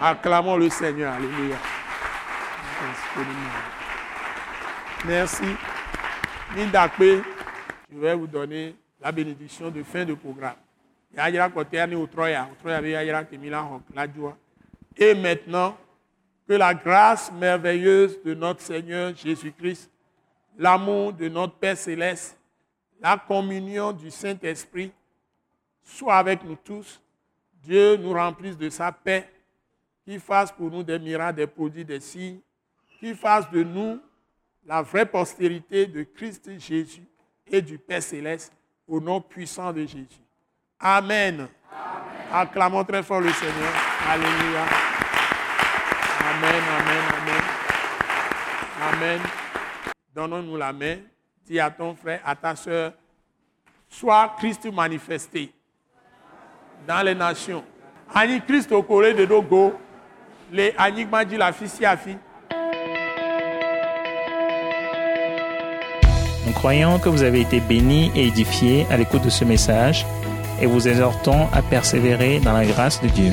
Acclamons 0.00 0.56
le 0.56 0.70
Seigneur. 0.70 1.12
Alléluia. 1.12 1.56
Merci. 5.06 5.44
Mindakpe, 6.54 7.22
je 7.92 7.98
vais 7.98 8.14
vous 8.14 8.26
donner 8.26 8.74
la 9.00 9.12
bénédiction 9.12 9.70
de 9.70 9.82
fin 9.82 10.04
de 10.04 10.14
programme. 10.14 10.56
Et 14.96 15.14
maintenant, 15.14 15.76
que 16.50 16.54
la 16.56 16.74
grâce 16.74 17.30
merveilleuse 17.30 18.20
de 18.24 18.34
notre 18.34 18.60
Seigneur 18.60 19.14
Jésus-Christ, 19.14 19.88
l'amour 20.58 21.12
de 21.12 21.28
notre 21.28 21.54
Père 21.54 21.76
céleste, 21.76 22.36
la 23.00 23.16
communion 23.16 23.92
du 23.92 24.10
Saint-Esprit 24.10 24.90
soit 25.84 26.16
avec 26.16 26.42
nous 26.42 26.56
tous. 26.56 27.00
Dieu 27.62 27.96
nous 27.98 28.12
remplisse 28.12 28.58
de 28.58 28.68
sa 28.68 28.90
paix 28.90 29.30
qui 30.04 30.18
fasse 30.18 30.50
pour 30.50 30.72
nous 30.72 30.82
des 30.82 30.98
miracles, 30.98 31.36
des 31.36 31.46
produits, 31.46 31.84
des 31.84 32.00
signes, 32.00 32.40
qui 32.98 33.14
fasse 33.14 33.48
de 33.52 33.62
nous 33.62 34.00
la 34.66 34.82
vraie 34.82 35.06
postérité 35.06 35.86
de 35.86 36.02
Christ 36.02 36.50
Jésus 36.58 37.06
et 37.46 37.62
du 37.62 37.78
Père 37.78 38.02
céleste 38.02 38.52
au 38.88 39.00
nom 39.00 39.20
puissant 39.20 39.72
de 39.72 39.82
Jésus. 39.82 40.20
Amen. 40.80 41.46
Acclamons 42.32 42.82
très 42.82 43.04
fort 43.04 43.20
le 43.20 43.30
Seigneur. 43.30 43.72
Alléluia. 44.08 44.89
Amen, 46.40 46.62
amen, 46.80 47.04
amen. 47.20 47.42
Amen. 48.94 49.20
Donnons-nous 50.14 50.56
la 50.56 50.72
main. 50.72 50.96
Dis 51.46 51.60
à 51.60 51.70
ton 51.70 51.94
frère, 51.94 52.20
à 52.24 52.34
ta 52.34 52.56
soeur, 52.56 52.92
sois 53.90 54.34
Christ 54.38 54.72
manifesté 54.72 55.52
dans 56.88 57.02
les 57.04 57.14
nations. 57.14 57.62
Ani 58.14 58.40
Christ 58.40 58.72
au 58.72 58.82
Corée 58.82 59.12
de 59.12 59.26
Dogo 59.26 59.78
les 60.50 60.74
la 60.78 61.52
Nous 66.46 66.52
croyons 66.54 66.98
que 66.98 67.08
vous 67.10 67.22
avez 67.22 67.42
été 67.42 67.60
bénis 67.60 68.10
et 68.14 68.28
édifiés 68.28 68.86
à 68.90 68.96
l'écoute 68.96 69.22
de 69.22 69.30
ce 69.30 69.44
message 69.44 70.06
et 70.60 70.66
vous 70.66 70.88
exhortons 70.88 71.48
à 71.52 71.60
persévérer 71.60 72.40
dans 72.40 72.54
la 72.54 72.64
grâce 72.64 73.02
de 73.02 73.08
Dieu. 73.08 73.32